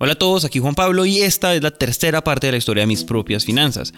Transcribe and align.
Hola 0.00 0.12
a 0.12 0.14
todos, 0.14 0.44
aquí 0.44 0.60
Juan 0.60 0.76
Pablo 0.76 1.06
y 1.06 1.22
esta 1.22 1.56
es 1.56 1.62
la 1.64 1.72
tercera 1.72 2.22
parte 2.22 2.46
de 2.46 2.52
la 2.52 2.58
historia 2.58 2.84
de 2.84 2.86
mis 2.86 3.02
propias 3.02 3.44
finanzas. 3.44 3.92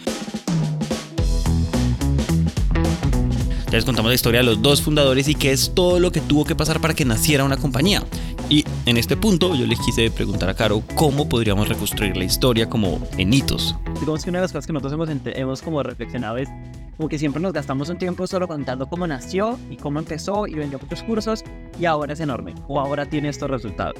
Les 3.71 3.85
contamos 3.85 4.09
la 4.09 4.15
historia 4.15 4.41
de 4.41 4.47
los 4.47 4.63
dos 4.63 4.81
fundadores 4.81 5.29
y 5.29 5.35
qué 5.35 5.53
es 5.53 5.75
todo 5.75 6.01
lo 6.01 6.11
que 6.11 6.23
tuvo 6.23 6.47
que 6.47 6.55
pasar 6.57 6.81
para 6.81 6.95
que 6.95 7.05
naciera 7.05 7.45
una 7.45 7.59
compañía. 7.59 8.03
Y 8.49 8.65
en 8.87 8.97
este 8.97 9.15
punto 9.15 9.55
yo 9.55 9.67
les 9.67 9.79
quise 9.81 10.11
preguntar 10.11 10.49
a 10.49 10.55
Caro 10.55 10.83
cómo 10.95 11.29
podríamos 11.29 11.69
reconstruir 11.69 12.17
la 12.17 12.25
historia 12.25 12.71
como 12.71 13.07
en 13.19 13.35
hitos. 13.35 13.77
Digamos 14.01 14.25
que 14.25 14.31
una 14.31 14.39
de 14.39 14.45
las 14.45 14.53
cosas 14.53 14.67
que 14.67 14.73
nosotros 14.73 14.95
hemos, 14.95 15.11
hemos 15.37 15.61
como 15.61 15.83
reflexionado 15.83 16.39
es 16.39 16.49
como 16.97 17.11
que 17.11 17.19
siempre 17.19 17.43
nos 17.43 17.53
gastamos 17.53 17.91
un 17.91 17.99
tiempo 17.99 18.27
solo 18.27 18.49
contando 18.49 18.89
cómo 18.89 19.07
nació 19.07 19.59
y 19.69 19.77
cómo 19.77 19.99
empezó 19.99 20.47
y 20.47 20.55
vendió 20.55 20.79
muchos 20.79 21.03
cursos 21.03 21.45
y 21.79 21.85
ahora 21.85 22.15
es 22.15 22.21
enorme 22.21 22.55
o 22.69 22.81
ahora 22.81 23.05
tiene 23.05 23.29
estos 23.29 23.51
resultados. 23.51 23.97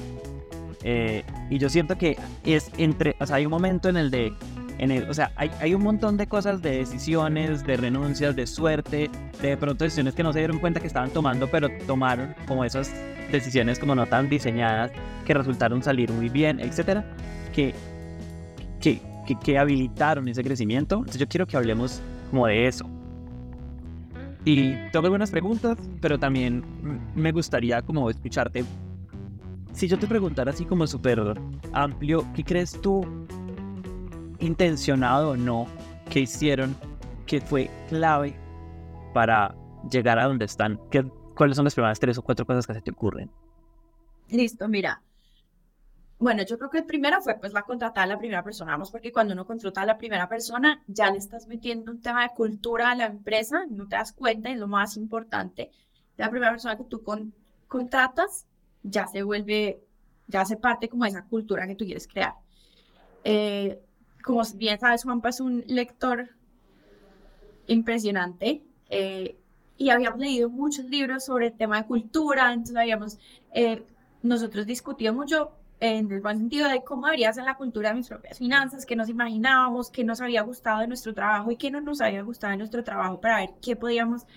Eh, 0.83 1.23
y 1.49 1.57
yo 1.57 1.69
siento 1.69 1.97
que 1.97 2.17
es 2.43 2.71
entre, 2.77 3.15
o 3.19 3.25
sea, 3.25 3.37
hay 3.37 3.45
un 3.45 3.51
momento 3.51 3.89
en 3.89 3.97
el 3.97 4.11
de 4.11 4.33
o 5.07 5.13
sea, 5.13 5.31
hay, 5.35 5.51
hay, 5.59 5.75
un 5.75 5.83
montón 5.83 6.17
de 6.17 6.25
cosas, 6.25 6.61
de 6.63 6.77
decisiones, 6.77 7.63
de 7.63 7.77
renuncias, 7.77 8.35
de 8.35 8.47
suerte, 8.47 9.11
de 9.39 9.55
pronto 9.55 9.83
decisiones 9.83 10.15
que 10.15 10.23
no 10.23 10.33
se 10.33 10.39
dieron 10.39 10.57
cuenta 10.57 10.79
que 10.79 10.87
estaban 10.87 11.11
tomando, 11.11 11.47
pero 11.47 11.69
tomaron 11.85 12.33
como 12.47 12.65
esas 12.65 12.91
decisiones 13.31 13.77
como 13.77 13.93
no 13.93 14.07
tan 14.07 14.27
diseñadas, 14.27 14.91
que 15.23 15.35
resultaron 15.35 15.83
salir 15.83 16.11
muy 16.11 16.29
bien, 16.29 16.59
etcétera, 16.59 17.05
que, 17.53 17.75
que, 18.79 18.99
que, 19.27 19.39
que 19.39 19.59
habilitaron 19.59 20.27
ese 20.27 20.43
crecimiento. 20.43 20.95
Entonces 20.95 21.19
yo 21.19 21.27
quiero 21.27 21.45
que 21.45 21.57
hablemos 21.57 22.01
como 22.31 22.47
de 22.47 22.65
eso. 22.65 22.89
Y 24.43 24.73
tengo 24.91 25.05
algunas 25.05 25.29
preguntas, 25.29 25.77
pero 26.01 26.17
también 26.17 26.63
me 27.13 27.31
gustaría 27.31 27.83
como 27.83 28.09
escucharte. 28.09 28.65
Si 29.73 29.87
yo 29.87 29.97
te 29.97 30.07
preguntara 30.07 30.51
así 30.51 30.65
como 30.65 30.85
súper 30.85 31.19
amplio, 31.73 32.27
¿qué 32.35 32.43
crees 32.43 32.79
tú 32.81 33.05
intencionado 34.39 35.31
o 35.31 35.37
no, 35.37 35.67
que 36.09 36.21
hicieron 36.21 36.75
que 37.25 37.41
fue 37.41 37.69
clave 37.89 38.35
para 39.13 39.55
llegar 39.89 40.19
a 40.19 40.25
donde 40.25 40.45
están? 40.45 40.79
¿Qué, 40.89 41.03
¿Cuáles 41.35 41.55
son 41.55 41.65
las 41.65 41.73
primeras 41.73 41.99
tres 41.99 42.17
o 42.17 42.21
cuatro 42.21 42.45
cosas 42.45 42.67
que 42.67 42.73
se 42.73 42.81
te 42.81 42.91
ocurren? 42.91 43.31
Listo, 44.29 44.67
mira. 44.67 45.01
Bueno, 46.19 46.43
yo 46.43 46.57
creo 46.57 46.69
que 46.69 46.77
el 46.79 46.85
primero 46.85 47.19
fue 47.21 47.39
pues 47.39 47.51
la 47.51 47.63
contratar 47.63 48.03
a 48.03 48.07
la 48.07 48.19
primera 48.19 48.43
persona, 48.43 48.73
vamos, 48.73 48.91
porque 48.91 49.11
cuando 49.11 49.33
uno 49.33 49.47
contrata 49.47 49.81
a 49.81 49.85
la 49.85 49.97
primera 49.97 50.29
persona 50.29 50.83
ya 50.85 51.09
le 51.09 51.17
estás 51.17 51.47
metiendo 51.47 51.91
un 51.91 52.01
tema 52.01 52.21
de 52.23 52.35
cultura 52.35 52.91
a 52.91 52.95
la 52.95 53.07
empresa, 53.07 53.65
no 53.69 53.87
te 53.87 53.95
das 53.95 54.13
cuenta, 54.13 54.51
y 54.51 54.55
lo 54.55 54.67
más 54.67 54.97
importante. 54.97 55.71
La 56.17 56.29
primera 56.29 56.51
persona 56.51 56.77
que 56.77 56.83
tú 56.83 57.01
contratas 57.67 58.45
ya 58.83 59.07
se 59.07 59.23
vuelve, 59.23 59.81
ya 60.27 60.41
hace 60.41 60.57
parte 60.57 60.89
como 60.89 61.03
de 61.03 61.11
esa 61.11 61.23
cultura 61.23 61.67
que 61.67 61.75
tú 61.75 61.85
quieres 61.85 62.07
crear. 62.07 62.35
Eh, 63.23 63.79
como 64.23 64.41
bien 64.55 64.79
sabes, 64.79 65.03
Juanpa 65.03 65.29
es 65.29 65.39
un 65.39 65.63
lector 65.67 66.29
impresionante 67.67 68.63
eh, 68.89 69.37
y 69.77 69.89
habíamos 69.89 70.19
leído 70.19 70.49
muchos 70.49 70.85
libros 70.85 71.25
sobre 71.25 71.47
el 71.47 71.53
tema 71.53 71.81
de 71.81 71.87
cultura, 71.87 72.51
entonces 72.53 72.75
habíamos 72.75 73.17
eh, 73.53 73.83
nosotros 74.21 74.65
discutido 74.65 75.13
mucho 75.13 75.51
en 75.79 76.11
el 76.11 76.21
buen 76.21 76.37
sentido 76.37 76.69
de 76.69 76.83
cómo 76.83 77.07
debería 77.07 77.33
ser 77.33 77.45
la 77.45 77.55
cultura 77.55 77.89
de 77.89 77.95
mis 77.95 78.07
propias 78.07 78.37
finanzas, 78.37 78.85
qué 78.85 78.95
nos 78.95 79.09
imaginábamos, 79.09 79.89
qué 79.89 80.03
nos 80.03 80.21
había 80.21 80.43
gustado 80.43 80.81
de 80.81 80.87
nuestro 80.87 81.15
trabajo 81.15 81.49
y 81.49 81.57
qué 81.57 81.71
no 81.71 81.81
nos 81.81 82.01
había 82.01 82.21
gustado 82.21 82.51
de 82.51 82.57
nuestro 82.57 82.83
trabajo 82.83 83.19
para 83.19 83.37
ver 83.37 83.49
qué 83.61 83.75
podíamos 83.75 84.27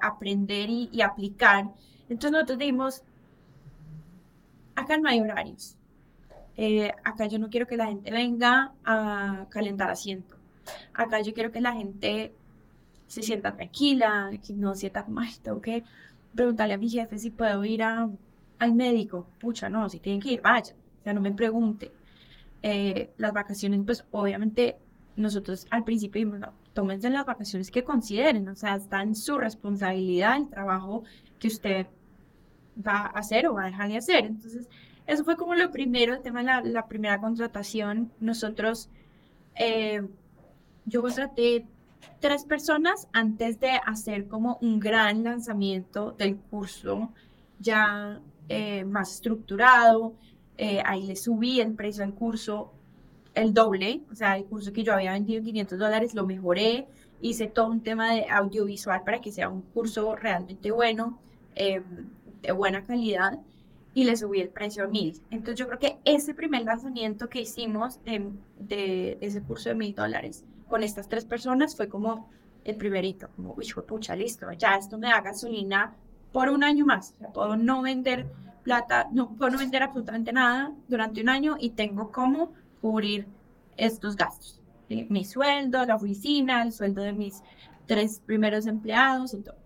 aprender 0.00 0.70
y, 0.70 0.88
y, 0.92 1.02
aplicar. 1.02 1.66
Entonces 2.08 2.32
nosotros 2.32 2.58
dijimos, 2.58 3.02
acá 4.74 4.98
no 4.98 5.08
hay 5.08 5.20
horarios, 5.20 5.76
eh, 6.56 6.92
acá 7.04 7.26
yo 7.26 7.38
no 7.38 7.48
quiero 7.48 7.66
que 7.66 7.76
la 7.76 7.86
gente 7.86 8.10
venga 8.10 8.72
a 8.84 9.46
calentar 9.50 9.90
asiento. 9.90 10.36
Acá 10.92 11.20
yo 11.22 11.32
quiero 11.32 11.50
que 11.50 11.60
la 11.60 11.72
gente 11.72 12.34
se 13.06 13.22
sienta 13.22 13.54
tranquila, 13.54 14.30
que 14.46 14.52
no 14.52 14.74
sienta 14.74 15.06
ay, 15.16 15.32
tengo 15.42 15.60
que 15.60 15.84
preguntarle 16.34 16.74
a 16.74 16.78
mi 16.78 16.88
jefe 16.88 17.18
si 17.18 17.30
puedo 17.30 17.64
ir 17.64 17.82
a, 17.82 18.08
al 18.58 18.74
médico. 18.74 19.26
Pucha, 19.40 19.68
no, 19.68 19.88
si 19.88 20.00
tienen 20.00 20.20
que 20.20 20.32
ir, 20.32 20.42
vaya. 20.42 20.74
O 21.00 21.02
sea, 21.02 21.12
no 21.12 21.20
me 21.20 21.32
pregunte. 21.32 21.92
Eh, 22.62 23.10
las 23.16 23.32
vacaciones, 23.32 23.80
pues 23.84 24.04
obviamente 24.10 24.76
nosotros 25.16 25.66
al 25.70 25.84
principio 25.84 26.24
dijimos, 26.24 26.50
tómense 26.72 27.10
las 27.10 27.26
vacaciones 27.26 27.70
que 27.70 27.84
consideren, 27.84 28.48
o 28.48 28.54
sea, 28.54 28.76
está 28.76 29.02
en 29.02 29.14
su 29.14 29.38
responsabilidad 29.38 30.36
el 30.36 30.48
trabajo 30.48 31.04
que 31.38 31.48
usted 31.48 31.86
va 32.76 32.98
a 32.98 33.18
hacer 33.18 33.46
o 33.46 33.54
va 33.54 33.64
a 33.64 33.66
dejar 33.66 33.88
de 33.88 33.96
hacer. 33.96 34.24
Entonces, 34.26 34.68
eso 35.06 35.24
fue 35.24 35.36
como 35.36 35.54
lo 35.54 35.70
primero, 35.70 36.14
el 36.14 36.22
tema 36.22 36.42
de 36.42 36.70
la, 36.70 36.86
primera 36.86 37.20
contratación. 37.20 38.12
Nosotros, 38.20 38.88
eh, 39.56 40.02
yo 40.84 41.02
contraté 41.02 41.66
tres 42.20 42.44
personas 42.44 43.08
antes 43.12 43.60
de 43.60 43.72
hacer 43.86 44.28
como 44.28 44.58
un 44.60 44.78
gran 44.80 45.24
lanzamiento 45.24 46.12
del 46.12 46.36
curso 46.36 47.12
ya 47.58 48.20
eh, 48.48 48.84
más 48.84 49.14
estructurado. 49.14 50.14
Eh, 50.56 50.82
ahí 50.84 51.06
le 51.06 51.16
subí 51.16 51.60
el 51.60 51.74
precio 51.74 52.04
del 52.04 52.14
curso 52.14 52.72
el 53.34 53.54
doble, 53.54 54.02
o 54.10 54.14
sea, 54.14 54.36
el 54.36 54.44
curso 54.44 54.72
que 54.72 54.82
yo 54.82 54.92
había 54.92 55.12
vendido 55.12 55.38
en 55.38 55.44
500 55.44 55.78
dólares 55.78 56.14
lo 56.14 56.26
mejoré, 56.26 56.86
hice 57.20 57.46
todo 57.46 57.68
un 57.68 57.80
tema 57.80 58.12
de 58.12 58.26
audiovisual 58.28 59.02
para 59.04 59.20
que 59.20 59.30
sea 59.30 59.48
un 59.48 59.62
curso 59.62 60.16
realmente 60.16 60.70
bueno, 60.70 61.18
de 62.42 62.52
buena 62.52 62.84
calidad 62.84 63.40
y 63.94 64.04
le 64.04 64.16
subí 64.16 64.40
el 64.40 64.48
precio 64.48 64.84
a 64.84 64.86
mil. 64.86 65.20
Entonces 65.30 65.56
yo 65.56 65.66
creo 65.66 65.78
que 65.78 65.98
ese 66.04 66.34
primer 66.34 66.62
lanzamiento 66.62 67.28
que 67.28 67.40
hicimos 67.40 67.98
de, 68.04 69.18
ese 69.20 69.42
curso 69.42 69.70
de 69.70 69.74
mil 69.74 69.94
dólares 69.94 70.44
con 70.68 70.82
estas 70.82 71.08
tres 71.08 71.24
personas 71.24 71.76
fue 71.76 71.88
como 71.88 72.30
el 72.64 72.76
primerito, 72.76 73.28
como, 73.34 73.54
uy, 73.54 73.66
pucha, 73.86 74.14
listo, 74.14 74.50
ya 74.52 74.76
esto 74.76 74.98
me 74.98 75.08
da 75.08 75.20
gasolina 75.20 75.94
por 76.32 76.48
un 76.50 76.62
año 76.62 76.86
más. 76.86 77.14
O 77.24 77.32
puedo 77.32 77.56
no 77.56 77.82
vender 77.82 78.26
plata, 78.62 79.08
no 79.12 79.30
puedo 79.30 79.50
no 79.50 79.58
vender 79.58 79.82
absolutamente 79.82 80.32
nada 80.32 80.72
durante 80.86 81.22
un 81.22 81.28
año 81.28 81.56
y 81.58 81.70
tengo 81.70 82.12
cómo 82.12 82.52
cubrir 82.80 83.26
estos 83.76 84.16
gastos. 84.16 84.60
Mi 84.88 85.24
sueldo, 85.24 85.84
la 85.86 85.96
oficina, 85.96 86.62
el 86.62 86.72
sueldo 86.72 87.02
de 87.02 87.12
mis 87.12 87.42
tres 87.86 88.20
primeros 88.24 88.66
empleados 88.66 89.34
y 89.34 89.42
todo. 89.42 89.56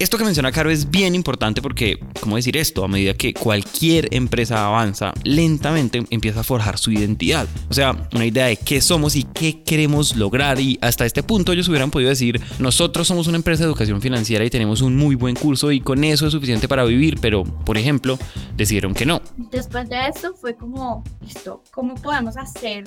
Esto 0.00 0.16
que 0.16 0.22
menciona 0.24 0.52
Caro 0.52 0.70
es 0.70 0.92
bien 0.92 1.16
importante 1.16 1.60
porque, 1.60 1.98
¿cómo 2.20 2.36
decir 2.36 2.56
esto? 2.56 2.84
A 2.84 2.88
medida 2.88 3.14
que 3.14 3.34
cualquier 3.34 4.14
empresa 4.14 4.64
avanza, 4.64 5.12
lentamente 5.24 6.04
empieza 6.10 6.38
a 6.38 6.44
forjar 6.44 6.78
su 6.78 6.92
identidad. 6.92 7.48
O 7.68 7.74
sea, 7.74 8.08
una 8.14 8.24
idea 8.24 8.46
de 8.46 8.56
qué 8.56 8.80
somos 8.80 9.16
y 9.16 9.24
qué 9.24 9.64
queremos 9.64 10.14
lograr. 10.14 10.60
Y 10.60 10.78
hasta 10.82 11.04
este 11.04 11.24
punto 11.24 11.50
ellos 11.50 11.68
hubieran 11.68 11.90
podido 11.90 12.10
decir, 12.10 12.40
nosotros 12.60 13.08
somos 13.08 13.26
una 13.26 13.38
empresa 13.38 13.64
de 13.64 13.70
educación 13.70 14.00
financiera 14.00 14.44
y 14.44 14.50
tenemos 14.50 14.82
un 14.82 14.94
muy 14.94 15.16
buen 15.16 15.34
curso 15.34 15.72
y 15.72 15.80
con 15.80 16.04
eso 16.04 16.28
es 16.28 16.32
suficiente 16.32 16.68
para 16.68 16.84
vivir. 16.84 17.18
Pero, 17.20 17.42
por 17.42 17.76
ejemplo, 17.76 18.20
decidieron 18.56 18.94
que 18.94 19.04
no. 19.04 19.20
Después 19.50 19.88
de 19.88 19.96
eso 20.06 20.32
fue 20.32 20.54
como, 20.54 21.02
listo, 21.22 21.64
¿cómo 21.72 21.96
podemos 21.96 22.36
hacer 22.36 22.84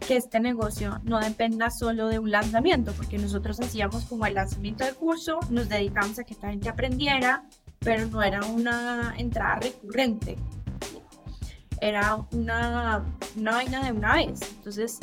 que 0.00 0.16
este 0.16 0.40
negocio 0.40 1.00
no 1.04 1.18
dependa 1.20 1.70
solo 1.70 2.08
de 2.08 2.18
un 2.18 2.30
lanzamiento, 2.30 2.92
porque 2.92 3.18
nosotros 3.18 3.60
hacíamos 3.60 4.04
como 4.04 4.26
el 4.26 4.34
lanzamiento 4.34 4.84
del 4.84 4.94
curso, 4.94 5.38
nos 5.50 5.68
dedicamos 5.68 6.18
a 6.18 6.24
que 6.24 6.34
esta 6.34 6.50
gente 6.50 6.68
aprendiera, 6.68 7.44
pero 7.78 8.06
no 8.06 8.22
era 8.22 8.44
una 8.44 9.14
entrada 9.16 9.56
recurrente, 9.56 10.36
era 11.80 12.16
una, 12.32 13.04
una 13.36 13.50
vaina 13.52 13.84
de 13.84 13.92
una 13.92 14.14
vez. 14.14 14.40
Entonces 14.56 15.00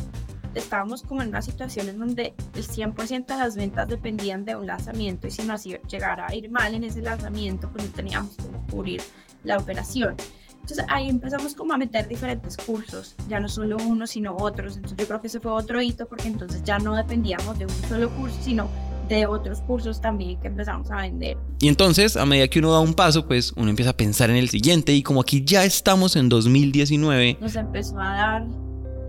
estábamos 0.56 1.04
como 1.04 1.22
en 1.22 1.30
una 1.30 1.42
situación 1.42 1.90
en 1.90 2.00
donde 2.00 2.34
el 2.56 2.68
100% 2.68 3.26
de 3.26 3.38
las 3.38 3.56
ventas 3.56 3.88
dependían 3.88 4.44
de 4.46 4.56
un 4.56 4.68
lanzamiento 4.68 5.28
y 5.28 5.32
si 5.32 5.44
nos 5.44 5.64
llegara 5.64 6.28
a 6.28 6.36
ir 6.36 6.50
mal 6.52 6.74
en 6.74 6.84
ese 6.84 7.02
lanzamiento, 7.02 7.70
pues 7.72 7.86
no 7.86 7.92
teníamos 7.92 8.36
como 8.36 8.66
cubrir 8.68 9.02
la 9.44 9.58
operación. 9.58 10.16
Entonces 10.62 10.86
ahí 10.90 11.10
empezamos 11.10 11.56
como 11.56 11.74
a 11.74 11.78
meter 11.78 12.08
diferentes 12.08 12.56
cursos, 12.56 13.16
ya 13.28 13.40
no 13.40 13.50
solo 13.50 13.78
uno, 13.78 14.08
sino 14.08 14.36
otros. 14.38 14.76
Entonces 14.76 14.98
yo 14.98 15.08
creo 15.08 15.22
que 15.22 15.28
ese 15.28 15.40
fue 15.40 15.52
otro 15.52 15.82
hito 15.82 16.08
porque 16.08 16.28
entonces 16.28 16.64
ya 16.64 16.80
no 16.80 16.96
dependíamos 16.96 17.58
de 17.60 17.66
un 17.66 17.72
solo 17.90 18.10
curso, 18.12 18.38
sino 18.42 18.70
de 19.10 19.26
otros 19.26 19.60
cursos 19.62 20.00
también 20.00 20.40
que 20.40 20.48
empezamos 20.48 20.90
a 20.92 20.98
vender. 20.98 21.38
Y 21.60 21.68
entonces, 21.68 22.16
a 22.16 22.26
medida 22.26 22.48
que 22.48 22.60
uno 22.60 22.72
da 22.72 22.80
un 22.80 22.94
paso, 22.94 23.28
pues 23.28 23.52
uno 23.58 23.70
empieza 23.70 23.92
a 23.92 23.98
pensar 23.98 24.30
en 24.30 24.38
el 24.38 24.50
siguiente 24.50 24.94
y 24.94 25.04
como 25.04 25.22
aquí 25.22 25.44
ya 25.44 25.66
estamos 25.66 26.16
en 26.16 26.30
2019, 26.30 27.38
nos 27.42 27.56
empezó 27.56 28.00
a 28.00 28.14
dar 28.14 28.48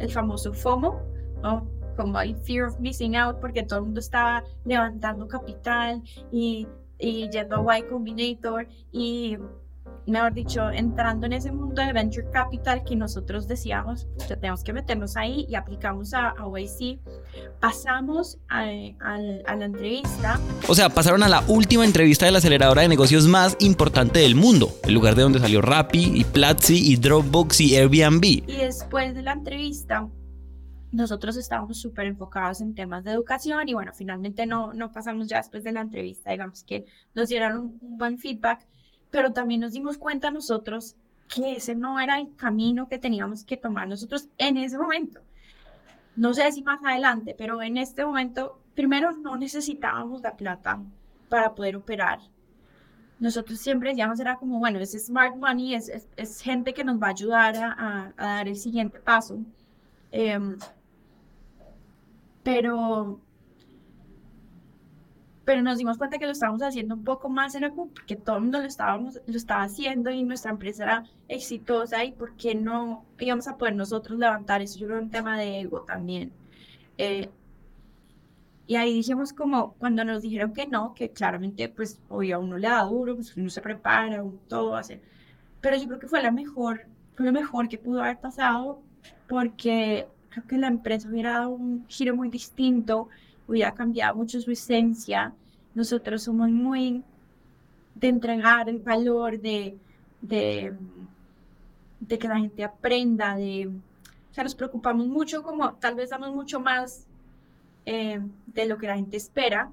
el 0.01 0.11
famoso 0.11 0.53
FOMO, 0.53 1.01
¿no? 1.43 1.71
como 1.97 2.19
hay 2.19 2.35
fear 2.35 2.69
of 2.69 2.79
missing 2.81 3.17
out, 3.17 3.39
porque 3.41 3.63
todo 3.63 3.81
el 3.81 3.85
mundo 3.87 4.01
estaba 4.01 4.45
levantando 4.65 5.29
capital 5.29 6.03
y, 6.33 6.67
y 6.99 7.29
yendo 7.31 7.69
a 7.69 7.79
Y 7.79 7.83
Combinator 7.83 8.67
y 8.91 9.37
mejor 10.07 10.35
dicho, 10.35 10.71
entrando 10.71 11.27
en 11.27 11.33
ese 11.35 11.53
mundo 11.53 11.83
de 11.83 11.93
venture 11.93 12.29
capital 12.31 12.83
que 12.85 12.97
nosotros 12.97 13.47
decíamos, 13.47 14.09
ya 14.29 14.37
tenemos 14.37 14.65
que 14.65 14.73
meternos 14.73 15.17
ahí 15.17 15.47
y 15.49 15.55
aplicamos 15.55 16.13
a, 16.15 16.31
a 16.31 16.49
YC, 16.49 16.99
pasamos 17.61 18.39
a, 18.49 18.65
a, 19.01 19.57
la 19.57 19.65
entrevista. 19.65 20.41
O 20.69 20.75
sea, 20.75 20.89
pasaron 20.89 21.23
a 21.23 21.29
la 21.29 21.43
última 21.49 21.85
entrevista 21.85 22.27
de 22.27 22.33
la 22.33 22.39
aceleradora 22.39 22.83
de 22.83 22.89
negocios 22.89 23.27
más 23.27 23.57
importante 23.61 24.21
del 24.21 24.35
mundo, 24.35 24.69
el 24.85 24.95
lugar 24.95 25.15
de 25.15 25.23
donde 25.23 25.39
salió 25.39 25.61
Rappi 25.61 26.13
y 26.15 26.25
Platzi 26.25 26.93
y 26.93 26.97
Dropbox 26.97 27.61
y 27.61 27.77
Airbnb. 27.77 28.25
Y 28.25 28.57
después 28.57 29.15
de 29.15 29.23
la 29.23 29.33
entrevista, 29.33 30.09
nosotros 30.91 31.37
estábamos 31.37 31.81
súper 31.81 32.07
enfocados 32.07 32.61
en 32.61 32.75
temas 32.75 33.05
de 33.05 33.13
educación 33.13 33.69
y 33.69 33.75
bueno, 33.75 33.93
finalmente 33.95 34.47
no, 34.47 34.73
no 34.75 34.93
pasamos 34.93 35.29
ya 35.29 35.39
después 35.39 35.65
de 35.65 35.73
la 35.73 35.81
entrevista, 35.81 36.31
digamos 36.31 36.65
que 36.65 36.85
nos 37.15 37.29
dieron 37.29 37.59
un, 37.59 37.79
un 37.81 37.99
buen 37.99 38.19
feedback, 38.19 38.67
pero 39.13 39.33
también 39.33 39.61
nos 39.61 39.75
dimos 39.75 39.99
cuenta 39.99 40.33
nosotros 40.33 40.97
que 41.33 41.53
ese 41.53 41.77
no 41.77 42.01
era 42.01 42.19
el 42.19 42.35
camino 42.35 42.89
que 42.89 42.99
teníamos 42.99 43.45
que 43.45 43.57
tomar 43.57 43.87
nosotros 43.87 44.29
en 44.39 44.57
ese 44.57 44.79
momento. 44.79 45.21
No 46.17 46.35
sé 46.35 46.51
si 46.51 46.63
más 46.63 46.83
adelante, 46.83 47.35
pero 47.37 47.63
en 47.63 47.77
este 47.77 48.05
momento, 48.05 48.59
primero 48.75 49.13
no 49.13 49.37
necesitábamos 49.37 50.23
la 50.23 50.37
plata 50.37 50.81
para 51.29 51.55
poder 51.55 51.77
operar. 51.77 52.21
Nosotros 53.21 53.61
siempre 53.61 53.91
decíamos, 53.91 54.19
era 54.19 54.37
como, 54.37 54.59
bueno, 54.59 54.79
es 54.81 54.93
smart 54.93 55.37
money, 55.37 55.75
es, 55.75 56.09
es, 56.17 56.41
gente 56.41 56.75
que 56.75 56.83
nos 56.83 57.01
va 57.01 57.09
a 57.09 57.11
ayudar 57.11 57.57
a, 57.57 58.13
a, 58.17 58.27
dar 58.27 58.49
el 58.49 58.57
siguiente 58.57 58.99
paso. 58.99 59.39
Eh, 60.11 60.39
pero 62.43 63.21
pero 65.45 65.63
nos 65.63 65.79
dimos 65.79 65.99
cuenta 65.99 66.19
que 66.19 66.27
lo 66.27 66.33
estábamos 66.33 66.63
haciendo 66.63 66.95
un 66.95 67.05
poco 67.05 67.29
más, 67.29 67.55
era 67.55 67.71
como 67.71 67.89
porque 67.89 68.17
todo 68.17 68.37
el 68.37 68.43
mundo 68.43 68.61
lo, 68.61 68.67
estábamos, 68.67 69.21
lo 69.27 69.37
estaba 69.37 69.65
haciendo 69.65 70.11
y 70.11 70.23
nuestra 70.23 70.53
empresa 70.53 70.85
era 70.85 71.05
exitosa 71.29 72.05
y 72.05 72.13
por 72.13 72.37
qué 72.37 72.55
no 72.55 73.05
íbamos 73.19 73.49
a 73.49 73.57
poder 73.57 73.75
nosotros 73.75 74.19
levantar 74.19 74.63
eso. 74.63 74.79
Yo 74.79 74.87
creo 74.87 75.01
un 75.01 75.11
tema 75.11 75.39
de 75.39 75.61
ego 75.61 75.83
también. 75.83 76.33
Eh, 76.99 77.29
y 78.67 78.77
ahí 78.77 78.95
dijimos 78.95 79.33
como, 79.33 79.75
cuando 79.75 80.05
nos 80.05 80.23
dijeron 80.23 80.53
que 80.53 80.67
no, 80.67 80.95
que 80.95 81.11
claramente 81.11 81.69
pues 81.69 82.01
hoy 82.09 82.33
a 82.33 82.39
uno 82.39 82.57
le 82.57 82.69
da 82.69 82.83
duro, 82.85 83.17
pues 83.17 83.37
uno 83.37 83.51
se 83.51 83.61
prepara, 83.61 84.23
uno 84.23 84.39
todo 84.49 84.77
hace. 84.77 85.03
Pero 85.61 85.77
yo 85.77 85.87
creo 85.89 85.99
que 85.99 86.09
fue 86.09 86.23
la 86.23 86.31
mejor, 86.31 86.87
fue 87.15 87.27
lo 87.27 87.33
mejor 87.33 87.69
que 87.69 87.79
pudo 87.79 88.03
haber 88.03 88.19
pasado 88.21 88.81
porque 89.29 90.07
creo 90.31 90.47
que 90.47 90.59
la 90.59 90.69
empresa 90.69 91.09
hubiera 91.09 91.33
dado 91.33 91.51
un 91.51 91.85
giro 91.89 92.17
muy 92.17 92.29
distinto, 92.31 93.09
hubiera 93.47 93.73
cambiado 93.73 94.17
mucho 94.17 94.41
su 94.41 94.51
esencia. 94.51 95.33
Nosotros 95.75 96.23
somos 96.23 96.51
muy 96.51 97.03
de 97.95 98.09
entregar 98.09 98.69
el 98.69 98.79
valor, 98.79 99.41
de, 99.41 99.77
de, 100.21 100.75
de 102.01 102.19
que 102.19 102.29
la 102.29 102.39
gente 102.39 102.65
aprenda, 102.65 103.37
de, 103.37 103.69
o 103.69 104.35
sea, 104.35 104.45
nos 104.45 104.55
preocupamos 104.55 105.07
mucho, 105.07 105.43
como 105.43 105.75
tal 105.75 105.95
vez 105.95 106.11
damos 106.11 106.35
mucho 106.35 106.61
más 106.61 107.07
eh, 107.85 108.21
de 108.47 108.67
lo 108.67 108.79
que 108.79 108.87
la 108.87 108.97
gente 108.97 109.17
espera, 109.17 109.71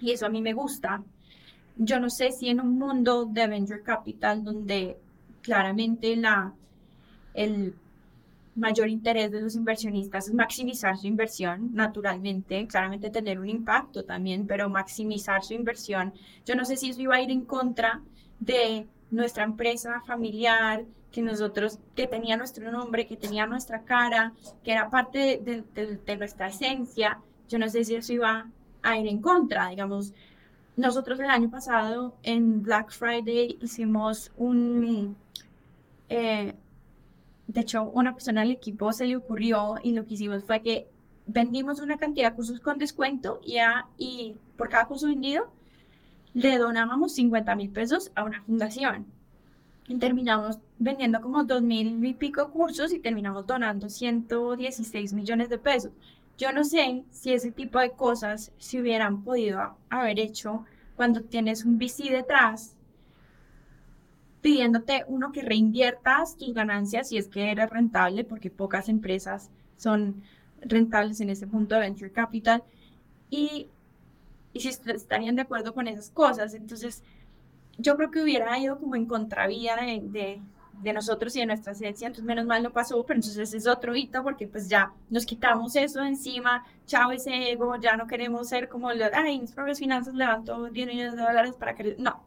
y 0.00 0.12
eso 0.12 0.26
a 0.26 0.28
mí 0.28 0.42
me 0.42 0.52
gusta. 0.52 1.02
Yo 1.76 2.00
no 2.00 2.10
sé 2.10 2.32
si 2.32 2.48
en 2.48 2.60
un 2.60 2.78
mundo 2.78 3.24
de 3.24 3.46
venture 3.46 3.82
capital 3.82 4.44
donde 4.44 4.98
claramente 5.42 6.16
la, 6.16 6.52
el 7.34 7.74
mayor 8.58 8.88
interés 8.88 9.30
de 9.30 9.40
los 9.40 9.54
inversionistas 9.54 10.28
es 10.28 10.34
maximizar 10.34 10.96
su 10.96 11.06
inversión, 11.06 11.70
naturalmente, 11.74 12.66
claramente 12.66 13.10
tener 13.10 13.38
un 13.38 13.48
impacto 13.48 14.04
también, 14.04 14.46
pero 14.46 14.68
maximizar 14.68 15.42
su 15.42 15.54
inversión. 15.54 16.12
Yo 16.44 16.54
no 16.54 16.64
sé 16.64 16.76
si 16.76 16.90
eso 16.90 17.00
iba 17.00 17.16
a 17.16 17.22
ir 17.22 17.30
en 17.30 17.44
contra 17.44 18.02
de 18.40 18.86
nuestra 19.10 19.44
empresa 19.44 20.02
familiar, 20.06 20.84
que 21.10 21.22
nosotros, 21.22 21.78
que 21.94 22.06
tenía 22.06 22.36
nuestro 22.36 22.70
nombre, 22.70 23.06
que 23.06 23.16
tenía 23.16 23.46
nuestra 23.46 23.82
cara, 23.82 24.32
que 24.62 24.72
era 24.72 24.90
parte 24.90 25.40
de, 25.42 26.16
nuestra 26.16 26.48
esencia. 26.48 27.20
Yo 27.48 27.58
no 27.58 27.68
sé 27.68 27.84
si 27.84 27.94
eso 27.94 28.12
iba 28.12 28.48
a 28.82 28.98
ir 28.98 29.06
en 29.06 29.20
contra, 29.20 29.68
digamos. 29.68 30.12
Nosotros 30.76 31.18
el 31.18 31.30
año 31.30 31.50
pasado 31.50 32.14
en 32.22 32.62
Black 32.62 32.90
Friday 32.90 33.58
hicimos 33.60 34.30
un... 34.36 35.16
Eh, 36.10 36.54
de 37.48 37.62
hecho, 37.62 37.82
una 37.82 38.12
persona 38.12 38.42
del 38.42 38.52
equipo 38.52 38.92
se 38.92 39.06
le 39.06 39.16
ocurrió 39.16 39.76
y 39.82 39.92
lo 39.92 40.04
que 40.06 40.14
hicimos 40.14 40.44
fue 40.44 40.60
que 40.60 40.86
vendimos 41.26 41.80
una 41.80 41.96
cantidad 41.96 42.30
de 42.30 42.36
cursos 42.36 42.60
con 42.60 42.78
descuento 42.78 43.40
y, 43.42 43.56
y 43.96 44.36
por 44.56 44.68
cada 44.68 44.84
curso 44.84 45.06
vendido 45.06 45.50
le 46.34 46.58
donábamos 46.58 47.14
50 47.14 47.56
mil 47.56 47.70
pesos 47.70 48.12
a 48.14 48.24
una 48.24 48.42
fundación. 48.42 49.06
Y 49.88 49.96
terminamos 49.96 50.58
vendiendo 50.78 51.22
como 51.22 51.42
2 51.42 51.62
mil 51.62 52.04
y 52.04 52.12
pico 52.12 52.50
cursos 52.50 52.92
y 52.92 52.98
terminamos 52.98 53.46
donando 53.46 53.88
116 53.88 55.14
millones 55.14 55.48
de 55.48 55.56
pesos. 55.56 55.92
Yo 56.36 56.52
no 56.52 56.64
sé 56.64 57.02
si 57.10 57.32
ese 57.32 57.50
tipo 57.50 57.78
de 57.78 57.92
cosas 57.92 58.52
se 58.58 58.78
hubieran 58.78 59.24
podido 59.24 59.74
haber 59.88 60.20
hecho 60.20 60.66
cuando 60.96 61.22
tienes 61.22 61.64
un 61.64 61.78
VC 61.78 62.10
detrás 62.10 62.76
pidiéndote 64.40 65.04
uno 65.08 65.32
que 65.32 65.42
reinviertas 65.42 66.36
tus 66.36 66.54
ganancias 66.54 67.08
si 67.08 67.18
es 67.18 67.28
que 67.28 67.50
eres 67.50 67.70
rentable, 67.70 68.24
porque 68.24 68.50
pocas 68.50 68.88
empresas 68.88 69.50
son 69.76 70.22
rentables 70.60 71.20
en 71.20 71.30
ese 71.30 71.46
punto 71.46 71.74
de 71.74 71.82
venture 71.82 72.12
capital, 72.12 72.62
y, 73.30 73.68
y 74.52 74.60
si 74.60 74.68
estarían 74.68 75.36
de 75.36 75.42
acuerdo 75.42 75.74
con 75.74 75.86
esas 75.86 76.10
cosas. 76.10 76.54
Entonces, 76.54 77.02
yo 77.78 77.96
creo 77.96 78.10
que 78.10 78.22
hubiera 78.22 78.58
ido 78.58 78.78
como 78.78 78.96
en 78.96 79.06
contravía 79.06 79.76
de, 79.76 80.00
de, 80.02 80.40
de 80.82 80.92
nosotros 80.92 81.34
y 81.36 81.40
de 81.40 81.46
nuestra 81.46 81.72
esencia, 81.72 82.06
entonces 82.06 82.24
menos 82.24 82.46
mal 82.46 82.62
no 82.62 82.72
pasó, 82.72 83.04
pero 83.04 83.18
entonces 83.18 83.52
es 83.54 83.66
otro 83.66 83.94
hito 83.94 84.22
porque 84.22 84.46
pues 84.46 84.68
ya 84.68 84.92
nos 85.10 85.26
quitamos 85.26 85.76
eso 85.76 86.02
encima, 86.04 86.64
chao 86.86 87.12
ese 87.12 87.50
ego, 87.52 87.76
ya 87.76 87.96
no 87.96 88.06
queremos 88.06 88.48
ser 88.48 88.68
como, 88.68 88.88
ay, 88.88 89.40
mis 89.40 89.52
propias 89.52 89.78
finanzas 89.78 90.14
levantó 90.14 90.68
10 90.70 90.86
millones 90.88 91.16
de 91.16 91.22
dólares 91.22 91.54
para 91.58 91.74
que... 91.74 91.96
No, 91.98 92.22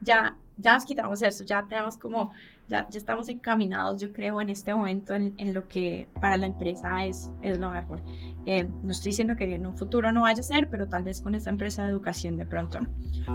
ya 0.00 0.36
ya 0.60 0.74
nos 0.74 0.84
quitamos 0.84 1.22
eso, 1.22 1.44
ya 1.44 1.66
tenemos 1.66 1.96
como, 1.96 2.32
ya, 2.70 2.88
ya 2.88 2.98
estamos 2.98 3.28
encaminados, 3.28 4.00
yo 4.00 4.12
creo, 4.12 4.40
en 4.40 4.48
este 4.48 4.72
momento 4.72 5.14
en, 5.14 5.34
en 5.38 5.52
lo 5.52 5.66
que 5.66 6.08
para 6.20 6.36
la 6.36 6.46
empresa 6.46 7.04
es, 7.04 7.30
es 7.42 7.58
lo 7.58 7.70
mejor. 7.70 8.00
Eh, 8.46 8.66
no 8.82 8.92
estoy 8.92 9.10
diciendo 9.10 9.36
que 9.36 9.54
en 9.54 9.66
un 9.66 9.76
futuro 9.76 10.12
no 10.12 10.22
vaya 10.22 10.40
a 10.40 10.42
ser, 10.42 10.70
pero 10.70 10.88
tal 10.88 11.02
vez 11.02 11.20
con 11.20 11.34
esta 11.34 11.50
empresa 11.50 11.84
de 11.84 11.90
educación 11.90 12.36
de 12.36 12.46
pronto. 12.46 12.78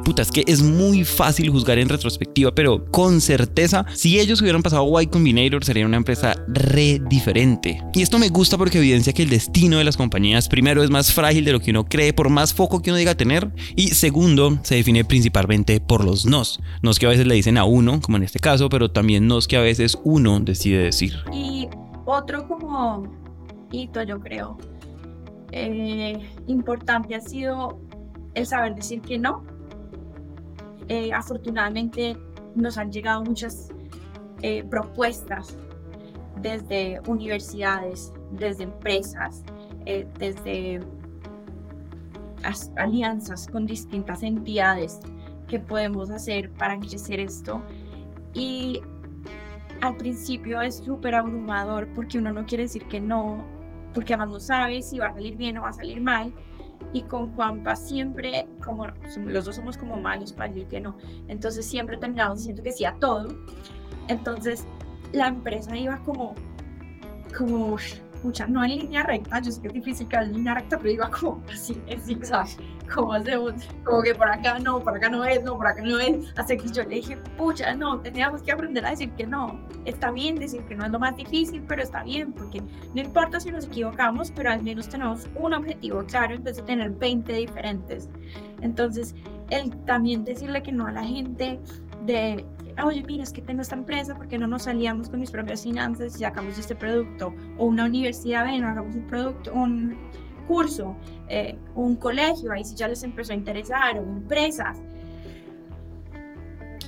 Puta, 0.04 0.24
es 0.24 0.32
que 0.32 0.44
es 0.48 0.64
muy 0.64 1.04
fácil 1.04 1.50
juzgar 1.52 1.78
en 1.78 1.90
retrospectiva, 1.90 2.54
pero 2.56 2.86
con 2.92 3.22
certeza, 3.22 3.86
si 3.94 4.20
ellos 4.20 4.42
hubieran 4.42 4.64
pasado 4.64 5.00
Y 5.00 5.08
Combinator, 5.08 5.64
sería 5.64 5.86
una 5.86 5.98
empresa 5.98 6.34
re 6.48 7.00
diferente. 7.08 7.82
Y 7.94 8.02
esto 8.02 8.18
me 8.18 8.30
gusta 8.30 8.58
porque 8.58 8.80
evidencia 8.80 9.14
que 9.14 9.24
el 9.24 9.30
destino 9.30 9.78
de 9.78 9.84
las 9.84 9.96
compañías, 9.96 10.50
primero, 10.50 10.84
es 10.84 10.90
más 10.90 11.14
frágil 11.14 11.46
de 11.46 11.52
lo 11.52 11.60
que 11.60 11.72
uno 11.72 11.86
cree, 11.86 12.14
por 12.14 12.30
más 12.30 12.54
foco 12.54 12.82
que 12.82 12.90
uno 12.90 12.98
diga 12.98 13.16
tener, 13.16 13.52
y 13.76 13.90
segundo, 13.90 14.60
se 14.64 14.76
define 14.76 15.06
principalmente 15.06 15.80
por 15.80 16.04
los 16.04 16.26
nos. 16.26 16.60
Nos 16.82 17.00
que 17.00 17.06
a 17.06 17.10
veces 17.10 17.28
le 17.28 17.36
dicen 17.36 17.58
a 17.58 17.66
uno, 17.66 18.02
como 18.02 18.18
en 18.18 18.24
este 18.24 18.40
caso, 18.40 18.70
pero 18.70 18.90
también 18.90 19.25
nos 19.26 19.48
que 19.48 19.58
a 19.58 19.62
veces 19.62 19.98
uno 20.04 20.40
decide 20.40 20.84
decir. 20.84 21.14
Y 21.32 21.68
otro 22.06 22.48
como 22.48 23.04
hito, 23.72 24.02
yo 24.04 24.20
creo, 24.20 24.58
eh, 25.52 26.20
importante 26.48 27.16
ha 27.16 27.22
sido 27.22 27.80
el 28.34 28.46
saber 28.46 28.76
decir 28.76 29.02
que 29.02 29.18
no. 29.18 29.44
Eh, 30.88 31.12
afortunadamente 31.14 32.18
nos 32.56 32.78
han 32.78 32.92
llegado 32.92 33.24
muchas 33.24 33.70
eh, 34.42 34.64
propuestas 34.64 35.58
desde 36.42 37.00
universidades, 37.08 38.14
desde 38.32 38.64
empresas, 38.64 39.44
desde 40.20 40.82
alianzas 42.76 43.48
con 43.48 43.66
distintas 43.66 44.24
entidades 44.24 45.00
que 45.48 45.60
podemos 45.60 46.10
hacer 46.10 46.52
para 46.52 46.80
crecer 46.80 47.20
esto. 47.20 47.62
Y 48.34 48.82
al 49.82 49.98
principio 49.98 50.62
es 50.62 50.78
súper 50.78 51.16
abrumador 51.16 51.88
porque 51.94 52.18
uno 52.18 52.32
no 52.32 52.46
quiere 52.46 52.64
decir 52.64 52.86
que 52.88 53.00
no, 53.00 53.46
porque 53.94 54.14
además 54.14 54.30
no 54.34 54.40
sabe 54.40 54.82
si 54.82 55.00
va 55.00 55.08
a 55.08 55.14
salir 55.14 55.36
bien 55.38 55.58
o 55.58 55.64
va 55.64 55.70
a 55.70 55.74
salir 55.74 56.02
mal. 56.02 56.34
Y 56.94 57.02
con 57.04 57.34
Juanpa 57.36 57.76
siempre, 57.76 58.48
como 58.64 58.88
los 59.26 59.46
dos 59.46 59.56
somos 59.56 59.78
como 59.78 59.98
malos 59.98 60.32
para 60.34 60.50
decir 60.50 60.68
que 60.68 60.80
no, 60.80 60.98
entonces 61.28 61.66
siempre 61.66 61.98
terminamos 61.98 62.40
diciendo 62.40 62.64
que 62.64 62.72
sí 62.72 62.86
a 62.86 62.94
todo. 62.96 63.28
Entonces 64.08 64.66
la 65.12 65.28
empresa 65.28 65.76
iba 65.76 65.98
como, 66.04 66.36
como 67.38 67.78
no 68.48 68.64
en 68.64 68.72
línea 68.72 69.04
recta, 69.04 69.40
yo 69.42 69.52
sé 69.52 69.62
que 69.62 69.68
es 69.68 69.74
difícil 69.74 70.08
que 70.08 70.16
en 70.16 70.34
línea 70.34 70.56
recta, 70.56 70.78
pero 70.78 70.92
iba 70.92 71.10
como 71.10 71.42
así, 71.52 71.80
en 71.88 72.02
zigzag, 72.02 72.48
como 72.94 73.14
hacemos, 73.14 73.54
como 73.84 74.02
que 74.02 74.14
por 74.16 74.30
acá 74.30 74.60
no, 74.60 74.80
por 74.80 74.96
acá 74.96 75.10
no 75.10 75.24
es, 75.26 75.44
no, 75.44 75.58
por 75.58 75.68
acá 75.68 75.82
no 75.82 76.00
es, 76.00 76.34
hasta 76.38 76.56
que 76.56 76.68
yo 76.68 76.84
le 76.84 76.96
dije, 76.96 77.18
pucha, 77.38 77.74
no, 77.76 78.00
teníamos 78.00 78.42
que 78.42 78.52
aprender 78.52 78.86
a 78.86 78.92
decir 78.92 79.12
que 79.12 79.26
no, 79.26 79.60
está 79.86 80.12
bien 80.12 80.36
decir 80.36 80.62
que 80.64 80.76
no 80.76 80.86
es 80.86 80.92
lo 80.92 81.00
más 81.00 81.16
difícil, 81.16 81.64
pero 81.68 81.82
está 81.82 82.04
bien, 82.04 82.34
porque 82.34 82.62
no 82.94 83.02
importa 83.02 83.40
si 83.40 83.52
nos 83.52 83.66
equivocamos, 83.66 84.32
pero 84.32 84.52
al 84.52 84.64
menos 84.64 84.90
tenemos 84.90 85.28
un 85.36 85.54
objetivo 85.54 86.04
claro 86.06 86.36
en 86.36 86.44
vez 86.44 86.58
de 86.58 86.64
tener 86.64 86.92
20 86.92 87.34
diferentes. 87.34 88.10
Entonces, 88.62 89.16
el 89.50 89.76
también 89.86 90.24
decirle 90.24 90.64
que 90.64 90.72
no 90.72 90.88
a 90.88 90.92
la 90.92 91.04
gente 91.04 91.60
de 92.06 92.46
oye, 92.84 93.04
mira, 93.04 93.24
es 93.24 93.32
que 93.32 93.42
tengo 93.42 93.62
esta 93.62 93.76
empresa, 93.76 94.16
porque 94.16 94.38
no 94.38 94.48
nos 94.48 94.64
salíamos 94.64 95.10
con 95.10 95.20
mis 95.20 95.32
propias 95.32 95.64
finanzas 95.64 96.16
y 96.16 96.20
sacamos 96.20 96.58
este 96.58 96.76
producto? 96.76 97.34
O 97.58 97.66
una 97.66 97.86
universidad, 97.86 98.46
ven, 98.46 98.64
hagamos 98.64 98.96
un 98.96 99.08
producto, 99.08 99.54
un 99.54 99.98
curso, 100.48 100.96
eh, 101.28 101.58
un 101.76 101.96
colegio, 101.96 102.52
ahí 102.52 102.64
sí 102.64 102.76
ya 102.76 102.88
les 102.88 103.04
empezó 103.04 103.34
a 103.34 103.36
interesar, 103.36 103.98
o 103.98 104.04
empresas. 104.04 104.82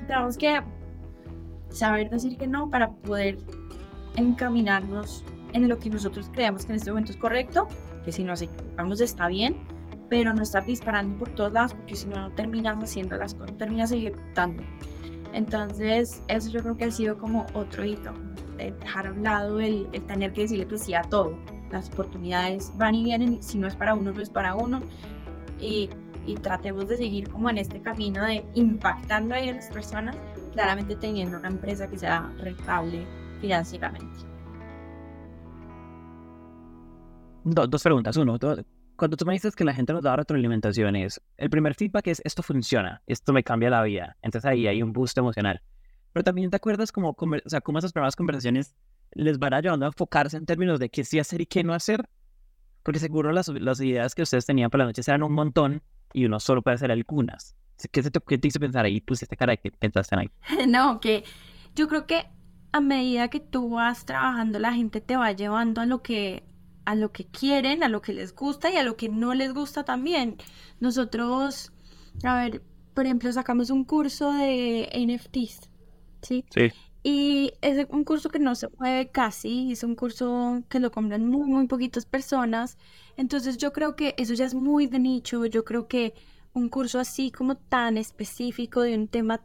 Tenemos 0.07 0.37
que 0.37 0.61
saber 1.69 2.09
decir 2.09 2.37
que 2.37 2.47
no 2.47 2.69
para 2.69 2.89
poder 2.89 3.37
encaminarnos 4.15 5.23
en 5.53 5.67
lo 5.67 5.79
que 5.79 5.89
nosotros 5.89 6.29
creemos 6.31 6.65
que 6.65 6.73
en 6.73 6.77
este 6.77 6.91
momento 6.91 7.11
es 7.11 7.17
correcto, 7.17 7.67
que 8.05 8.11
si 8.11 8.23
nos 8.23 8.41
equivocamos 8.41 9.01
está 9.01 9.27
bien, 9.27 9.57
pero 10.09 10.33
no 10.33 10.41
estar 10.41 10.65
disparando 10.65 11.17
por 11.17 11.29
todos 11.29 11.51
lados, 11.53 11.73
porque 11.73 11.95
si 11.95 12.07
no, 12.07 12.15
no 12.15 12.31
terminas 12.31 12.81
haciendo 12.81 13.17
las 13.17 13.33
cosas, 13.33 13.57
terminas 13.57 13.91
ejecutando. 13.91 14.63
Entonces, 15.33 16.21
eso 16.27 16.49
yo 16.49 16.61
creo 16.61 16.77
que 16.77 16.85
ha 16.85 16.91
sido 16.91 17.17
como 17.17 17.45
otro 17.53 17.83
hito, 17.83 18.13
de 18.57 18.71
dejar 18.71 19.07
a 19.07 19.11
un 19.11 19.23
lado 19.23 19.59
el, 19.59 19.87
el 19.91 20.01
tener 20.03 20.33
que 20.33 20.41
decirle 20.41 20.67
que 20.67 20.77
sí 20.77 20.93
a 20.93 21.01
todo. 21.01 21.37
Las 21.71 21.89
oportunidades 21.89 22.71
van 22.77 22.95
y 22.95 23.03
vienen, 23.03 23.41
si 23.43 23.57
no 23.57 23.67
es 23.67 23.75
para 23.75 23.93
uno, 23.93 24.11
no 24.11 24.21
es 24.21 24.29
para 24.29 24.55
uno. 24.55 24.81
Y, 25.59 25.89
y 26.25 26.35
tratemos 26.35 26.87
de 26.87 26.97
seguir 26.97 27.29
como 27.29 27.49
en 27.49 27.57
este 27.57 27.81
camino 27.81 28.23
de 28.23 28.45
impactando 28.53 29.35
a 29.35 29.39
las 29.39 29.69
personas, 29.69 30.15
claramente 30.53 30.95
teniendo 30.95 31.37
una 31.37 31.47
empresa 31.47 31.87
que 31.89 31.97
sea 31.97 32.31
rentable 32.37 33.05
financieramente. 33.41 34.27
dos 37.43 37.83
preguntas. 37.83 38.17
Uno, 38.17 38.37
cuando 38.95 39.15
tú 39.15 39.25
me 39.25 39.33
dices 39.33 39.55
que 39.55 39.63
la 39.63 39.73
gente 39.73 39.93
nos 39.93 40.03
da 40.03 40.15
retroalimentaciones, 40.15 41.21
el 41.37 41.49
primer 41.49 41.75
feedback 41.75 42.07
es 42.07 42.21
esto 42.25 42.43
funciona, 42.43 43.01
esto 43.05 43.31
me 43.31 43.43
cambia 43.43 43.69
la 43.69 43.83
vida. 43.83 44.17
Entonces 44.21 44.49
ahí 44.49 44.67
hay 44.67 44.81
un 44.81 44.91
boost 44.91 45.17
emocional. 45.17 45.61
Pero 46.13 46.23
también 46.23 46.49
te 46.49 46.55
acuerdas 46.57 46.91
como, 46.91 47.11
o 47.11 47.49
sea, 47.49 47.61
cómo 47.61 47.77
esas 47.79 47.93
primeras 47.93 48.15
conversaciones 48.15 48.75
les 49.13 49.39
van 49.39 49.53
ayudando 49.53 49.85
a 49.85 49.89
enfocarse 49.89 50.37
en 50.37 50.45
términos 50.45 50.79
de 50.79 50.89
qué 50.89 51.03
sí 51.03 51.19
hacer 51.19 51.41
y 51.41 51.45
qué 51.45 51.63
no 51.63 51.73
hacer. 51.73 52.09
Porque 52.83 52.99
seguro 52.99 53.31
las, 53.31 53.47
las 53.49 53.81
ideas 53.81 54.15
que 54.15 54.21
ustedes 54.21 54.45
tenían 54.45 54.69
para 54.69 54.85
la 54.85 54.89
noche 54.89 55.01
eran 55.05 55.23
un 55.23 55.33
montón 55.33 55.81
y 56.13 56.25
uno 56.25 56.39
solo 56.39 56.61
puede 56.61 56.75
hacer 56.75 56.91
algunas. 56.91 57.55
¿Qué, 57.91 58.01
se 58.01 58.09
te, 58.11 58.19
qué 58.21 58.37
te 58.37 58.47
hizo 58.47 58.59
pensar 58.59 58.85
ahí? 58.85 59.01
Pues 59.01 59.21
esta 59.21 59.35
cara 59.35 59.57
que 59.57 59.71
pensaste 59.71 60.15
ahí. 60.15 60.29
No, 60.67 60.99
que 60.99 61.23
yo 61.75 61.87
creo 61.87 62.07
que 62.07 62.25
a 62.71 62.79
medida 62.79 63.27
que 63.27 63.39
tú 63.39 63.71
vas 63.71 64.05
trabajando, 64.05 64.59
la 64.59 64.73
gente 64.73 65.01
te 65.01 65.17
va 65.17 65.31
llevando 65.31 65.81
a 65.81 65.85
lo 65.85 66.01
que 66.01 66.43
a 66.85 66.95
lo 66.95 67.11
que 67.11 67.25
quieren, 67.25 67.83
a 67.83 67.89
lo 67.89 68.01
que 68.01 68.13
les 68.13 68.33
gusta 68.33 68.71
y 68.71 68.77
a 68.77 68.83
lo 68.83 68.95
que 68.95 69.09
no 69.09 69.33
les 69.33 69.53
gusta 69.53 69.83
también. 69.83 70.37
Nosotros, 70.79 71.73
a 72.23 72.37
ver, 72.37 72.61
por 72.93 73.05
ejemplo, 73.05 73.29
sacamos 73.33 73.71
un 73.71 73.83
curso 73.83 74.31
de 74.31 74.87
NFTs, 74.93 75.69
¿sí? 76.21 76.45
Sí. 76.49 76.71
Y 77.03 77.53
es 77.61 77.87
un 77.89 78.03
curso 78.03 78.29
que 78.29 78.39
no 78.39 78.55
se 78.55 78.67
mueve 78.77 79.09
casi, 79.09 79.71
es 79.71 79.83
un 79.83 79.95
curso 79.95 80.63
que 80.69 80.79
lo 80.79 80.91
compran 80.91 81.25
muy, 81.27 81.47
muy 81.47 81.67
poquitas 81.67 82.05
personas. 82.05 82.77
Entonces 83.15 83.57
yo 83.57 83.71
creo 83.71 83.95
que 83.95 84.15
eso 84.17 84.33
ya 84.33 84.45
es 84.45 84.53
muy 84.53 84.87
de 84.87 84.99
nicho, 84.99 85.45
yo 85.45 85.63
creo 85.63 85.87
que 85.87 86.13
un 86.53 86.69
curso 86.69 86.99
así 86.99 87.31
como 87.31 87.55
tan 87.55 87.97
específico 87.97 88.81
de 88.81 88.95
un 88.95 89.07
tema 89.07 89.41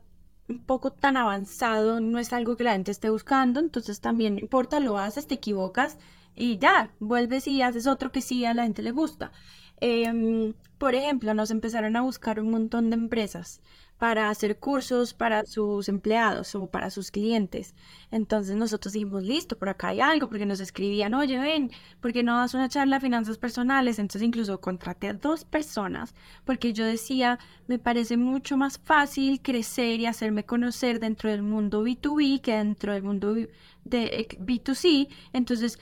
un 0.49 0.61
poco 0.64 0.92
tan 0.92 1.16
avanzado 1.16 2.00
no 2.00 2.18
es 2.18 2.32
algo 2.32 2.56
que 2.56 2.64
la 2.64 2.73
gente 2.73 2.90
esté 2.90 3.11
buscando, 3.11 3.61
entonces 3.61 4.00
también 4.00 4.35
no 4.35 4.40
importa, 4.40 4.80
lo 4.80 4.99
haces, 4.99 5.26
te 5.26 5.35
equivocas 5.35 5.99
y 6.35 6.59
ya, 6.59 6.90
vuelves 7.00 7.47
y 7.47 7.62
haces 7.62 7.87
otro 7.87 8.11
que 8.12 8.23
sí 8.23 8.44
a 8.44 8.54
la 8.54 8.64
gente 8.64 8.82
le 8.82 8.90
gusta. 8.90 9.32
Em, 9.80 10.54
por 10.78 10.94
ejemplo, 10.94 11.35
nos 11.35 11.50
empezaron 11.50 11.97
a 11.97 12.02
buscar 12.02 12.40
un 12.40 12.50
montón 12.50 12.90
de 12.90 12.97
empresas 12.97 13.61
para 14.02 14.30
hacer 14.30 14.59
cursos 14.59 15.14
para 15.14 15.47
sus 15.47 15.88
empleados 15.88 16.56
o 16.56 16.66
para 16.66 16.90
sus 16.90 17.12
clientes. 17.12 17.76
Entonces 18.11 18.56
nosotros 18.56 18.94
dijimos, 18.94 19.23
listo, 19.23 19.56
por 19.56 19.68
acá 19.68 19.90
hay 19.90 20.00
algo, 20.00 20.28
porque 20.28 20.44
nos 20.44 20.59
escribían, 20.59 21.14
oye, 21.14 21.38
ven, 21.38 21.71
¿por 22.00 22.12
qué 22.12 22.25
no 22.25 22.37
das 22.37 22.52
una 22.52 22.68
charla 22.68 22.97
de 22.97 23.02
finanzas 23.02 23.38
personales? 23.38 24.00
Entonces 24.00 24.26
incluso 24.26 24.61
contraté 24.61 25.06
a 25.06 25.12
dos 25.12 25.44
personas, 25.44 26.16
porque 26.44 26.73
yo 26.73 26.85
decía, 26.85 27.38
me 27.68 27.78
parece 27.78 28.16
mucho 28.16 28.56
más 28.56 28.76
fácil 28.76 29.40
crecer 29.40 30.00
y 30.00 30.06
hacerme 30.06 30.44
conocer 30.44 30.99
dentro 30.99 31.30
del 31.30 31.44
mundo 31.44 31.85
B2B 31.85 32.40
que 32.40 32.56
dentro 32.56 32.94
del 32.94 33.04
mundo 33.04 33.37
de 33.85 34.26
B2C. 34.40 35.06
Entonces 35.32 35.78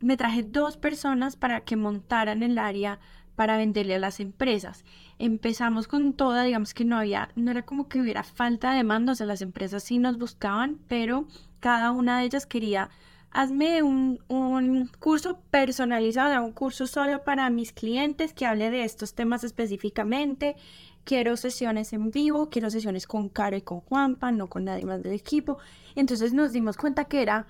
me 0.00 0.16
traje 0.16 0.44
dos 0.44 0.78
personas 0.78 1.36
para 1.36 1.60
que 1.60 1.76
montaran 1.76 2.42
el 2.42 2.56
área 2.56 3.00
para 3.36 3.56
venderle 3.56 3.96
a 3.96 3.98
las 3.98 4.20
empresas. 4.20 4.84
Empezamos 5.18 5.88
con 5.88 6.12
toda, 6.12 6.42
digamos 6.42 6.74
que 6.74 6.84
no 6.84 6.96
había, 6.96 7.30
no 7.36 7.50
era 7.50 7.62
como 7.62 7.88
que 7.88 8.00
hubiera 8.00 8.22
falta 8.22 8.70
de 8.70 8.78
demanda, 8.78 9.14
o 9.18 9.24
las 9.24 9.42
empresas 9.42 9.82
sí 9.82 9.98
nos 9.98 10.18
buscaban, 10.18 10.78
pero 10.88 11.26
cada 11.60 11.90
una 11.90 12.18
de 12.18 12.26
ellas 12.26 12.46
quería, 12.46 12.90
hazme 13.30 13.82
un, 13.82 14.20
un 14.28 14.90
curso 14.98 15.40
personalizado, 15.50 16.44
un 16.44 16.52
curso 16.52 16.86
solo 16.86 17.24
para 17.24 17.48
mis 17.50 17.72
clientes 17.72 18.32
que 18.32 18.46
hable 18.46 18.70
de 18.70 18.84
estos 18.84 19.14
temas 19.14 19.44
específicamente. 19.44 20.56
Quiero 21.04 21.36
sesiones 21.36 21.92
en 21.92 22.10
vivo, 22.10 22.48
quiero 22.48 22.70
sesiones 22.70 23.06
con 23.06 23.28
Caro 23.28 23.56
y 23.56 23.62
con 23.62 23.80
Juanpa, 23.80 24.32
no 24.32 24.48
con 24.48 24.64
nadie 24.64 24.86
más 24.86 25.02
del 25.02 25.12
equipo. 25.12 25.58
Entonces 25.94 26.32
nos 26.32 26.52
dimos 26.52 26.78
cuenta 26.78 27.04
que 27.04 27.20
era, 27.20 27.46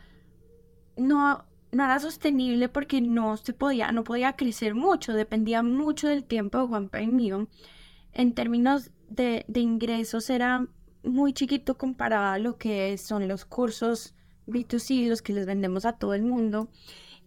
no, 0.96 1.44
no 1.74 1.84
era 1.84 1.98
sostenible 1.98 2.68
porque 2.68 3.00
no 3.00 3.36
se 3.36 3.52
podía, 3.52 3.92
no 3.92 4.04
podía 4.04 4.34
crecer 4.34 4.74
mucho, 4.74 5.12
dependía 5.12 5.62
mucho 5.62 6.08
del 6.08 6.24
tiempo 6.24 6.58
de 6.58 6.66
Juanpa 6.66 7.02
y. 7.02 7.30
En 8.12 8.34
términos 8.34 8.90
de, 9.08 9.44
de 9.48 9.60
ingresos 9.60 10.30
era 10.30 10.66
muy 11.02 11.32
chiquito 11.32 11.76
comparado 11.76 12.32
a 12.32 12.38
lo 12.38 12.56
que 12.56 12.96
son 12.98 13.28
los 13.28 13.44
cursos 13.44 14.14
B2C, 14.46 15.08
los 15.08 15.22
que 15.22 15.32
les 15.32 15.46
vendemos 15.46 15.84
a 15.84 15.94
todo 15.94 16.14
el 16.14 16.22
mundo. 16.22 16.68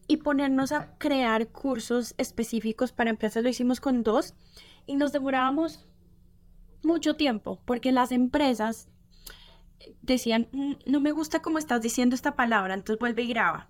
Y 0.08 0.18
ponernos 0.18 0.72
a 0.72 0.98
crear 0.98 1.50
cursos 1.50 2.16
específicos 2.18 2.94
para 2.94 3.10
empresas 3.10 3.44
lo 3.44 3.50
hicimos 3.50 3.82
con 3.82 4.04
dos 4.04 4.36
y 4.86 4.96
nos 4.96 5.12
demorábamos 5.12 5.86
mucho 6.82 7.18
tiempo 7.18 7.60
porque 7.66 7.92
las 7.92 8.14
empresas 8.14 8.88
decían, 10.02 10.48
mm, 10.54 10.74
no 10.86 11.02
me 11.02 11.12
gusta 11.12 11.42
cómo 11.42 11.58
estás 11.58 11.82
diciendo 11.82 12.16
esta 12.16 12.36
palabra, 12.38 12.74
entonces 12.74 13.00
vuelve 13.00 13.24
y 13.24 13.28
graba 13.28 13.70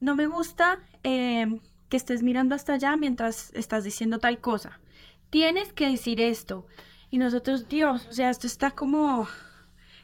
no 0.00 0.14
me 0.14 0.26
gusta 0.26 0.78
em, 1.02 1.60
que 1.88 1.96
estés 1.96 2.22
mirando 2.22 2.54
hasta 2.54 2.74
allá 2.74 2.96
mientras 2.96 3.52
estás 3.54 3.84
diciendo 3.84 4.18
tal 4.18 4.40
cosa. 4.40 4.80
Tienes 5.30 5.72
que 5.72 5.88
decir 5.88 6.20
esto. 6.20 6.66
Y 7.10 7.18
nosotros, 7.18 7.68
Dios, 7.68 8.06
o 8.08 8.12
sea, 8.12 8.30
esto 8.30 8.46
está 8.46 8.72
como, 8.72 9.26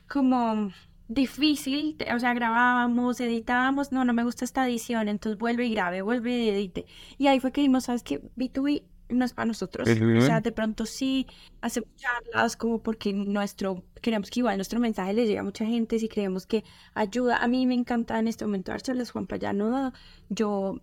como 0.09 0.73
difícil. 1.09 1.97
O 2.15 2.19
sea, 2.19 2.35
grabábamos, 2.35 3.21
editábamos, 3.21 3.93
no, 3.93 4.05
no 4.05 4.13
me 4.13 4.25
gusta 4.25 4.45
esta 4.45 4.67
edición, 4.67 5.09
entonces 5.09 5.39
vuelve 5.39 5.67
y 5.67 5.75
grabe, 5.75 6.03
vuelve 6.03 6.39
y 6.39 6.49
edite. 6.49 6.87
Y 7.19 7.27
ahí 7.27 7.41
fue 7.41 7.53
que 7.53 7.61
vimos, 7.61 7.85
¿sabes 7.85 8.03
qué? 8.03 8.21
B2B 8.37 8.85
no 9.13 9.25
es 9.25 9.33
para 9.33 9.47
nosotros. 9.47 9.89
O 9.89 10.21
sea, 10.21 10.41
de 10.41 10.53
pronto 10.53 10.87
sí 10.87 11.27
hacemos 11.61 11.89
charlas 11.97 12.57
como 12.57 12.83
porque 12.83 13.13
nuestro, 13.13 13.85
queremos 14.01 14.31
que 14.31 14.41
igual 14.41 14.57
nuestro 14.57 14.81
mensaje 14.81 15.13
le 15.13 15.27
llegue 15.27 15.39
a 15.39 15.43
mucha 15.43 15.65
gente, 15.65 15.99
si 15.99 16.09
creemos 16.09 16.47
que 16.47 16.65
ayuda. 16.95 17.39
A 17.39 17.49
mí 17.49 17.67
me 17.67 17.75
encanta 17.75 18.19
en 18.19 18.29
este 18.29 18.45
momento 18.45 18.73
dar 18.73 18.83
charlas, 18.83 19.11
Juan 19.11 19.27
ya 19.41 19.53
no 19.53 19.71
da. 19.71 19.93
Yo 20.29 20.81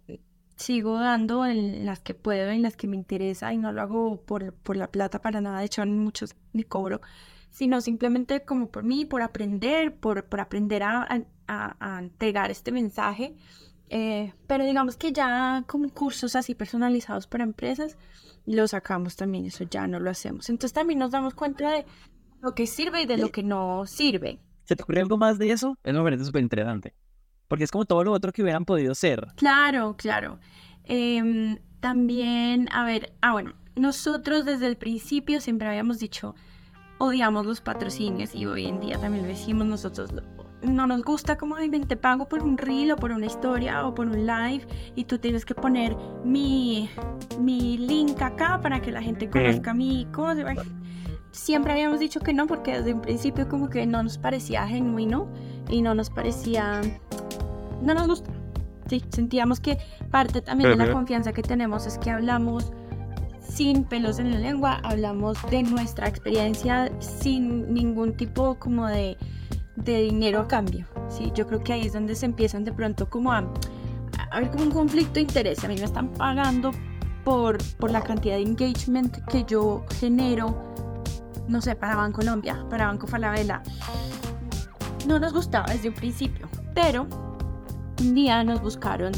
sigo 0.55 1.00
dando 1.00 1.45
en 1.45 1.86
las 1.86 2.01
que 2.01 2.13
puedo, 2.13 2.50
en 2.50 2.62
las 2.62 2.75
que 2.75 2.88
me 2.88 2.98
interesa 2.98 3.53
y 3.53 3.57
no 3.57 3.71
lo 3.71 3.81
hago 3.81 4.21
por, 4.21 4.53
por 4.53 4.75
la 4.75 4.91
plata 4.91 5.21
para 5.21 5.39
nada, 5.39 5.59
de 5.59 5.65
hecho 5.65 5.83
en 5.83 5.98
muchos 5.98 6.36
ni 6.51 6.63
cobro, 6.63 7.00
sino 7.50 7.79
simplemente 7.79 8.43
como 8.43 8.69
por 8.69 8.83
mí, 8.83 9.05
por 9.05 9.21
aprender, 9.21 9.95
por, 9.95 10.25
por 10.25 10.41
aprender 10.41 10.83
a, 10.83 11.07
a, 11.48 11.95
a 11.95 12.00
entregar 12.00 12.51
este 12.51 12.74
mensaje 12.74 13.36
eh, 13.89 14.34
pero 14.48 14.65
digamos 14.65 14.98
que 14.98 15.12
ya 15.12 15.63
como 15.67 15.89
cursos 15.89 16.36
así 16.36 16.55
personalizados 16.55 17.27
para 17.27 17.43
empresas, 17.43 17.98
lo 18.46 18.67
sacamos 18.67 19.15
también, 19.15 19.46
eso 19.46 19.63
ya 19.69 19.88
no 19.88 20.00
lo 20.00 20.10
hacemos. 20.10 20.50
Entonces 20.50 20.74
también 20.74 21.00
nos 21.00 21.12
damos 21.12 21.34
cuenta 21.34 21.72
de 21.72 21.86
lo 22.41 22.55
que 22.55 22.67
sirve 22.67 23.03
y 23.03 23.05
de 23.05 23.17
lo 23.17 23.31
que 23.31 23.43
no 23.43 23.86
sirve. 23.86 24.39
¿Se 24.63 24.75
te 24.75 24.84
ocurre 24.84 25.01
algo 25.01 25.17
más 25.17 25.38
de 25.38 25.51
eso? 25.51 25.77
Es 25.84 25.93
me 25.93 26.03
parece 26.03 26.25
súper 26.25 26.43
interesante. 26.43 26.93
Porque 27.48 27.63
es 27.63 27.72
como 27.72 27.86
todo 27.86 28.03
lo 28.03 28.12
otro 28.12 28.31
que 28.31 28.43
hubieran 28.43 28.65
podido 28.65 28.93
ser. 28.93 29.27
Claro, 29.36 29.96
claro. 29.98 30.39
Em, 30.84 31.58
también, 31.79 32.69
a 32.72 32.86
ver, 32.86 33.13
ah, 33.22 33.31
bueno, 33.31 33.53
nosotros 33.75 34.46
desde 34.46 34.67
el 34.67 34.77
principio 34.77 35.41
siempre 35.41 35.67
habíamos 35.67 36.00
dicho, 36.00 36.36
odiamos 37.00 37.46
los 37.46 37.62
patrocinios 37.62 38.36
y 38.36 38.46
hoy 38.46 38.67
en 38.67 38.79
día 38.79 39.00
también 39.00 39.24
lo 39.24 39.29
decimos 39.29 39.65
nosotros, 39.65 40.12
no 40.61 40.87
nos 40.87 41.03
gusta 41.03 41.37
como 41.37 41.55
te 41.55 41.97
pago 41.97 42.27
por 42.27 42.43
un 42.43 42.57
reel 42.57 42.91
o 42.91 42.95
por 42.95 43.11
una 43.11 43.25
historia 43.25 43.85
o 43.85 43.93
por 43.93 44.07
un 44.07 44.25
live 44.25 44.67
y 44.95 45.05
tú 45.05 45.17
tienes 45.17 45.45
que 45.45 45.55
poner 45.55 45.95
mi, 46.23 46.89
mi 47.39 47.77
link 47.77 48.21
acá 48.21 48.59
para 48.61 48.81
que 48.81 48.91
la 48.91 49.01
gente 49.01 49.29
conozca 49.29 49.73
mi 49.73 50.07
cosa. 50.11 50.53
Siempre 51.31 51.73
habíamos 51.73 51.99
dicho 51.99 52.19
que 52.19 52.33
no 52.33 52.47
porque 52.47 52.77
desde 52.77 52.93
un 52.93 53.01
principio 53.01 53.47
como 53.47 53.69
que 53.69 53.85
no 53.85 54.03
nos 54.03 54.17
parecía 54.17 54.67
genuino 54.67 55.27
y 55.69 55.81
no 55.81 55.93
nos 55.95 56.09
parecía... 56.09 56.81
No 57.81 57.93
nos 57.93 58.07
gusta. 58.07 58.31
Sí, 58.87 59.03
sentíamos 59.09 59.59
que 59.59 59.77
parte 60.09 60.41
también 60.41 60.71
de 60.71 60.75
la 60.75 60.91
confianza 60.91 61.31
que 61.31 61.43
tenemos 61.43 61.85
es 61.85 61.97
que 61.99 62.09
hablamos 62.09 62.73
sin 63.39 63.83
pelos 63.83 64.19
en 64.19 64.31
la 64.31 64.39
lengua, 64.39 64.79
hablamos 64.83 65.37
de 65.49 65.63
nuestra 65.63 66.07
experiencia 66.07 66.91
sin 66.99 67.73
ningún 67.73 68.13
tipo 68.13 68.55
como 68.55 68.87
de 68.87 69.17
de 69.83 70.01
dinero 70.01 70.41
a 70.41 70.48
cambio. 70.48 70.86
¿sí? 71.09 71.31
Yo 71.33 71.48
creo 71.48 71.63
que 71.63 71.74
ahí 71.74 71.86
es 71.86 71.93
donde 71.93 72.15
se 72.15 72.25
empiezan 72.25 72.63
de 72.63 72.71
pronto 72.71 73.09
como 73.09 73.31
a, 73.31 73.43
a 74.31 74.39
ver 74.39 74.51
como 74.51 74.63
un 74.63 74.71
conflicto 74.71 75.13
de 75.13 75.21
interés. 75.21 75.63
A 75.63 75.67
mí 75.67 75.75
me 75.75 75.83
están 75.83 76.09
pagando 76.09 76.71
por, 77.24 77.57
por 77.75 77.91
la 77.91 78.01
cantidad 78.01 78.36
de 78.36 78.43
engagement 78.43 79.17
que 79.25 79.43
yo 79.43 79.86
genero, 80.00 80.74
no 81.48 81.62
sé, 81.62 81.75
para 81.75 81.95
Banco 81.95 82.17
Colombia, 82.17 82.65
para 82.69 82.88
Banco 82.88 83.07
Falabella. 83.07 83.62
No 85.07 85.19
nos 85.19 85.33
gustaba 85.33 85.71
desde 85.71 85.89
un 85.89 85.95
principio, 85.95 86.50
pero 86.74 87.07
un 88.01 88.15
día 88.15 88.43
nos 88.43 88.62
buscaron 88.62 89.12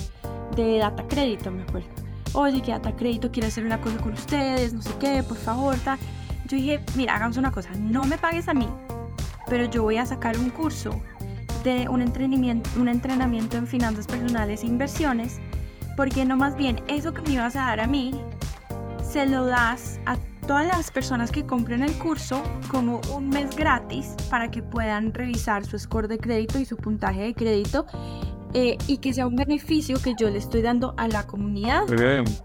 de 0.56 0.80
Data 0.80 1.08
Crédito, 1.08 1.52
me 1.52 1.64
acuerdo. 1.64 1.88
Oye, 2.34 2.62
que 2.62 2.72
Data 2.72 2.96
Crédito 2.96 3.32
quiere 3.32 3.48
hacer 3.48 3.66
una 3.66 3.82
cosa 3.82 3.98
con 3.98 4.14
ustedes, 4.14 4.74
no 4.74 4.82
sé 4.82 4.92
qué, 5.00 5.24
por 5.24 5.38
favor, 5.38 5.76
ta. 5.78 5.98
Yo 6.48 6.58
dije, 6.58 6.84
mira, 6.96 7.16
hagamos 7.16 7.38
una 7.38 7.52
cosa, 7.52 7.70
no 7.78 8.04
me 8.04 8.18
pagues 8.18 8.48
a 8.48 8.54
mí, 8.54 8.68
pero 9.52 9.66
yo 9.66 9.84
voy 9.84 9.98
a 9.98 10.06
sacar 10.06 10.38
un 10.38 10.50
curso 10.50 11.02
de 11.66 11.90
un 11.90 12.02
entrenamiento, 12.02 12.70
un 12.80 12.88
entrenamiento 12.88 13.58
en 13.58 13.68
finanzas 13.68 14.08
personales 14.08 14.64
e 14.64 14.68
inversiones, 14.68 15.42
porque 15.98 16.24
no 16.24 16.38
más 16.38 16.56
bien 16.56 16.82
eso 16.88 17.14
que 17.14 17.22
me 17.24 17.32
ibas 17.32 17.58
a 17.58 17.66
dar 17.66 17.82
a 17.82 17.86
mí, 17.86 18.14
se 19.04 19.26
lo 19.26 19.46
das 19.46 20.00
a 20.06 20.16
todas 20.48 20.66
las 20.66 20.90
personas 20.90 21.34
que 21.34 21.46
compren 21.46 21.84
el 21.84 21.92
curso 21.98 22.42
como 22.70 23.02
un 23.14 23.28
mes 23.28 23.54
gratis 23.54 24.16
para 24.30 24.50
que 24.50 24.64
puedan 24.64 25.14
revisar 25.14 25.66
su 25.66 25.78
score 25.78 26.08
de 26.08 26.18
crédito 26.18 26.58
y 26.58 26.64
su 26.64 26.78
puntaje 26.78 27.24
de 27.24 27.34
crédito 27.34 27.86
eh, 28.54 28.78
y 28.88 29.00
que 29.00 29.14
sea 29.14 29.28
un 29.28 29.36
beneficio 29.36 30.02
que 30.02 30.16
yo 30.18 30.30
le 30.30 30.38
estoy 30.38 30.62
dando 30.62 30.94
a 30.96 31.10
la 31.10 31.28
comunidad 31.28 31.82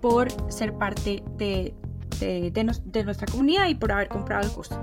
por 0.00 0.26
ser 0.50 0.74
parte 0.74 1.22
de, 1.36 1.72
de, 2.18 2.50
de, 2.50 3.04
nuestra 3.04 3.28
comunidad 3.28 3.68
y 3.68 3.76
por 3.76 3.92
haber 3.92 4.08
comprado 4.08 4.44
el 4.44 4.50
curso. 4.50 4.76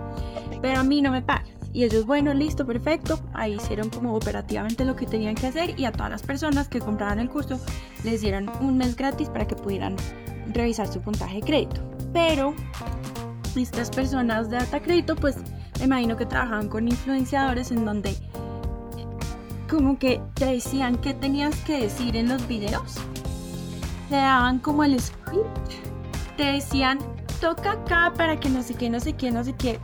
Pero 0.62 0.80
a 0.80 0.84
mí 0.86 1.02
no 1.02 1.12
me 1.12 1.22
pagan. 1.22 1.63
Y 1.74 1.84
ellos, 1.84 2.06
bueno, 2.06 2.34
listo, 2.34 2.66
perfecto. 2.66 3.20
Ahí 3.34 3.56
hicieron 3.56 3.90
como 3.90 4.16
operativamente 4.16 4.86
lo 4.86 4.96
que 4.96 5.08
tenían 5.08 5.34
que 5.34 5.48
hacer 5.48 5.80
y 5.80 5.86
a 5.86 5.92
todas 5.92 6.12
las 6.12 6.22
personas 6.22 6.68
que 6.68 6.80
compraban 6.80 7.20
el 7.20 7.30
curso 7.30 7.60
les 8.04 8.22
dieron 8.22 8.50
un 8.62 8.78
mes 8.78 8.96
gratis 8.96 9.28
para 9.30 9.48
que 9.48 9.56
pudieran 9.56 9.96
revisar 10.54 10.88
su 10.88 11.02
puntaje 11.02 11.38
de 11.38 11.42
crédito. 11.42 11.82
Pero 12.14 12.54
estas 13.56 13.90
personas 13.90 14.50
de 14.52 14.58
alta 14.58 14.82
crédito, 14.82 15.16
pues 15.16 15.38
me 15.80 15.86
imagino 15.86 16.16
que 16.16 16.28
trabajaban 16.28 16.70
con 16.70 16.88
influenciadores 16.88 17.72
en 17.72 17.86
donde 17.86 18.16
como 19.68 19.98
que 19.98 20.22
te 20.36 20.46
decían 20.46 20.98
qué 20.98 21.16
tenías 21.16 21.56
que 21.62 21.82
decir 21.82 22.16
en 22.16 22.30
los 22.30 22.48
videos. 22.48 22.98
Te 24.10 24.16
daban 24.16 24.60
como 24.60 24.84
el 24.84 25.00
script. 25.00 25.48
Te 26.38 26.44
decían, 26.44 27.00
toca 27.40 27.74
acá 27.74 28.14
para 28.16 28.40
que 28.40 28.50
no 28.50 28.64
sé 28.64 28.74
qué, 28.74 28.90
no 28.90 29.00
sé 29.00 29.14
qué, 29.14 29.32
no 29.32 29.44
sé 29.44 29.54
qué. 29.54 29.80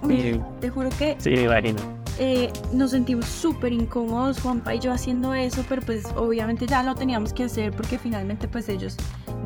Te 0.60 0.70
juro 0.70 0.90
que... 0.98 1.16
Sí, 1.20 1.36
Marina. 1.48 1.82
Eh, 2.22 2.52
nos 2.74 2.92
sentimos 2.92 3.26
súper 3.26 3.72
incómodos, 3.72 4.42
Juanpa 4.42 4.76
y 4.76 4.80
yo 4.80 4.92
haciendo 4.92 5.34
eso, 5.34 5.64
pero 5.70 5.82
pues 5.82 6.04
obviamente 6.18 6.68
ya 6.68 6.84
lo 6.84 6.94
teníamos 6.94 7.32
que 7.32 7.46
hacer 7.46 7.72
porque 7.72 7.98
finalmente 7.98 8.50
pues 8.50 8.68
ellos 8.68 8.98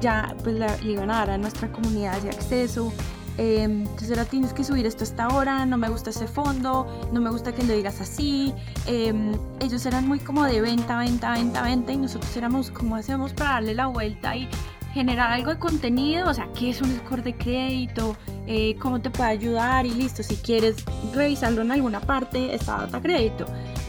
ya 0.01 0.36
pues 0.43 0.55
le 0.55 0.91
iban 0.91 1.12
a 1.12 1.19
dar 1.19 1.29
a 1.31 1.38
nuestra 1.38 1.72
comunidad 1.72 2.17
ese 2.17 2.29
acceso. 2.29 2.91
Eh, 3.38 3.63
entonces 3.63 4.10
ahora 4.12 4.25
tienes 4.25 4.53
que 4.53 4.63
subir 4.63 4.86
esto 4.86 5.03
hasta 5.03 5.25
ahora, 5.25 5.65
no 5.65 5.77
me 5.77 5.89
gusta 5.89 6.12
ese 6.12 6.27
fondo, 6.27 6.88
no 7.12 7.22
me 7.22 7.29
gusta 7.29 7.53
que 7.53 7.63
lo 7.63 7.74
digas 7.74 8.01
así. 8.01 8.53
Em, 8.86 9.33
ellos 9.60 9.86
eran 9.86 10.07
muy 10.07 10.19
como 10.19 10.43
de 10.43 10.62
venta, 10.62 10.98
venta, 10.98 11.31
venta, 11.33 11.62
venta 11.63 11.91
y 11.91 11.98
nosotros 11.98 12.36
éramos 12.38 12.72
como 12.72 12.95
hacemos 12.95 13.33
para 13.33 13.51
darle 13.51 13.75
la 13.75 13.88
vuelta 13.88 14.36
y 14.36 14.48
generar 14.93 15.31
algo 15.31 15.50
de 15.50 15.59
contenido, 15.59 16.29
o 16.29 16.33
sea, 16.33 16.47
qué 16.57 16.69
es 16.69 16.81
un 16.81 16.95
score 16.97 17.23
de 17.23 17.35
crédito, 17.35 18.15
eh, 18.45 18.75
cómo 18.79 19.01
te 19.01 19.09
puede 19.09 19.29
ayudar 19.31 19.85
y 19.85 19.91
listo, 19.91 20.21
si 20.21 20.35
quieres 20.35 20.85
revisarlo 21.13 21.63
en 21.63 21.71
alguna 21.71 22.00
parte, 22.00 22.53
está 22.53 22.77
data 22.77 23.01
crédito. 23.01 23.45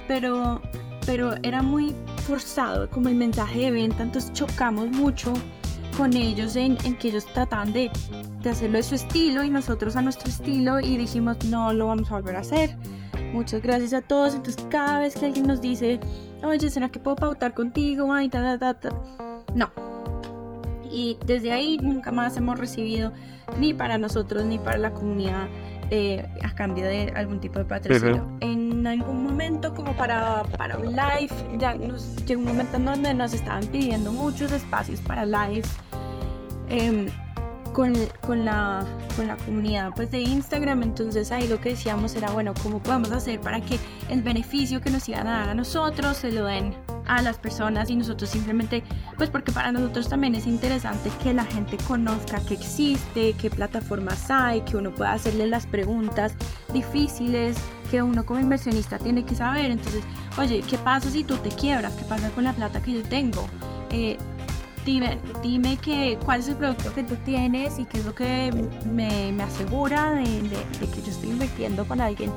Pero, 0.08 0.62
pero 1.04 1.34
era 1.42 1.62
muy 1.62 1.94
forzado 2.26 2.88
como 2.88 3.08
el 3.08 3.16
mensaje 3.16 3.60
de 3.60 3.70
venta, 3.70 4.02
entonces 4.02 4.32
chocamos 4.32 4.88
mucho 4.90 5.32
con 5.98 6.14
ellos 6.14 6.56
en, 6.56 6.78
en 6.84 6.96
que 6.96 7.08
ellos 7.08 7.26
trataban 7.26 7.72
de, 7.72 7.90
de, 8.42 8.50
hacerlo 8.50 8.78
de 8.78 8.82
su 8.82 8.94
estilo 8.94 9.44
y 9.44 9.50
nosotros 9.50 9.94
a 9.96 10.02
nuestro 10.02 10.28
estilo 10.28 10.80
y 10.80 10.96
dijimos 10.96 11.44
no 11.44 11.72
lo 11.72 11.86
vamos 11.86 12.10
a 12.10 12.14
volver 12.14 12.36
a 12.36 12.40
hacer. 12.40 12.76
Muchas 13.32 13.62
gracias 13.62 13.92
a 13.92 14.00
todos. 14.00 14.34
Entonces 14.34 14.64
cada 14.70 15.00
vez 15.00 15.14
que 15.14 15.26
alguien 15.26 15.46
nos 15.46 15.60
dice, 15.60 16.00
oye, 16.42 16.70
¿será 16.70 16.88
que 16.88 16.98
puedo 16.98 17.16
pautar 17.16 17.54
contigo? 17.54 18.12
Ay, 18.12 18.28
ta, 18.28 18.58
ta, 18.58 18.74
ta, 18.74 18.90
No. 19.54 19.93
Y 20.94 21.18
desde 21.26 21.50
ahí 21.50 21.76
nunca 21.78 22.12
más 22.12 22.36
hemos 22.36 22.56
recibido 22.56 23.12
ni 23.58 23.74
para 23.74 23.98
nosotros 23.98 24.44
ni 24.44 24.58
para 24.58 24.78
la 24.78 24.92
comunidad 24.92 25.48
eh, 25.90 26.24
a 26.42 26.54
cambio 26.54 26.84
de 26.84 27.12
algún 27.16 27.40
tipo 27.40 27.58
de 27.58 27.64
patrocinio. 27.64 28.24
En 28.40 28.86
algún 28.86 29.24
momento, 29.24 29.74
como 29.74 29.96
para, 29.96 30.44
para 30.56 30.78
un 30.78 30.92
live, 30.92 31.30
ya 31.58 31.74
nos 31.74 32.24
llegó 32.26 32.42
un 32.42 32.46
momento 32.46 32.76
en 32.76 32.84
donde 32.84 33.12
nos 33.12 33.34
estaban 33.34 33.66
pidiendo 33.66 34.12
muchos 34.12 34.52
espacios 34.52 35.00
para 35.00 35.26
live. 35.26 35.66
Em, 36.68 37.08
con, 37.72 37.92
con, 38.20 38.44
la, 38.44 38.86
con 39.16 39.26
la 39.26 39.36
comunidad 39.36 39.90
pues, 39.96 40.10
de 40.12 40.20
Instagram. 40.20 40.84
Entonces 40.84 41.32
ahí 41.32 41.48
lo 41.48 41.60
que 41.60 41.70
decíamos 41.70 42.14
era, 42.14 42.30
bueno, 42.30 42.54
¿cómo 42.62 42.78
podemos 42.80 43.10
hacer 43.10 43.40
para 43.40 43.60
que 43.60 43.78
el 44.08 44.22
beneficio 44.22 44.80
que 44.80 44.90
nos 44.90 45.08
iban 45.08 45.26
a 45.26 45.40
dar 45.40 45.48
a 45.50 45.54
nosotros 45.54 46.16
se 46.16 46.30
lo 46.30 46.44
den 46.44 46.72
a 47.06 47.22
las 47.22 47.38
personas 47.38 47.90
y 47.90 47.96
nosotros 47.96 48.30
simplemente, 48.30 48.82
pues 49.16 49.30
porque 49.30 49.52
para 49.52 49.72
nosotros 49.72 50.08
también 50.08 50.34
es 50.34 50.46
interesante 50.46 51.10
que 51.22 51.34
la 51.34 51.44
gente 51.44 51.76
conozca 51.86 52.40
que 52.40 52.54
existe, 52.54 53.34
qué 53.34 53.50
plataformas 53.50 54.30
hay, 54.30 54.62
que 54.62 54.76
uno 54.76 54.90
pueda 54.90 55.12
hacerle 55.12 55.46
las 55.46 55.66
preguntas 55.66 56.34
difíciles 56.72 57.56
que 57.90 58.02
uno 58.02 58.24
como 58.24 58.40
inversionista 58.40 58.98
tiene 58.98 59.24
que 59.24 59.34
saber. 59.34 59.70
Entonces, 59.70 60.02
oye, 60.38 60.62
¿qué 60.68 60.78
pasa 60.78 61.10
si 61.10 61.24
tú 61.24 61.36
te 61.36 61.50
quiebras? 61.50 61.94
¿Qué 61.94 62.04
pasa 62.04 62.30
con 62.30 62.44
la 62.44 62.52
plata 62.52 62.82
que 62.82 62.92
yo 62.92 63.02
tengo? 63.02 63.46
Eh, 63.90 64.16
dime, 64.84 65.18
dime 65.42 65.76
que, 65.76 66.18
cuál 66.24 66.40
es 66.40 66.48
el 66.48 66.56
producto 66.56 66.92
que 66.94 67.04
tú 67.04 67.16
tienes 67.24 67.78
y 67.78 67.84
qué 67.84 67.98
es 67.98 68.04
lo 68.04 68.14
que 68.14 68.50
me, 68.90 69.32
me 69.32 69.42
asegura 69.42 70.12
de, 70.12 70.24
de, 70.24 70.86
que 70.88 71.02
yo 71.02 71.10
estoy 71.10 71.30
invirtiendo 71.30 71.86
con 71.86 72.00
alguien 72.00 72.30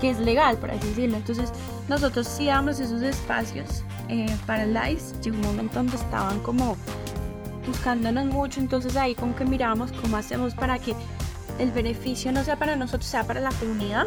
que 0.00 0.10
es 0.10 0.18
legal, 0.18 0.56
por 0.58 0.70
así 0.70 0.88
decirlo. 0.88 1.16
Entonces, 1.16 1.52
nosotros 1.88 2.26
sí 2.26 2.46
damos 2.46 2.80
esos 2.80 3.02
espacios 3.02 3.84
eh, 4.08 4.34
para 4.46 4.66
lives. 4.66 5.14
Llegó 5.22 5.36
un 5.36 5.42
momento 5.42 5.74
donde 5.74 5.96
estaban 5.96 6.40
como 6.40 6.76
buscándonos 7.66 8.26
mucho, 8.26 8.60
entonces 8.60 8.96
ahí 8.96 9.14
como 9.14 9.34
que 9.34 9.44
miramos 9.44 9.92
cómo 9.92 10.16
hacemos 10.16 10.54
para 10.54 10.78
que 10.78 10.94
el 11.58 11.70
beneficio 11.70 12.32
no 12.32 12.44
sea 12.44 12.56
para 12.56 12.76
nosotros, 12.76 13.06
sea 13.06 13.24
para 13.24 13.40
la 13.40 13.50
comunidad, 13.52 14.06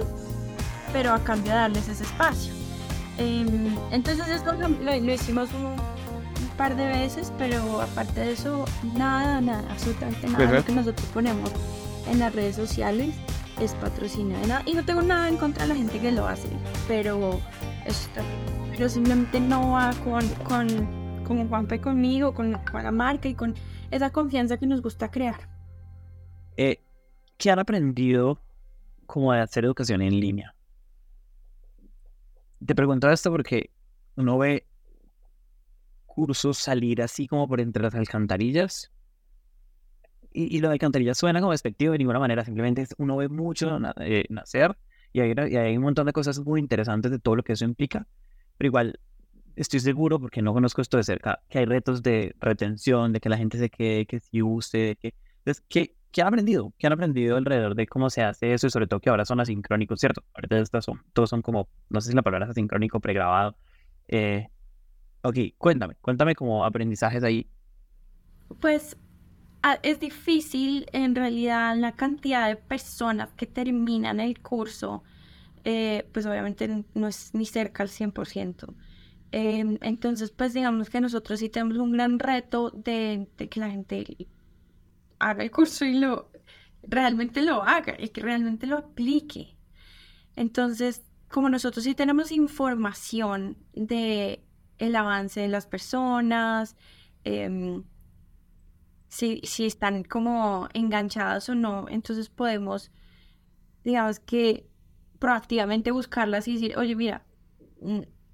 pero 0.93 1.13
a 1.13 1.23
cambio 1.23 1.51
de 1.51 1.57
darles 1.57 1.87
ese 1.87 2.03
espacio. 2.03 2.53
Em, 3.17 3.75
entonces 3.91 4.27
esto 4.27 4.53
lo, 4.53 4.67
lo 4.67 5.13
hicimos 5.13 5.49
un, 5.53 5.75
par 6.55 6.75
de 6.75 6.87
veces, 6.87 7.31
pero 7.37 7.81
aparte 7.81 8.19
de 8.19 8.31
eso, 8.31 8.65
nada, 8.95 9.39
nada, 9.41 9.63
absolutamente 9.69 10.27
nada 10.27 10.53
lo 10.53 10.65
que 10.65 10.71
nosotros 10.71 11.07
ponemos 11.13 11.51
en 12.09 12.17
las 12.17 12.33
redes 12.33 12.55
sociales 12.55 13.13
es 13.61 13.75
nada. 14.17 14.63
Y 14.65 14.73
no 14.73 14.83
tengo 14.83 15.01
nada 15.01 15.27
en 15.27 15.37
contra 15.37 15.63
de 15.63 15.69
la 15.69 15.75
gente 15.75 15.99
que 15.99 16.11
lo 16.11 16.27
hace, 16.27 16.47
pero 16.87 17.39
esto, 17.85 18.21
pero 18.77 18.89
simplemente 18.89 19.39
no 19.39 19.71
va 19.71 19.91
con, 20.03 20.27
con, 20.43 21.23
con 21.23 21.49
Juanpe 21.49 21.81
conmigo, 21.81 22.35
con, 22.35 22.51
la 22.51 22.91
marca 22.91 23.27
y 23.27 23.33
con 23.33 23.55
esa 23.89 24.11
confianza 24.11 24.57
que 24.57 24.67
nos 24.67 24.83
gusta 24.83 25.09
crear. 25.09 25.49
Eh, 26.57 26.79
¿Qué 27.37 27.49
han 27.49 27.57
aprendido 27.57 28.39
como 29.07 29.33
de 29.33 29.39
hacer 29.39 29.65
educación 29.65 30.03
en 30.03 30.19
línea? 30.19 30.53
Te 32.63 32.75
pregunto 32.75 33.09
esto 33.09 33.31
porque 33.31 33.71
uno 34.15 34.37
ve 34.37 34.67
cursos 36.05 36.59
salir 36.59 37.01
así 37.01 37.27
como 37.27 37.47
por 37.47 37.59
entre 37.59 37.81
las 37.81 37.95
alcantarillas. 37.95 38.91
Y, 40.31 40.59
lo 40.59 40.67
de 40.67 40.73
alcantarillas 40.73 41.17
suena 41.17 41.39
como 41.39 41.51
despectivo 41.51 41.93
de 41.93 41.97
ninguna 41.97 42.19
manera, 42.19 42.45
simplemente 42.45 42.85
uno 42.99 43.17
ve 43.17 43.27
mucho 43.27 43.79
eh, 44.01 44.25
nacer 44.29 44.77
y 45.11 45.21
hay, 45.21 45.33
y 45.49 45.55
hay 45.55 45.77
un 45.77 45.81
montón 45.81 46.05
de 46.05 46.13
cosas 46.13 46.39
muy 46.39 46.59
interesantes 46.59 47.09
de 47.09 47.17
todo 47.17 47.37
lo 47.37 47.43
que 47.43 47.53
eso 47.53 47.65
implica, 47.65 48.05
pero 48.57 48.67
igual 48.67 48.99
estoy 49.55 49.79
seguro, 49.79 50.19
porque 50.19 50.41
no 50.41 50.53
conozco 50.53 50.81
esto 50.81 50.97
de 50.97 51.03
cerca, 51.03 51.41
que 51.49 51.59
hay 51.59 51.65
retos 51.65 52.03
de 52.03 52.35
retención, 52.39 53.13
de 53.13 53.19
que 53.19 53.29
la 53.29 53.37
gente 53.37 53.57
se 53.57 53.69
quede, 53.69 54.05
que 54.05 54.19
si 54.19 54.41
use, 54.41 54.97
que... 55.01 55.13
Entonces, 55.39 55.63
¿qué, 55.69 55.95
¿qué 56.11 56.21
han 56.21 56.27
aprendido? 56.27 56.73
¿Qué 56.77 56.87
han 56.87 56.93
aprendido 56.93 57.37
alrededor 57.37 57.75
de 57.75 57.87
cómo 57.87 58.09
se 58.09 58.21
hace 58.21 58.53
eso? 58.53 58.67
Y 58.67 58.69
sobre 58.69 58.87
todo 58.87 58.99
que 58.99 59.09
ahora 59.09 59.25
son 59.25 59.39
asincrónicos, 59.39 59.99
¿cierto? 59.99 60.23
Ahorita 60.35 60.59
estas 60.59 60.85
son, 60.85 61.01
todos 61.13 61.29
son 61.29 61.41
como, 61.41 61.69
no 61.89 62.01
sé 62.01 62.09
si 62.09 62.15
la 62.15 62.21
palabra 62.21 62.45
es 62.45 62.51
asincrónico, 62.51 62.99
pregrabado. 62.99 63.57
Eh, 64.07 64.47
Ok, 65.27 65.35
cuéntame, 65.57 65.95
cuéntame 66.01 66.35
como 66.35 66.63
aprendizajes 66.63 67.23
ahí. 67.23 67.49
Pues 68.61 68.95
es 69.83 69.99
difícil 69.99 70.85
en 70.93 71.15
realidad 71.15 71.75
la 71.75 71.91
cantidad 71.93 72.47
de 72.47 72.55
personas 72.55 73.33
que 73.33 73.45
terminan 73.45 74.21
el 74.21 74.39
curso, 74.39 75.03
eh, 75.69 76.07
pues 76.13 76.25
obviamente 76.25 76.85
no 76.93 77.07
es 77.09 77.33
ni 77.33 77.45
cerca 77.45 77.83
al 77.83 77.89
100%. 77.89 78.73
Em, 79.33 79.77
entonces, 79.81 80.31
pues 80.31 80.53
digamos 80.53 80.89
que 80.89 81.01
nosotros 81.01 81.41
sí 81.41 81.49
tenemos 81.49 81.77
un 81.77 81.91
gran 81.91 82.19
reto 82.19 82.71
de, 82.71 83.27
de, 83.37 83.49
que 83.49 83.59
la 83.59 83.69
gente 83.69 84.29
haga 85.19 85.43
el 85.43 85.51
curso 85.51 85.83
y 85.83 85.99
lo 85.99 86.31
realmente 86.83 87.41
lo 87.41 87.63
haga 87.63 87.97
y 87.99 88.07
que 88.09 88.21
realmente 88.21 88.65
lo 88.65 88.77
aplique. 88.77 89.57
Entonces, 90.37 91.03
como 91.27 91.49
nosotros 91.49 91.83
sí 91.83 91.95
tenemos 91.95 92.31
información 92.31 93.57
de 93.73 94.45
el 94.77 94.95
avance 94.95 95.41
de 95.41 95.49
las 95.49 95.67
personas, 95.67 96.77
em, 97.25 97.83
si, 99.09 99.41
si 99.43 99.65
están 99.65 100.05
como 100.05 100.69
enganchadas 100.73 101.49
o 101.49 101.55
no, 101.55 101.87
entonces 101.89 102.29
podemos, 102.29 102.89
digamos 103.83 104.21
que 104.21 104.69
proactivamente 105.19 105.91
buscarlas 105.91 106.47
y 106.47 106.53
decir, 106.53 106.77
oye, 106.77 106.95
mira, 106.95 107.25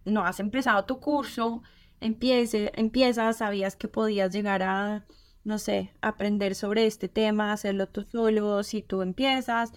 no 0.05 0.25
has 0.25 0.39
empezado 0.39 0.85
tu 0.85 0.99
curso, 0.99 1.63
empiece, 1.99 2.71
empiezas, 2.75 3.37
sabías 3.37 3.75
que 3.75 3.87
podías 3.87 4.33
llegar 4.33 4.63
a, 4.63 5.05
no 5.43 5.57
sé, 5.57 5.93
aprender 6.01 6.55
sobre 6.55 6.85
este 6.85 7.07
tema, 7.09 7.53
hacerlo 7.53 7.87
tú 7.87 8.03
solo, 8.03 8.63
si 8.63 8.81
tú 8.81 9.01
empiezas. 9.01 9.71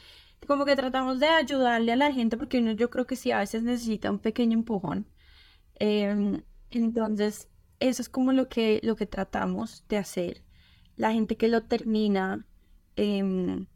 Como 0.47 0.64
que 0.64 0.77
tratamos 0.77 1.19
de 1.21 1.29
ayudarle 1.29 1.92
a 1.92 1.97
la 1.97 2.12
gente 2.12 2.37
porque 2.37 2.59
uno, 2.59 2.73
yo 2.73 2.90
creo 2.90 3.07
que 3.07 3.16
sí 3.16 3.31
a 3.33 3.38
veces 3.38 3.62
necesita 3.62 4.11
un 4.11 4.19
pequeño 4.19 4.55
empujón. 4.55 5.09
Em, 5.77 6.42
entonces, 6.71 7.49
eso 7.81 8.03
es 8.03 8.09
como 8.09 8.33
lo 8.33 8.49
que, 8.49 8.81
lo 8.83 8.97
que 8.97 9.07
tratamos 9.07 9.85
de 9.88 9.99
hacer. 9.99 10.42
La 10.97 11.12
gente 11.12 11.37
que 11.37 11.49
lo 11.49 11.62
termina, 11.64 12.47
em, 12.97 13.66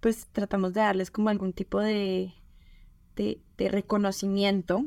pues 0.00 0.28
tratamos 0.32 0.74
de 0.74 0.80
darles 0.80 1.10
como 1.10 1.28
algún 1.30 1.52
tipo 1.52 1.80
de, 1.80 2.34
de, 3.18 3.68
reconocimiento. 3.68 4.86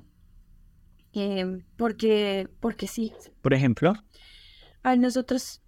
Em, 1.14 1.64
porque, 1.78 2.50
porque 2.60 2.88
sí. 2.88 3.14
Por 3.42 3.54
ejemplo. 3.54 3.94
A 4.84 4.96
nosotros, 4.96 5.62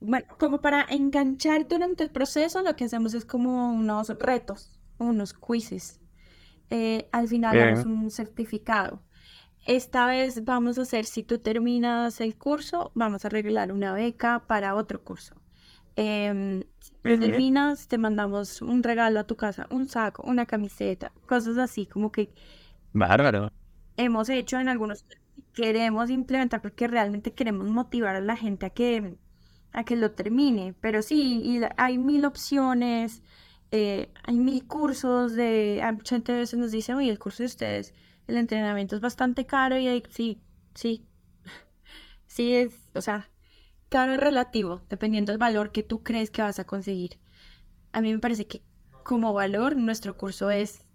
bueno, 0.00 0.26
como 0.38 0.60
para 0.60 0.86
enganchar 0.88 1.66
durante 1.68 2.04
el 2.04 2.10
proceso, 2.10 2.62
lo 2.62 2.76
que 2.76 2.84
hacemos 2.84 3.14
es 3.14 3.24
como 3.24 3.72
unos 3.72 4.08
retos, 4.18 4.78
unos 4.98 5.34
quizzes. 5.34 6.00
Eh, 6.70 7.08
al 7.12 7.28
final 7.28 7.58
damos 7.58 7.84
un 7.84 8.10
certificado. 8.10 9.02
Esta 9.66 10.06
vez 10.06 10.44
vamos 10.44 10.78
a 10.78 10.82
hacer, 10.82 11.04
si 11.04 11.22
tú 11.22 11.38
terminas 11.38 12.20
el 12.20 12.36
curso, 12.36 12.90
vamos 12.94 13.24
a 13.24 13.28
arreglar 13.28 13.72
una 13.72 13.92
beca 13.92 14.44
para 14.46 14.74
otro 14.74 15.04
curso. 15.04 15.34
Eh, 15.96 16.64
si 16.64 16.71
terminas, 17.02 17.88
te 17.88 17.98
mandamos 17.98 18.62
un 18.62 18.82
regalo 18.82 19.20
a 19.20 19.24
tu 19.24 19.36
casa, 19.36 19.66
un 19.70 19.88
saco, 19.88 20.22
una 20.24 20.46
camiseta, 20.46 21.12
cosas 21.26 21.58
así, 21.58 21.86
como 21.86 22.12
que... 22.12 22.30
Bárbaro. 22.92 23.52
Hemos 23.96 24.28
hecho 24.28 24.58
en 24.58 24.68
algunos... 24.68 25.04
Queremos 25.54 26.08
implementar 26.10 26.62
porque 26.62 26.88
realmente 26.88 27.32
queremos 27.32 27.68
motivar 27.68 28.16
a 28.16 28.20
la 28.20 28.36
gente 28.36 28.66
a 28.66 28.70
que, 28.70 29.16
a 29.72 29.84
que 29.84 29.96
lo 29.96 30.12
termine. 30.12 30.74
Pero 30.80 31.02
sí, 31.02 31.42
y 31.44 31.60
hay 31.76 31.98
mil 31.98 32.24
opciones, 32.24 33.22
eh, 33.70 34.10
hay 34.24 34.36
mil 34.36 34.66
cursos 34.66 35.34
de... 35.34 35.82
Mucha 35.94 36.16
gente 36.16 36.32
a 36.32 36.36
veces 36.36 36.58
nos 36.58 36.72
dice, 36.72 36.94
oye, 36.94 37.10
el 37.10 37.18
curso 37.18 37.42
de 37.42 37.48
ustedes 37.48 37.94
el 38.26 38.36
entrenamiento 38.36 38.96
es 38.96 39.02
bastante 39.02 39.46
caro 39.46 39.78
y 39.78 39.88
hay, 39.88 40.02
sí, 40.10 40.40
sí, 40.74 41.06
sí 42.26 42.54
es, 42.54 42.88
o 42.94 43.00
sea, 43.00 43.30
caro 43.92 44.14
es 44.14 44.20
relativo, 44.20 44.80
dependiendo 44.88 45.32
del 45.32 45.38
valor 45.38 45.70
que 45.70 45.82
tú 45.82 46.02
crees 46.02 46.30
que 46.30 46.40
vas 46.40 46.58
a 46.58 46.64
conseguir. 46.64 47.18
A 47.92 48.00
mí 48.00 48.10
me 48.10 48.18
parece 48.18 48.46
que 48.46 48.62
como 49.04 49.34
valor 49.34 49.76
nuestro 49.76 50.16
curso 50.16 50.50
es 50.50 50.86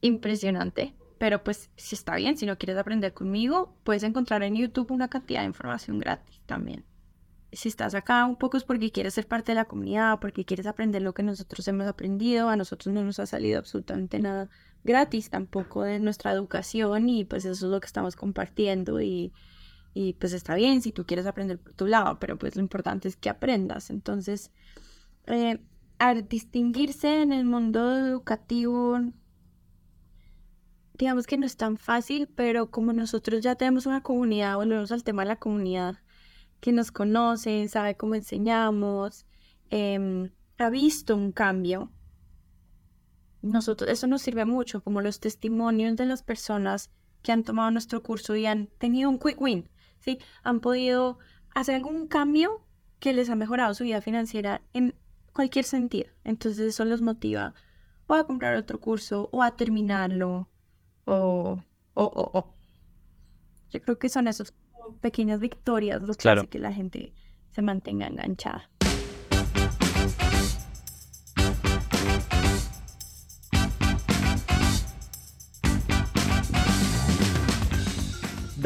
impresionante, 0.00 0.94
pero 1.18 1.44
pues 1.44 1.70
si 1.76 1.94
está 1.94 2.16
bien, 2.16 2.38
si 2.38 2.46
no 2.46 2.56
quieres 2.56 2.78
aprender 2.78 3.12
conmigo, 3.12 3.76
puedes 3.84 4.04
encontrar 4.04 4.42
en 4.42 4.56
YouTube 4.56 4.90
una 4.90 5.08
cantidad 5.08 5.40
de 5.40 5.48
información 5.48 5.98
gratis 5.98 6.40
también. 6.46 6.86
Si 7.52 7.68
estás 7.68 7.94
acá 7.94 8.24
un 8.24 8.36
poco 8.36 8.56
es 8.56 8.64
porque 8.64 8.90
quieres 8.90 9.12
ser 9.12 9.28
parte 9.28 9.52
de 9.52 9.56
la 9.56 9.66
comunidad, 9.66 10.18
porque 10.18 10.46
quieres 10.46 10.66
aprender 10.66 11.02
lo 11.02 11.12
que 11.12 11.22
nosotros 11.22 11.68
hemos 11.68 11.86
aprendido, 11.86 12.48
a 12.48 12.56
nosotros 12.56 12.94
no 12.94 13.04
nos 13.04 13.18
ha 13.18 13.26
salido 13.26 13.58
absolutamente 13.58 14.18
nada 14.18 14.48
gratis 14.82 15.28
tampoco 15.28 15.82
de 15.82 15.98
nuestra 15.98 16.32
educación 16.32 17.10
y 17.10 17.26
pues 17.26 17.44
eso 17.44 17.66
es 17.66 17.70
lo 17.70 17.80
que 17.80 17.86
estamos 17.86 18.16
compartiendo 18.16 19.02
y, 19.02 19.34
y 19.98 20.12
pues 20.12 20.34
está 20.34 20.54
bien 20.54 20.82
si 20.82 20.92
tú 20.92 21.06
quieres 21.06 21.24
aprender 21.24 21.58
por 21.58 21.72
tu 21.72 21.86
lado, 21.86 22.18
pero 22.18 22.38
pues 22.38 22.54
lo 22.54 22.60
importante 22.60 23.08
es 23.08 23.16
que 23.16 23.30
aprendas. 23.30 23.88
Entonces, 23.88 24.50
eh, 25.24 25.58
al 25.98 26.28
distinguirse 26.28 27.22
en 27.22 27.32
el 27.32 27.46
mundo 27.46 27.96
educativo, 27.96 29.00
digamos 30.98 31.26
que 31.26 31.38
no 31.38 31.46
es 31.46 31.56
tan 31.56 31.78
fácil, 31.78 32.28
pero 32.28 32.70
como 32.70 32.92
nosotros 32.92 33.40
ya 33.40 33.54
tenemos 33.54 33.86
una 33.86 34.02
comunidad, 34.02 34.56
volvemos 34.56 34.92
al 34.92 35.02
tema 35.02 35.22
de 35.22 35.28
la 35.28 35.38
comunidad, 35.38 35.96
que 36.60 36.72
nos 36.72 36.92
conoce, 36.92 37.66
sabe 37.68 37.96
cómo 37.96 38.16
enseñamos, 38.16 39.24
em, 39.70 40.30
ha 40.58 40.68
visto 40.68 41.16
un 41.16 41.32
cambio 41.32 41.90
nosotros, 43.40 43.88
eso 43.88 44.06
nos 44.06 44.20
sirve 44.20 44.44
mucho, 44.44 44.82
como 44.82 45.00
los 45.00 45.20
testimonios 45.20 45.96
de 45.96 46.04
las 46.04 46.22
personas 46.22 46.90
que 47.22 47.32
han 47.32 47.44
tomado 47.44 47.70
nuestro 47.70 48.02
curso 48.02 48.36
y 48.36 48.44
han 48.44 48.66
tenido 48.78 49.08
un 49.08 49.18
quick 49.18 49.40
win, 49.40 49.70
¿sí? 50.00 50.18
Han 50.42 50.60
podido 50.60 51.18
hacer 51.54 51.76
algún 51.76 52.06
cambio 52.06 52.62
que 52.98 53.12
les 53.12 53.30
ha 53.30 53.34
mejorado 53.34 53.74
su 53.74 53.84
vida 53.84 54.00
financiera 54.00 54.62
en 54.72 54.94
cualquier 55.32 55.64
sentido. 55.64 56.08
Entonces 56.24 56.66
eso 56.66 56.84
los 56.84 57.02
motiva 57.02 57.54
o 58.06 58.14
a 58.14 58.26
comprar 58.26 58.56
otro 58.56 58.80
curso 58.80 59.28
o 59.32 59.42
a 59.42 59.56
terminarlo 59.56 60.48
o, 61.04 61.62
o, 61.94 62.04
o, 62.04 62.54
Yo 63.70 63.80
creo 63.82 63.98
que 63.98 64.08
son 64.08 64.28
esas 64.28 64.54
pequeñas 65.00 65.40
victorias 65.40 66.02
los 66.02 66.16
que 66.16 66.28
hacen 66.28 66.46
que 66.46 66.58
la 66.58 66.72
gente 66.72 67.12
se 67.50 67.62
mantenga 67.62 68.06
enganchada. 68.06 68.70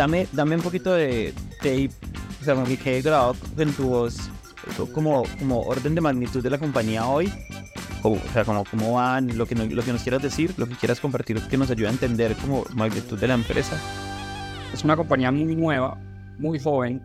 Dame, 0.00 0.26
dame 0.32 0.56
un 0.56 0.62
poquito 0.62 0.94
de 0.94 1.34
tape, 1.58 1.90
o 2.40 2.44
sea, 2.44 2.64
que 2.64 2.78
quede 2.78 3.02
grabado 3.02 3.36
en 3.58 3.70
tu 3.74 3.86
voz, 3.86 4.30
como, 4.94 5.24
como 5.38 5.60
orden 5.60 5.94
de 5.94 6.00
magnitud 6.00 6.42
de 6.42 6.48
la 6.48 6.56
compañía 6.56 7.06
hoy, 7.06 7.30
o, 8.02 8.16
sea, 8.32 8.46
como 8.46 8.64
cómo 8.64 8.94
van, 8.94 9.36
lo 9.36 9.44
que, 9.44 9.54
lo 9.54 9.82
que 9.82 9.92
nos 9.92 10.02
quieras 10.02 10.22
decir, 10.22 10.54
lo 10.56 10.66
que 10.66 10.74
quieras 10.74 11.00
compartir, 11.00 11.38
que 11.48 11.58
nos 11.58 11.70
ayude 11.70 11.88
a 11.88 11.90
entender 11.90 12.34
como 12.36 12.64
magnitud 12.74 13.18
de 13.18 13.28
la 13.28 13.34
empresa. 13.34 13.78
Es 14.72 14.82
una 14.84 14.96
compañía 14.96 15.30
muy 15.30 15.54
nueva, 15.54 15.98
muy 16.38 16.58
joven, 16.58 17.02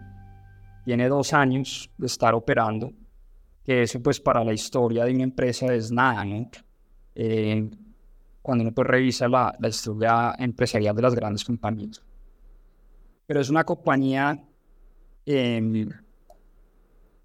tiene 0.86 1.10
dos 1.10 1.34
años 1.34 1.90
de 1.98 2.08
estar 2.08 2.34
operando, 2.34 2.94
que 3.66 3.82
eso 3.82 4.02
pues 4.02 4.22
para 4.22 4.42
la 4.46 4.54
historia 4.54 5.04
de 5.04 5.14
una 5.14 5.24
empresa 5.24 5.66
es 5.74 5.92
nada, 5.92 6.24
¿no? 6.24 6.50
Eh, 7.14 7.70
cuando 8.42 8.62
uno 8.62 8.72
pues 8.72 8.88
revisa 8.88 9.28
la, 9.28 9.54
la 9.60 9.68
historia 9.68 10.34
empresarial 10.40 10.96
de 10.96 11.02
las 11.02 11.14
grandes 11.14 11.44
compañías 11.44 12.02
pero 13.28 13.42
es 13.42 13.50
una 13.50 13.64
compañía 13.64 14.42
em, 15.26 15.90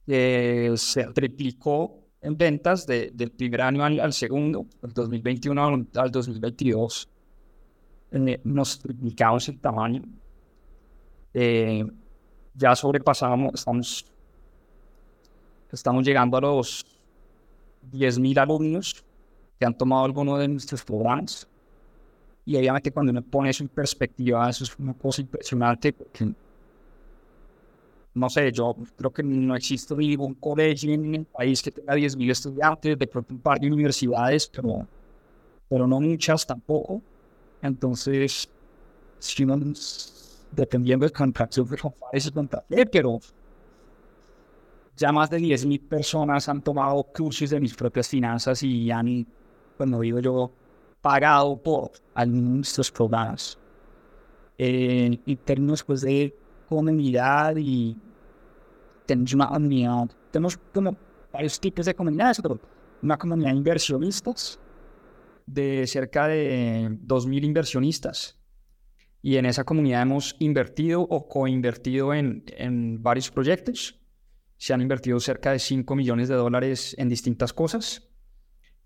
que 0.07 0.73
se 0.77 1.05
triplicó 1.13 2.01
en 2.23 2.37
ventas 2.37 2.87
del 2.87 3.31
primer 3.31 3.63
año 3.63 3.83
al, 3.83 4.13
segundo, 4.13 4.67
del 4.83 4.93
2021 4.93 5.87
al, 5.95 6.11
2022. 6.11 7.09
Eh, 8.13 8.41
nos 8.45 8.79
triplicamos 8.79 9.49
el 9.49 9.59
tamaño. 9.59 10.03
Eh, 11.33 11.85
ya 12.55 12.75
sobrepasamos, 12.75 13.55
estamos, 13.55 14.05
estamos 15.71 16.05
llegando 16.05 16.37
a 16.37 16.41
los 16.41 16.85
10.000 17.93 18.39
alumnos 18.39 19.05
que 19.59 19.65
han 19.65 19.77
tomado 19.77 20.05
alguno 20.05 20.37
de 20.37 20.49
nuestros 20.49 20.83
programas. 20.85 21.49
Y 22.51 22.57
obviamente 22.57 22.91
cuando 22.91 23.13
uno 23.13 23.23
pone 23.23 23.51
eso 23.51 23.63
en 23.63 23.69
perspectiva, 23.69 24.51
eso 24.51 24.65
es 24.65 24.77
una 24.77 24.93
cosa 24.93 25.21
impresionante 25.21 25.93
porque, 25.93 26.33
no 28.15 28.29
sé, 28.29 28.51
yo 28.51 28.75
creo 28.97 29.13
que 29.13 29.23
no 29.23 29.55
existe 29.55 29.95
ningún 29.95 30.35
colegio 30.35 30.93
en 30.93 31.15
el 31.15 31.25
país 31.27 31.63
que 31.63 31.71
tenga 31.71 31.95
10.000 31.95 32.29
estudiantes, 32.29 32.99
de 32.99 33.07
pronto 33.07 33.35
un 33.35 33.39
par 33.39 33.61
de 33.61 33.69
universidades, 33.69 34.49
pero, 34.49 34.85
pero 35.69 35.87
no 35.87 36.01
muchas 36.01 36.45
tampoco. 36.45 37.01
Entonces, 37.63 38.49
si 39.21 39.45
uno, 39.45 39.73
dependiendo 40.51 41.05
del 41.05 41.13
contrato, 41.13 41.65
es 42.13 42.33
pero 42.91 43.21
ya 44.97 45.13
más 45.13 45.31
de 45.31 45.39
10.000 45.39 45.89
personas 45.89 46.49
han 46.49 46.63
tomado 46.63 47.01
cursos 47.05 47.49
de 47.51 47.61
mis 47.61 47.75
propias 47.77 48.09
finanzas 48.09 48.61
y 48.65 48.91
han, 48.91 49.25
cuando 49.77 50.01
digo 50.01 50.19
yo, 50.19 50.51
pagado 51.01 51.61
por 51.63 51.93
nuestros 52.27 52.91
programas. 52.91 53.59
en 54.59 55.37
términos 55.39 55.83
pues, 55.85 56.03
de 56.03 56.37
comunidad 56.69 57.57
y 57.57 57.97
tenemos 59.07 59.35
una 59.35 59.49
comunidad, 59.49 60.11
tenemos 60.31 60.59
como 60.73 60.97
varios 61.33 61.59
tipos 61.59 61.87
de 61.87 61.95
comunidades, 61.95 62.41
una 63.03 63.17
comunidad 63.17 63.51
de 63.51 63.57
inversionistas 63.57 64.59
de 65.47 65.87
cerca 65.87 66.29
de 66.29 66.91
2.000 67.07 67.45
inversionistas. 67.45 68.39
Y 69.23 69.37
en 69.37 69.47
esa 69.47 69.65
comunidad 69.65 70.03
hemos 70.03 70.37
invertido 70.39 71.03
o 71.03 71.29
coinvertido 71.29 72.15
en, 72.15 72.45
en 72.57 73.03
varios 73.03 73.31
proyectos. 73.31 74.01
Se 74.57 74.73
han 74.73 74.81
invertido 74.81 75.19
cerca 75.21 75.53
de 75.53 75.59
5 75.59 75.95
millones 75.97 76.29
de 76.29 76.37
dólares 76.37 76.95
en 76.99 77.09
distintas 77.09 77.53
cosas. 77.53 78.09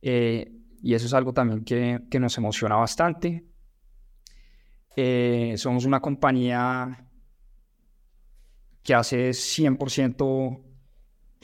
Eh, 0.03 0.63
y 0.84 0.92
eso 0.92 1.06
es 1.06 1.14
algo 1.14 1.32
también 1.32 1.64
que, 1.64 2.02
que 2.10 2.20
nos 2.20 2.36
emociona 2.36 2.76
bastante. 2.76 3.42
Eh, 4.94 5.54
somos 5.56 5.86
una 5.86 5.98
compañía 5.98 7.08
que 8.82 8.94
hace 8.94 9.30
100% 9.30 10.62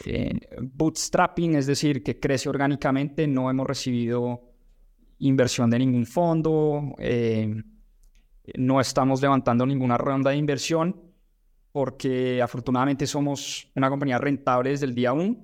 eh, 0.04 0.40
bootstrapping, 0.60 1.54
es 1.54 1.66
decir, 1.66 2.02
que 2.02 2.20
crece 2.20 2.50
orgánicamente, 2.50 3.26
no 3.26 3.48
hemos 3.48 3.66
recibido 3.66 4.42
inversión 5.20 5.70
de 5.70 5.78
ningún 5.78 6.04
fondo, 6.04 6.94
eh, 6.98 7.62
no 8.58 8.78
estamos 8.78 9.22
levantando 9.22 9.64
ninguna 9.64 9.96
ronda 9.96 10.32
de 10.32 10.36
inversión 10.36 11.00
porque 11.72 12.42
afortunadamente 12.42 13.06
somos 13.06 13.70
una 13.74 13.88
compañía 13.88 14.18
rentable 14.18 14.68
desde 14.68 14.84
el 14.84 14.94
día 14.94 15.14
1 15.14 15.36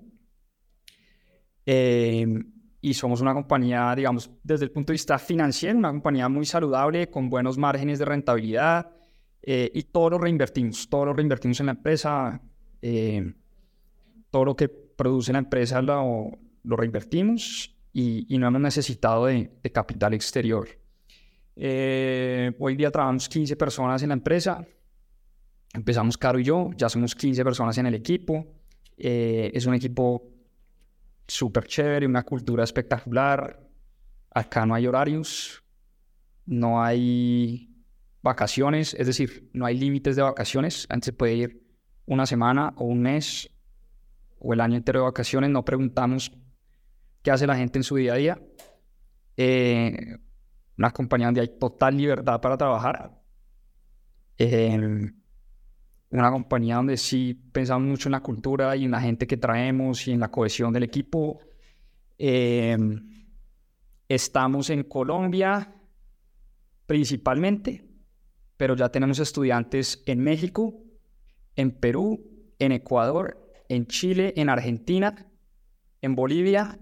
eh, 1.65 2.27
y 2.89 2.95
somos 2.95 3.21
una 3.21 3.35
compañía, 3.35 3.95
digamos, 3.95 4.31
desde 4.43 4.65
el 4.65 4.71
punto 4.71 4.93
de 4.93 4.95
vista 4.95 5.19
financiero, 5.19 5.79
una 5.79 5.91
compañía 5.91 6.29
muy 6.29 6.47
saludable, 6.47 7.11
con 7.11 7.29
buenos 7.29 7.59
márgenes 7.59 7.99
de 7.99 8.05
rentabilidad 8.05 8.91
y 9.43 9.83
todo 9.85 10.11
lo 10.11 10.19
reinvertimos, 10.19 10.89
todo 10.89 11.07
lo 11.07 11.13
reinvertimos 11.13 11.61
en 11.61 11.67
la 11.67 11.73
empresa 11.73 12.41
todo 14.37 14.45
lo 14.45 14.57
que 14.57 14.69
produce 14.69 15.33
la 15.33 15.39
empresa 15.39 15.81
lo, 15.83 16.31
lo 16.63 16.77
reinvertimos 16.77 17.75
y, 17.93 18.27
no 18.39 18.49
hemos 18.49 18.61
necesitado 18.61 19.25
de, 19.25 19.51
capital 19.73 20.13
exterior. 20.13 20.69
Eh, 21.57 22.53
hoy 22.59 22.77
día 22.77 22.91
trabajamos 22.91 23.31
15 23.31 23.57
personas 23.57 24.03
en 24.03 24.11
la 24.11 24.15
empresa. 24.15 24.63
Empezamos 25.73 26.19
Caro 26.19 26.39
y 26.39 26.45
yo, 26.45 26.71
ya 26.77 26.91
somos 26.91 27.15
15 27.15 27.43
personas 27.43 27.79
en 27.79 27.87
el 27.87 27.95
equipo. 27.95 28.47
Eh, 28.99 29.51
es 29.55 29.65
un 29.65 29.73
equipo 29.73 30.23
súper 31.37 31.67
chévere, 31.67 32.07
una 32.07 32.23
cultura 32.23 32.65
espectacular. 32.65 33.61
Acá 34.31 34.67
no 34.67 34.75
hay 34.75 34.87
horarios, 34.87 35.63
no 36.47 36.83
hay 36.83 37.71
vacaciones, 38.23 38.95
es 38.95 39.07
decir, 39.07 39.51
no 39.53 39.67
hay 39.67 39.79
límites 39.79 40.17
de 40.17 40.23
vacaciones. 40.23 40.87
Antes 40.89 41.07
se 41.07 41.13
puede 41.13 41.35
ir 41.35 41.63
una 42.07 42.27
semana 42.27 42.73
o 42.77 42.85
un 42.85 43.03
mes 43.03 43.51
o 44.39 44.53
el 44.53 44.61
año 44.61 44.77
entero 44.77 45.01
de 45.01 45.05
vacaciones, 45.05 45.51
no 45.51 45.65
preguntamos 45.65 46.33
qué 47.23 47.31
hace 47.31 47.47
la 47.47 47.57
gente 47.57 47.79
en 47.79 47.85
su 47.85 47.97
día 47.97 48.15
a 48.15 48.17
día. 48.17 48.41
Eh, 49.37 50.17
una 50.79 50.91
compañía 50.91 51.27
donde 51.29 51.41
hay 51.41 51.59
total 51.59 51.97
libertad 51.97 52.41
para 52.41 52.57
trabajar. 52.57 53.19
Una 56.11 56.31
compañía 56.31 56.77
donde 56.77 56.97
sí 56.97 57.35
pensamos 57.53 57.89
mucho 57.89 58.09
en 58.09 58.13
la 58.13 58.23
cultura 58.23 58.77
y 58.77 58.85
en 58.85 58.91
la 58.91 59.01
gente 59.01 59.27
que 59.27 59.37
traemos 59.37 60.07
y 60.07 60.13
en 60.13 60.21
la 60.21 60.31
cohesión 60.31 60.73
del 60.73 60.85
equipo. 60.85 61.41
Em, 62.19 63.27
estamos 64.09 64.71
en 64.71 64.85
Colombia 64.85 65.75
principalmente, 66.87 67.85
pero 68.57 68.77
ya 68.77 68.89
tenemos 68.89 69.19
estudiantes 69.19 70.03
en 70.07 70.21
México, 70.21 70.75
en 71.57 71.73
Perú, 71.73 72.25
en 72.59 72.73
Ecuador 72.73 73.47
en 73.69 73.87
Chile, 73.87 74.33
en 74.37 74.49
Argentina, 74.49 75.27
en 76.01 76.15
Bolivia, 76.15 76.79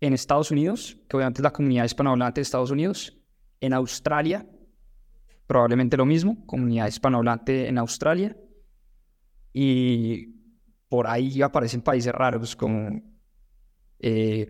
en 0.00 0.12
Estados 0.12 0.50
Unidos, 0.50 0.96
que 1.08 1.16
obviamente 1.16 1.40
es 1.40 1.44
la 1.44 1.52
comunidad 1.52 1.84
hispanohablante 1.84 2.40
de 2.40 2.42
Estados 2.42 2.70
Unidos, 2.70 3.16
en 3.60 3.72
Australia, 3.72 4.46
probablemente 5.50 5.96
lo 5.96 6.06
mismo, 6.06 6.46
comunidad 6.46 6.86
hispanohablante 6.86 7.66
en 7.66 7.76
Australia, 7.78 8.36
y 9.52 10.28
por 10.88 11.08
ahí 11.08 11.42
aparecen 11.42 11.82
países 11.82 12.12
raros 12.12 12.54
como 12.54 13.02
eh, 13.98 14.48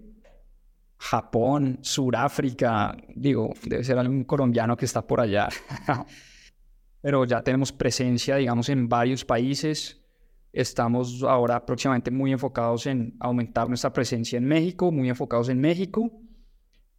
Japón, 0.98 1.78
Suráfrica, 1.80 2.94
digo, 3.16 3.54
debe 3.64 3.82
ser 3.82 3.96
algún 3.96 4.24
colombiano 4.24 4.76
que 4.76 4.84
está 4.84 5.00
por 5.06 5.22
allá, 5.22 5.48
pero 7.00 7.24
ya 7.24 7.40
tenemos 7.40 7.72
presencia, 7.72 8.36
digamos, 8.36 8.68
en 8.68 8.86
varios 8.86 9.24
países. 9.24 10.04
Estamos 10.52 11.22
ahora 11.22 11.64
próximamente 11.64 12.10
muy 12.10 12.30
enfocados 12.30 12.84
en 12.84 13.16
aumentar 13.20 13.70
nuestra 13.70 13.90
presencia 13.90 14.36
en 14.36 14.44
México, 14.44 14.92
muy 14.92 15.08
enfocados 15.08 15.48
en 15.48 15.62
México, 15.62 16.12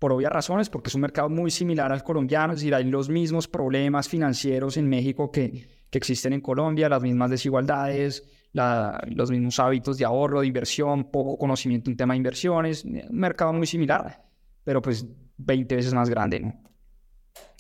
por 0.02 0.14
obvias 0.14 0.32
razones, 0.32 0.68
porque 0.68 0.88
es 0.88 0.96
un 0.96 1.02
mercado 1.02 1.30
muy 1.30 1.52
similar 1.52 1.92
al 1.92 2.04
colombiano, 2.04 2.54
es 2.54 2.62
decir, 2.62 2.74
hay 2.74 2.86
los 2.86 3.08
mismos 3.08 3.48
problemas 3.48 4.10
financieros 4.10 4.76
en 4.78 4.90
México 4.90 5.32
que, 5.32 5.68
que 5.92 5.98
existen 6.00 6.34
en 6.34 6.42
Colombia, 6.42 6.90
las 6.90 7.04
mismas 7.04 7.30
desigualdades, 7.30 8.28
los 8.52 9.30
mismos 9.30 9.60
hábitos 9.60 10.00
de 10.00 10.06
ahorro, 10.06 10.42
de 10.42 10.48
inversión, 10.48 11.12
poco 11.12 11.38
conocimiento 11.38 11.92
en 11.92 11.98
tema 11.98 12.16
de 12.16 12.18
inversiones, 12.18 12.84
un 12.84 13.04
mercado 13.12 13.54
muy 13.54 13.68
similar, 13.68 14.26
pero 14.64 14.82
pues 14.82 15.06
20 15.38 15.76
veces 15.76 15.94
más 15.94 16.10
grande, 16.10 16.40
¿no? 16.40 16.64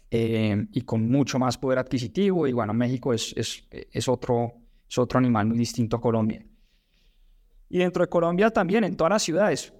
Eh, 0.09 0.65
y 0.71 0.81
con 0.81 1.07
mucho 1.11 1.37
más 1.37 1.59
poder 1.59 1.77
adquisitivo, 1.77 2.47
y 2.47 2.53
bueno, 2.53 2.73
México 2.73 3.13
es, 3.13 3.35
es, 3.37 3.67
es 3.69 4.07
otro 4.09 4.55
es 4.89 4.97
otro 4.97 5.19
animal 5.19 5.45
muy 5.45 5.59
distinto 5.59 5.95
a 5.95 6.01
Colombia. 6.01 6.43
Y 7.69 7.77
dentro 7.77 8.03
de 8.03 8.09
Colombia 8.09 8.49
también, 8.49 8.83
en 8.83 8.97
todas 8.97 9.11
las 9.11 9.21
ciudades, 9.21 9.71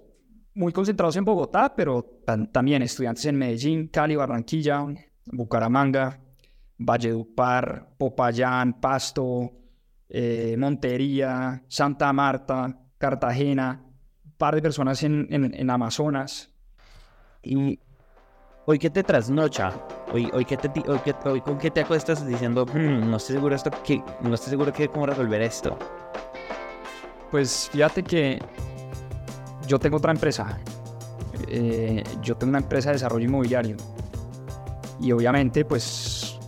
muy 0.54 0.72
concentrados 0.72 1.16
en 1.16 1.24
Bogotá, 1.24 1.74
pero 1.74 2.22
también 2.52 2.82
estudiantes 2.82 3.24
en 3.26 3.36
Medellín, 3.36 3.88
Cali, 3.88 4.16
Barranquilla, 4.16 4.86
Bucaramanga, 5.26 6.20
Valledupar, 6.78 7.94
Popayán, 7.96 8.80
Pasto, 8.80 9.52
eh, 10.08 10.56
Montería, 10.58 11.62
Santa 11.68 12.12
Marta, 12.12 12.78
Cartagena, 12.98 13.82
un 14.24 14.32
par 14.36 14.54
de 14.54 14.62
personas 14.62 15.02
en, 15.02 15.26
en 15.30 15.70
Amazonas. 15.70 16.50
Y 17.42 17.78
hoy 18.66 18.78
que 18.78 18.90
te 18.90 19.02
trasnocha, 19.02 19.72
hoy, 20.12 20.28
hoy, 20.32 20.44
que 20.44 20.56
te, 20.56 20.68
hoy, 20.88 20.98
que, 21.00 21.14
hoy 21.24 21.40
con 21.40 21.58
qué 21.58 21.70
te 21.70 21.80
acuestas 21.80 22.26
diciendo, 22.26 22.64
hmm, 22.66 23.10
no 23.10 23.16
estoy 23.16 23.36
seguro 23.36 23.54
esto, 23.54 23.70
que, 23.84 24.02
no 24.20 24.34
estoy 24.34 24.50
seguro 24.50 24.72
que 24.72 24.88
cómo 24.88 25.06
resolver 25.06 25.42
esto. 25.42 25.78
Pues 27.30 27.68
fíjate 27.72 28.02
que 28.02 28.42
yo 29.66 29.78
tengo 29.78 29.96
otra 29.96 30.12
empresa. 30.12 30.58
Eh, 31.48 32.02
yo 32.22 32.36
tengo 32.36 32.50
una 32.50 32.58
empresa 32.58 32.90
de 32.90 32.94
desarrollo 32.94 33.24
inmobiliario. 33.24 33.76
Y 35.00 35.12
obviamente, 35.12 35.64
pues, 35.64 36.38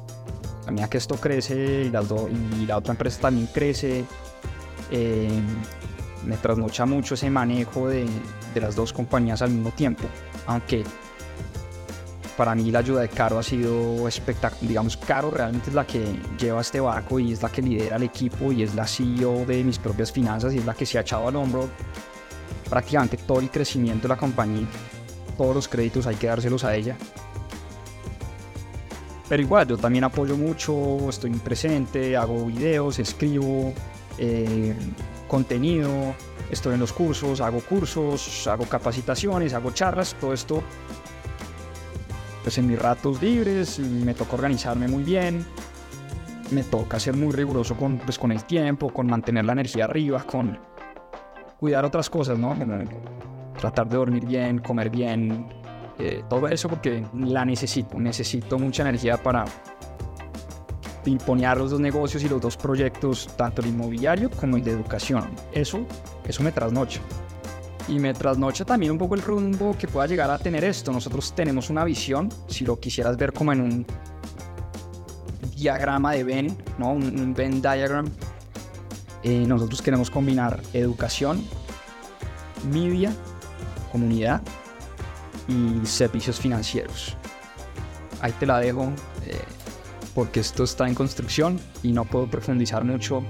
a 0.67 0.71
medida 0.71 0.89
que 0.89 0.99
esto 0.99 1.17
crece 1.17 1.85
y, 1.85 1.91
la 1.91 2.77
otra 2.77 2.93
empresa 2.93 3.21
también 3.21 3.49
crece, 3.53 4.05
eh, 4.91 5.41
me 6.25 6.37
trasnocha 6.37 6.87
mucho 6.87 7.15
ese 7.15 7.29
manejo 7.31 7.89
de, 7.89 8.07
de 8.55 8.61
las 8.61 8.77
dos 8.77 8.93
compañías 8.93 9.43
al 9.43 9.51
mismo 9.51 9.71
tiempo. 9.71 10.05
Aunque 10.47 10.85
para 12.37 12.55
mí 12.55 12.71
la 12.71 12.81
ayuda 12.81 13.03
de 13.03 13.09
Caro 13.09 13.39
ha 13.39 13.43
sido 13.43 14.09
espectacular. 14.09 14.69
Digamos, 14.69 14.97
Caro 14.97 15.31
realmente 15.31 15.71
es 15.71 15.75
la 15.75 15.87
que 15.87 16.05
lleva 16.39 16.61
este 16.61 16.81
barco 16.81 17.19
y 17.19 17.33
es 17.33 17.43
la 17.43 17.49
que 17.49 17.63
lidera 17.63 17.97
el 17.97 18.03
equipo 18.05 18.53
y 18.53 18.63
es 18.63 18.75
la 18.75 18.87
CEO 18.87 19.45
de 19.47 19.63
mis 19.63 19.79
propias 19.79 20.11
finanzas 20.11 20.55
y 20.55 20.59
es 20.59 20.65
la 20.65 20.75
que 20.75 20.87
se 20.87 20.99
ha 20.99 21.03
echado 21.03 21.29
al 21.29 21.37
hombro 21.37 21.69
prácticamente 22.69 23.17
todo 23.17 23.41
el 23.41 23.51
crecimiento 23.51 24.03
de 24.03 24.15
la 24.15 24.17
compañía. 24.17 24.67
Todos 25.37 25.55
los 25.55 25.69
créditos 25.69 26.07
hay 26.07 26.17
que 26.17 26.27
dárselos 26.27 26.65
a 26.65 26.75
ella. 26.75 26.97
Pero 29.29 29.43
igual, 29.43 29.67
yo 29.67 29.77
también 29.79 30.05
apoyo 30.05 30.37
mucho, 30.37 31.09
estoy 31.09 31.31
presente, 31.31 32.17
hago 32.17 32.47
videos, 32.47 32.99
escribo 32.99 33.73
eh, 34.19 34.75
contenido, 35.29 36.15
estoy 36.51 36.75
en 36.75 36.81
los 36.81 36.93
cursos, 36.93 37.41
hago 37.41 37.61
cursos, 37.61 38.47
hago 38.47 38.67
capacitaciones, 38.67 39.55
hago 39.55 39.71
charlas, 39.71 40.15
todo 40.21 40.35
esto 40.35 40.63
pues 42.45 42.59
en 42.59 42.67
mis 42.67 42.79
ratos 42.79 43.23
libres 43.23 43.79
me 43.79 44.13
toca 44.13 44.35
organizarme 44.35 44.87
muy 44.87 45.03
bien, 45.03 45.47
me 46.51 46.63
toca 46.63 47.01
ser 47.01 47.17
muy 47.17 47.33
riguroso 47.33 47.75
con, 47.75 47.97
pues, 47.99 48.19
con 48.19 48.31
el 48.33 48.45
tiempo, 48.45 48.93
con 48.93 49.07
mantener 49.07 49.47
la 49.47 49.53
energía 49.53 49.87
arriba, 49.87 50.23
con 50.23 50.59
cuidar 51.65 51.83
otras 51.87 52.11
cosas, 52.11 52.39
¿no? 52.39 52.55
tratar 53.59 53.89
de 53.89 53.97
dormir 53.97 54.27
bien, 54.27 54.59
comer 54.59 54.91
bien, 54.91 55.47
eh, 55.99 56.23
todo 56.29 56.47
eso 56.47 56.69
porque 56.69 57.03
la 57.17 57.43
necesito, 57.43 57.99
necesito 57.99 58.59
mucha 58.59 58.83
energía 58.83 59.17
para 59.17 59.47
imponer 61.07 61.57
los 61.57 61.71
dos 61.71 61.81
negocios 61.81 62.23
y 62.23 62.29
los 62.29 62.39
dos 62.39 62.59
proyectos, 62.59 63.31
tanto 63.39 63.63
el 63.63 63.69
inmobiliario 63.69 64.31
como 64.31 64.59
el 64.59 64.63
de 64.63 64.73
educación. 64.73 65.25
Eso, 65.55 65.87
eso 66.29 66.43
me 66.43 66.53
trasnocha 66.53 67.01
y 67.89 67.99
me 67.99 68.13
trasnocha 68.13 68.67
también 68.67 68.93
un 68.93 68.99
poco 68.99 69.15
el 69.15 69.23
rumbo 69.23 69.75
que 69.79 69.89
pueda 69.89 70.07
llegar 70.07 70.31
a 70.31 70.37
tener 70.37 70.65
esto. 70.65 70.93
Nosotros 70.93 71.35
tenemos 71.35 71.71
una 71.71 71.83
visión, 71.85 72.29
si 72.47 72.67
lo 72.67 72.79
quisieras 72.79 73.17
ver 73.17 73.33
como 73.33 73.55
en 73.55 73.63
un 73.63 73.87
diagrama 75.57 76.13
de 76.13 76.25
Venn, 76.25 76.59
¿no? 76.77 76.93
un, 76.93 77.33
Venn 77.33 77.63
diagram. 77.63 78.05
Eh, 79.25 79.45
nosotros 79.47 79.81
queremos 79.81 80.11
combinar 80.11 80.61
educación, 80.75 81.43
media, 82.71 83.13
comunidad 83.91 84.43
y 85.49 85.87
servicios 85.87 86.39
financieros. 86.39 87.17
Ahí 88.21 88.33
te 88.33 88.47
la 88.47 88.59
dejo 88.61 88.93
eh, 89.27 89.39
porque 90.15 90.41
esto 90.41 90.65
está 90.65 90.87
en 90.87 90.95
construcción 90.95 91.59
y 91.83 91.93
no 91.93 92.05
puedo 92.05 92.27
profundizar 92.27 92.85
mucho 92.85 93.25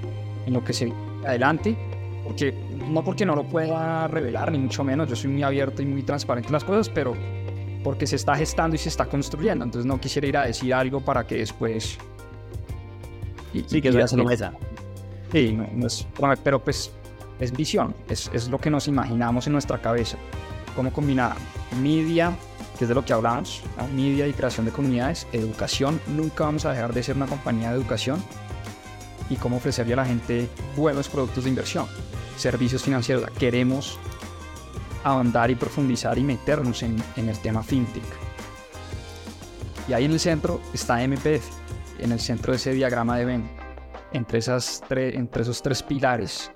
en 0.47 0.53
lo 0.53 0.65
que 0.65 0.73
se 0.73 0.93
adelante 1.25 1.77
porque 2.25 2.55
no 2.91 3.05
porque 3.05 3.27
no 3.27 3.37
lo 3.37 3.45
pueda 3.45 4.09
revelar, 4.09 4.51
ni 4.51 4.59
mucho 4.59 4.83
menos, 4.83 5.09
yo 5.09 5.15
soy 5.15 5.31
muy 5.31 5.43
abierto 5.43 5.83
y 5.83 5.87
muy 5.87 6.03
transparente 6.03 6.49
en 6.49 6.55
las 6.55 6.65
cosas, 6.65 6.89
pero 6.89 7.15
porque 7.85 8.07
se 8.07 8.17
está 8.17 8.35
gestando 8.35 8.75
y 8.75 8.79
se 8.79 8.89
está 8.89 9.07
construyendo, 9.07 9.65
entonces 9.65 9.87
no 9.87 10.01
quisiera 10.01 10.27
ir 10.27 10.37
a 10.39 10.47
decir 10.47 10.73
algo 10.73 11.01
para 11.01 11.27
que 11.27 11.37
después... 11.37 11.99
sí, 13.67 13.83
que 13.83 13.89
es 13.89 14.13
una 14.13 14.25
mesa. 14.25 14.55
Sí, 15.35 15.53
no, 15.53 15.87
es, 15.89 16.07
pero 16.45 16.63
pues 16.63 16.93
es 17.41 17.51
visión, 17.51 17.93
es, 18.09 18.31
es 18.33 18.49
lo 18.49 18.59
que 18.59 18.71
nos 18.71 18.87
imaginamos 18.87 19.49
en 19.49 19.55
nuestra 19.55 19.83
cabeza, 19.83 20.17
cómo 20.77 20.93
combinar 20.93 21.35
media, 21.83 22.37
que 22.79 22.85
es 22.85 22.89
de 22.89 22.95
lo 22.95 23.05
que 23.05 23.15
hablamos, 23.15 23.61
media 23.97 24.29
y 24.29 24.33
creación 24.33 24.65
de 24.65 24.71
comunidades, 24.71 25.27
educación, 25.33 26.01
nunca 26.07 26.45
vamos 26.45 26.65
a 26.67 26.71
dejar 26.71 26.95
de 26.95 27.03
ser 27.03 27.17
una 27.17 27.27
compañía 27.27 27.71
de 27.71 27.77
educación, 27.77 28.23
y 29.29 29.35
cómo 29.35 29.57
ofrecerle 29.57 29.95
a 29.95 29.97
la 29.97 30.05
gente 30.05 30.49
buenos 30.77 31.09
productos 31.09 31.43
de 31.43 31.51
inversión, 31.51 31.87
servicios 32.37 32.85
financieros. 32.85 33.29
Queremos 33.37 33.99
ahondar 35.03 35.51
y 35.51 35.57
profundizar 35.57 36.17
y 36.17 36.23
meternos 36.23 36.85
en, 36.85 37.03
el 37.17 37.39
tema 37.41 37.65
fintech. 37.65 38.05
Y 39.89 39.95
ahí 39.95 40.05
en 40.05 40.13
el 40.13 40.21
centro 40.21 40.61
está 40.73 41.05
MPF, 41.05 41.45
en 41.99 42.13
el 42.13 42.21
centro 42.21 42.53
de 42.53 42.57
ese 42.57 42.73
diagrama 42.73 43.19
de 43.19 43.25
Venn, 43.25 43.64
entre, 44.15 44.39
esas 44.39 44.83
entre 44.91 45.43
esos 45.43 45.61
tres 45.61 45.83
pilares. 45.83 46.51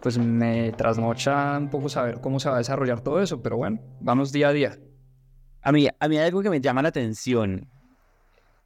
Pues 0.00 0.16
me 0.16 0.72
trasnocha 0.72 1.58
un 1.58 1.68
poco 1.68 1.88
saber 1.88 2.20
cómo 2.20 2.40
se 2.40 2.48
va 2.48 2.56
a 2.56 2.58
desarrollar 2.58 3.02
todo 3.02 3.20
eso, 3.20 3.42
pero 3.42 3.56
bueno, 3.56 3.80
vamos 4.00 4.32
día 4.32 4.48
a 4.48 4.52
día. 4.52 4.78
A 5.60 5.70
mí, 5.70 5.86
a 5.98 6.08
mí 6.08 6.16
hay 6.16 6.26
algo 6.26 6.42
que 6.42 6.50
me 6.50 6.60
llama 6.60 6.82
la 6.82 6.88
atención 6.88 7.68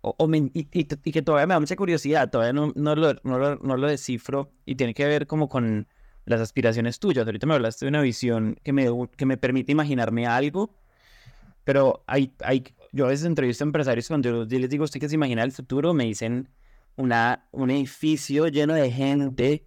o, 0.00 0.30
y, 0.32 0.64
que 0.64 1.22
todavía 1.22 1.46
me 1.46 1.54
da 1.54 1.60
mucha 1.60 1.76
curiosidad, 1.76 2.30
todavía 2.30 2.52
no, 2.52 2.72
no, 2.76 2.94
lo, 2.94 3.14
no, 3.24 3.56
no, 3.56 3.76
lo, 3.76 3.88
descifro 3.88 4.52
y 4.64 4.76
tiene 4.76 4.94
que 4.94 5.04
ver 5.04 5.26
como 5.26 5.48
con 5.48 5.88
las 6.24 6.40
aspiraciones 6.40 7.00
tuyas. 7.00 7.26
Ahorita 7.26 7.46
me 7.46 7.54
hablaste 7.54 7.86
de 7.86 7.88
una 7.88 8.02
visión 8.02 8.56
que 8.62 8.72
me, 8.72 8.86
que 9.16 9.26
me 9.26 9.36
permite 9.36 9.72
imaginarme 9.72 10.26
algo, 10.26 10.70
pero 11.64 12.04
hay, 12.06 12.32
hay, 12.44 12.64
yo 12.92 13.06
a 13.06 13.08
veces 13.08 13.26
entrevisto 13.26 13.64
a 13.64 13.66
empresarios 13.66 14.06
cuando 14.08 14.44
yo 14.46 14.58
les 14.58 14.70
digo, 14.70 14.84
¿usted 14.84 15.00
qué 15.00 15.08
se 15.08 15.16
imagina 15.16 15.42
el 15.42 15.52
futuro? 15.52 15.92
Me 15.92 16.04
dicen 16.04 16.48
una, 16.96 17.48
un 17.52 17.70
edificio 17.70 18.48
lleno 18.48 18.74
de 18.74 18.90
gente, 18.90 19.66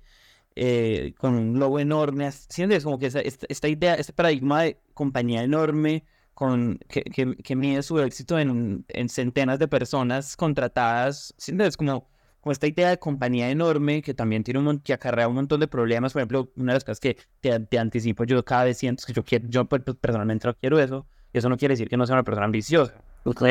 eh, 0.55 1.13
con 1.17 1.35
un 1.35 1.59
logo 1.59 1.79
enorme, 1.79 2.31
¿sientes? 2.31 2.83
Como 2.83 2.99
que 2.99 3.07
esta, 3.07 3.21
esta 3.21 3.67
idea, 3.67 3.95
este 3.95 4.13
paradigma 4.13 4.63
de 4.63 4.81
compañía 4.93 5.43
enorme, 5.43 6.03
con, 6.33 6.79
que, 6.87 7.03
que, 7.03 7.55
mide 7.55 7.83
su 7.83 7.99
éxito 7.99 8.39
en, 8.39 8.85
en, 8.87 9.09
centenas 9.09 9.59
de 9.59 9.67
personas 9.67 10.37
contratadas. 10.37 11.35
Es 11.37 11.77
como, 11.77 12.09
como 12.39 12.51
esta 12.51 12.65
idea 12.67 12.89
de 12.89 12.97
compañía 12.97 13.49
enorme 13.49 14.01
que 14.01 14.13
también 14.13 14.43
tiene 14.43 14.59
un, 14.61 14.79
que 14.79 14.93
acarrea 14.93 15.27
un 15.27 15.35
montón 15.35 15.59
de 15.59 15.67
problemas. 15.67 16.13
Por 16.13 16.21
ejemplo, 16.21 16.51
una 16.55 16.73
de 16.73 16.75
las 16.77 16.83
cosas 16.85 16.99
que 17.01 17.17
te, 17.41 17.59
te 17.59 17.77
anticipo, 17.77 18.23
yo 18.23 18.43
cada 18.45 18.63
vez 18.63 18.77
siento 18.77 19.03
que 19.05 19.13
yo, 19.13 19.23
quiero, 19.23 19.47
yo 19.49 19.65
personalmente 19.65 20.47
no 20.47 20.55
quiero 20.55 20.79
eso. 20.79 21.05
Y 21.33 21.37
eso 21.37 21.49
no 21.49 21.57
quiere 21.57 21.73
decir 21.73 21.89
que 21.89 21.97
no 21.97 22.05
sea 22.05 22.15
una 22.15 22.23
persona 22.23 22.45
ambiciosa. 22.45 22.95
Ok. 23.25 23.43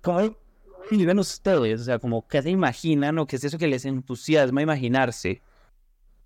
¿Cómo 0.00 0.36
viven 0.90 1.18
ustedes? 1.18 1.80
O 1.80 1.84
sea, 1.84 1.98
como, 1.98 2.26
¿qué 2.26 2.42
se 2.42 2.50
imaginan 2.50 3.18
o 3.18 3.26
qué 3.26 3.36
es 3.36 3.44
eso 3.44 3.58
que 3.58 3.66
les 3.66 3.84
entusiasma 3.84 4.62
imaginarse? 4.62 5.42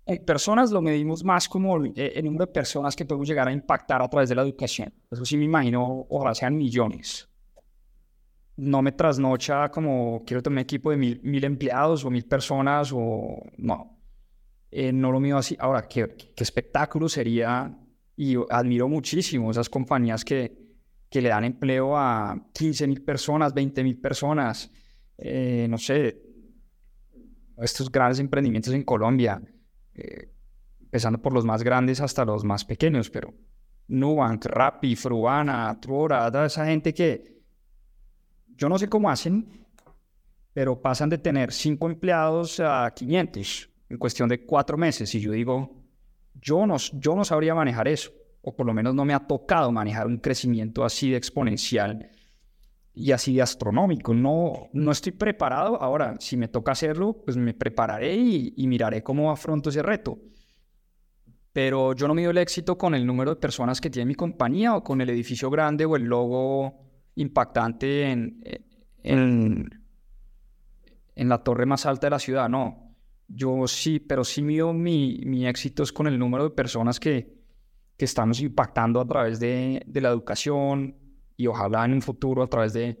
En 0.05 0.23
personas 0.25 0.71
lo 0.71 0.81
medimos 0.81 1.23
más 1.23 1.47
como 1.47 1.77
el, 1.77 2.23
número 2.23 2.45
de 2.45 2.51
personas 2.51 2.95
que 2.95 3.05
podemos 3.05 3.27
llegar 3.27 3.47
a 3.47 3.51
impactar 3.51 4.01
a 4.01 4.09
través 4.09 4.29
de 4.29 4.35
la 4.35 4.41
educación. 4.41 4.93
Eso 5.09 5.25
sí 5.25 5.37
me 5.37 5.45
imagino, 5.45 6.05
ojalá 6.09 6.33
sean 6.33 6.57
millones. 6.57 7.29
No 8.57 8.81
me 8.81 8.91
trasnocha 8.91 9.69
como 9.69 10.23
quiero 10.25 10.41
tener 10.41 10.55
un 10.55 10.59
equipo 10.59 10.91
de 10.91 10.97
mil, 10.97 11.21
mil 11.23 11.43
empleados 11.43 12.03
o 12.03 12.09
mil 12.09 12.25
personas 12.25 12.91
o 12.93 13.41
no. 13.57 13.97
Eh, 14.71 14.91
no 14.91 15.11
lo 15.11 15.19
mido 15.19 15.37
así. 15.37 15.55
Ahora, 15.59 15.87
¿qué, 15.87 16.15
qué 16.35 16.43
espectáculo 16.43 17.09
sería, 17.09 17.77
y 18.15 18.35
admiro 18.49 18.87
muchísimo 18.87 19.51
esas 19.51 19.69
compañías 19.69 20.23
que, 20.23 20.60
que 21.11 21.21
le 21.21 21.29
dan 21.29 21.43
empleo 21.43 21.97
a 21.97 22.35
15 22.53 22.87
mil 22.87 23.03
personas, 23.03 23.53
20 23.53 23.83
mil 23.83 23.99
personas, 23.99 24.71
eh, 25.17 25.67
no 25.69 25.77
sé, 25.77 26.21
estos 27.57 27.91
grandes 27.91 28.19
emprendimientos 28.19 28.73
en 28.73 28.83
Colombia 28.83 29.41
eh, 29.93 30.31
empezando 30.79 31.21
por 31.21 31.33
los 31.33 31.45
más 31.45 31.63
grandes 31.63 31.99
hasta 31.99 32.23
los 32.23 32.43
más 32.45 32.63
pequeños, 32.63 33.09
pero 33.09 33.33
Nubank, 33.89 34.45
Rappi, 34.45 34.95
Fruana, 34.95 35.77
Trora, 35.79 36.31
toda 36.31 36.45
esa 36.45 36.65
gente 36.65 36.93
que 36.93 37.41
yo 38.55 38.69
no 38.69 38.77
sé 38.77 38.87
cómo 38.87 39.09
hacen, 39.09 39.67
pero 40.53 40.81
pasan 40.81 41.09
de 41.09 41.17
tener 41.17 41.51
cinco 41.51 41.87
empleados 41.87 42.59
a 42.61 42.91
500 42.93 43.69
en 43.89 43.97
cuestión 43.97 44.29
de 44.29 44.45
cuatro 44.45 44.77
meses. 44.77 45.13
Y 45.15 45.19
yo 45.19 45.31
digo, 45.31 45.81
yo 46.35 46.65
no, 46.65 46.77
yo 46.77 47.15
no 47.15 47.25
sabría 47.25 47.53
manejar 47.53 47.87
eso, 47.87 48.11
o 48.41 48.55
por 48.55 48.65
lo 48.65 48.73
menos 48.73 48.95
no 48.95 49.05
me 49.05 49.13
ha 49.13 49.19
tocado 49.19 49.71
manejar 49.71 50.07
un 50.07 50.17
crecimiento 50.17 50.83
así 50.83 51.11
de 51.11 51.17
exponencial 51.17 52.09
y 52.93 53.11
así 53.11 53.35
de 53.35 53.41
astronómico. 53.41 54.13
No, 54.13 54.69
no 54.73 54.91
estoy 54.91 55.11
preparado. 55.11 55.81
Ahora, 55.81 56.15
si 56.19 56.37
me 56.37 56.47
toca 56.47 56.71
hacerlo, 56.71 57.21
pues 57.23 57.37
me 57.37 57.53
prepararé 57.53 58.15
y, 58.15 58.67
miraré 58.67 59.03
cómo 59.03 59.31
afronto 59.31 59.69
ese 59.69 59.83
reto. 59.83 60.19
Pero 61.53 61.93
yo 61.93 62.07
no 62.07 62.15
mido 62.15 62.31
el 62.31 62.37
éxito 62.37 62.77
con 62.77 62.95
el 62.95 63.05
número 63.05 63.31
de 63.31 63.41
personas 63.41 63.81
que 63.81 63.89
tiene 63.89 64.07
mi 64.07 64.15
compañía 64.15 64.75
o 64.75 64.83
con 64.83 65.01
el 65.01 65.09
edificio 65.09 65.49
grande 65.49 65.85
o 65.85 65.95
el 65.95 66.03
logo 66.03 66.79
impactante 67.15 68.09
en, 68.09 68.41
en, 69.03 69.69
en 71.15 71.29
la 71.29 71.43
torre 71.43 71.65
más 71.65 71.85
alta 71.85 72.07
de 72.07 72.11
la 72.11 72.19
ciudad. 72.19 72.47
No, 72.49 72.95
yo 73.27 73.67
sí, 73.67 73.99
pero 73.99 74.23
sí 74.23 74.41
mido 74.41 74.73
mi, 74.73 75.21
mi 75.25 75.45
éxito 75.45 75.83
es 75.83 75.91
con 75.91 76.07
el 76.07 76.17
número 76.17 76.45
de 76.45 76.49
personas 76.51 76.99
que, 77.01 77.40
que 78.01 78.05
estamos 78.05 78.41
impactando 78.41 78.99
a 78.99 79.05
través 79.05 79.39
de, 79.39 79.83
de 79.85 80.01
la 80.01 80.09
educación, 80.09 80.95
y 81.37 81.45
ojalá 81.45 81.85
en 81.85 81.93
un 81.93 82.01
futuro 82.01 82.41
a 82.41 82.47
través 82.47 82.73
de, 82.73 82.97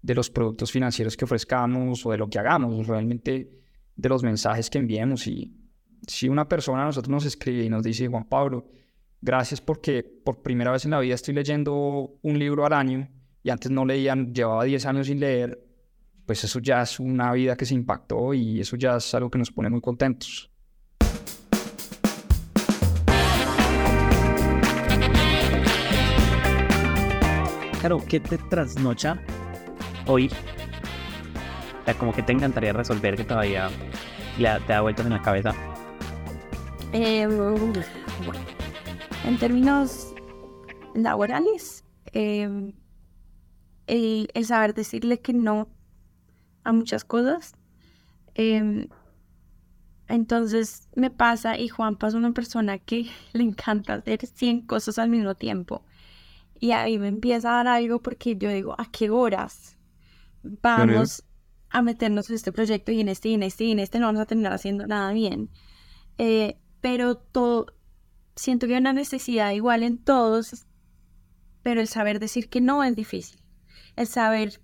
de 0.00 0.14
los 0.14 0.30
productos 0.30 0.70
financieros 0.70 1.16
que 1.16 1.24
ofrezcamos 1.24 2.06
o 2.06 2.12
de 2.12 2.18
lo 2.18 2.30
que 2.30 2.38
hagamos, 2.38 2.86
realmente 2.86 3.50
de 3.96 4.08
los 4.08 4.22
mensajes 4.22 4.70
que 4.70 4.78
enviemos. 4.78 5.26
Y 5.26 5.56
si 6.06 6.28
una 6.28 6.48
persona 6.48 6.82
a 6.82 6.86
nosotros 6.86 7.10
nos 7.10 7.24
escribe 7.24 7.64
y 7.64 7.68
nos 7.68 7.82
dice, 7.82 8.06
Juan 8.06 8.28
Pablo, 8.28 8.68
gracias 9.20 9.60
porque 9.60 10.04
por 10.04 10.40
primera 10.40 10.70
vez 10.70 10.84
en 10.84 10.92
la 10.92 11.00
vida 11.00 11.16
estoy 11.16 11.34
leyendo 11.34 12.16
un 12.22 12.38
libro 12.38 12.64
al 12.64 12.74
año 12.74 13.08
y 13.42 13.50
antes 13.50 13.72
no 13.72 13.84
leían, 13.84 14.32
llevaba 14.32 14.62
10 14.62 14.86
años 14.86 15.08
sin 15.08 15.18
leer, 15.18 15.60
pues 16.26 16.44
eso 16.44 16.60
ya 16.60 16.82
es 16.82 17.00
una 17.00 17.32
vida 17.32 17.56
que 17.56 17.66
se 17.66 17.74
impactó 17.74 18.34
y 18.34 18.60
eso 18.60 18.76
ya 18.76 18.98
es 18.98 19.14
algo 19.16 19.32
que 19.32 19.38
nos 19.38 19.50
pone 19.50 19.68
muy 19.68 19.80
contentos. 19.80 20.53
Claro, 27.84 28.02
¿qué 28.08 28.18
te 28.18 28.38
trasnocha 28.38 29.20
hoy? 30.06 30.30
O 31.82 31.84
sea, 31.84 31.92
como 31.98 32.14
que 32.14 32.22
te 32.22 32.32
encantaría 32.32 32.72
resolver 32.72 33.14
que 33.14 33.24
todavía 33.24 33.68
te 34.38 34.72
da 34.72 34.80
vueltas 34.80 35.04
en 35.04 35.12
la 35.12 35.20
cabeza. 35.20 35.52
Eh, 36.94 37.28
en 39.24 39.38
términos 39.38 40.14
laborales, 40.94 41.84
em, 42.14 42.72
el, 43.86 44.30
saber 44.46 44.72
decirle 44.72 45.20
que 45.20 45.34
no 45.34 45.68
a 46.62 46.72
muchas 46.72 47.04
cosas. 47.04 47.52
Em, 48.34 48.88
entonces 50.08 50.88
me 50.96 51.10
pasa, 51.10 51.58
y 51.58 51.68
Juan 51.68 51.98
es 52.00 52.14
una 52.14 52.32
persona 52.32 52.78
que 52.78 53.10
le 53.34 53.42
encanta 53.42 53.92
hacer 53.92 54.24
100 54.24 54.62
cosas 54.62 54.98
al 54.98 55.10
mismo 55.10 55.34
tiempo. 55.34 55.84
Y 56.60 56.72
ahí 56.72 56.98
me 56.98 57.08
empieza 57.08 57.50
a 57.50 57.64
dar 57.64 57.68
algo 57.68 58.00
porque 58.00 58.36
yo 58.36 58.48
digo, 58.50 58.74
¿a 58.78 58.90
qué 58.90 59.10
horas 59.10 59.76
vamos 60.42 61.24
a 61.70 61.82
meternos 61.82 62.30
en 62.30 62.36
este 62.36 62.52
proyecto 62.52 62.92
y 62.92 63.00
en 63.00 63.08
este 63.08 63.30
y 63.30 63.34
en 63.34 63.42
este 63.42 63.64
y 63.64 63.72
en 63.72 63.80
este 63.80 63.98
no 63.98 64.06
vamos 64.06 64.22
a 64.22 64.26
terminar 64.26 64.52
haciendo 64.52 64.86
nada 64.86 65.12
bien? 65.12 65.50
Eh, 66.18 66.58
pero 66.80 67.16
todo, 67.16 67.66
siento 68.36 68.66
que 68.66 68.74
hay 68.74 68.80
una 68.80 68.92
necesidad 68.92 69.52
igual 69.52 69.82
en 69.82 69.98
todos, 69.98 70.66
pero 71.62 71.80
el 71.80 71.88
saber 71.88 72.20
decir 72.20 72.48
que 72.48 72.60
no 72.60 72.84
es 72.84 72.94
difícil. 72.94 73.40
El 73.96 74.06
saber 74.06 74.60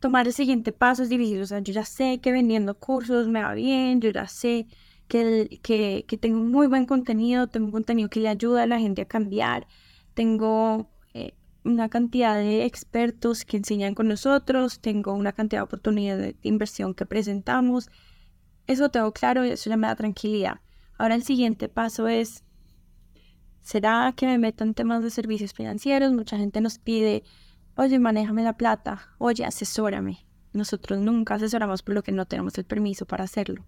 tomar 0.00 0.26
el 0.26 0.32
siguiente 0.32 0.72
paso 0.72 1.02
es 1.02 1.08
difícil. 1.08 1.40
O 1.40 1.46
sea, 1.46 1.60
yo 1.60 1.72
ya 1.72 1.84
sé 1.84 2.20
que 2.20 2.32
vendiendo 2.32 2.78
cursos 2.78 3.28
me 3.28 3.42
va 3.42 3.54
bien, 3.54 4.00
yo 4.00 4.10
ya 4.10 4.26
sé 4.28 4.66
que, 5.08 5.60
que, 5.62 6.04
que 6.06 6.18
tengo 6.18 6.40
muy 6.40 6.66
buen 6.66 6.86
contenido, 6.86 7.46
tengo 7.48 7.66
un 7.66 7.72
contenido 7.72 8.08
que 8.08 8.20
le 8.20 8.28
ayuda 8.28 8.64
a 8.64 8.66
la 8.66 8.78
gente 8.78 9.02
a 9.02 9.06
cambiar, 9.06 9.66
tengo 10.14 10.90
eh, 11.14 11.34
una 11.64 11.88
cantidad 11.88 12.36
de 12.36 12.64
expertos 12.64 13.44
que 13.44 13.56
enseñan 13.56 13.94
con 13.94 14.08
nosotros, 14.08 14.80
tengo 14.80 15.12
una 15.12 15.32
cantidad 15.32 15.60
de 15.60 15.64
oportunidades 15.64 16.34
de 16.40 16.48
inversión 16.48 16.94
que 16.94 17.06
presentamos. 17.06 17.90
Eso 18.66 18.90
tengo 18.90 19.12
claro 19.12 19.44
y 19.44 19.50
eso 19.50 19.70
ya 19.70 19.76
me 19.76 19.86
da 19.86 19.96
tranquilidad. 19.96 20.60
Ahora 20.98 21.14
el 21.14 21.24
siguiente 21.24 21.68
paso 21.68 22.08
es, 22.08 22.44
¿será 23.60 24.12
que 24.16 24.26
me 24.26 24.38
meto 24.38 24.64
en 24.64 24.74
temas 24.74 25.02
de 25.02 25.10
servicios 25.10 25.52
financieros? 25.52 26.12
Mucha 26.12 26.36
gente 26.36 26.60
nos 26.60 26.78
pide, 26.78 27.24
oye, 27.76 27.98
manéjame 27.98 28.42
la 28.42 28.56
plata, 28.56 29.08
oye, 29.18 29.44
asesórame. 29.44 30.26
Nosotros 30.52 31.00
nunca 31.00 31.34
asesoramos 31.34 31.82
por 31.82 31.94
lo 31.94 32.02
que 32.02 32.12
no 32.12 32.26
tenemos 32.26 32.58
el 32.58 32.64
permiso 32.64 33.06
para 33.06 33.24
hacerlo. 33.24 33.66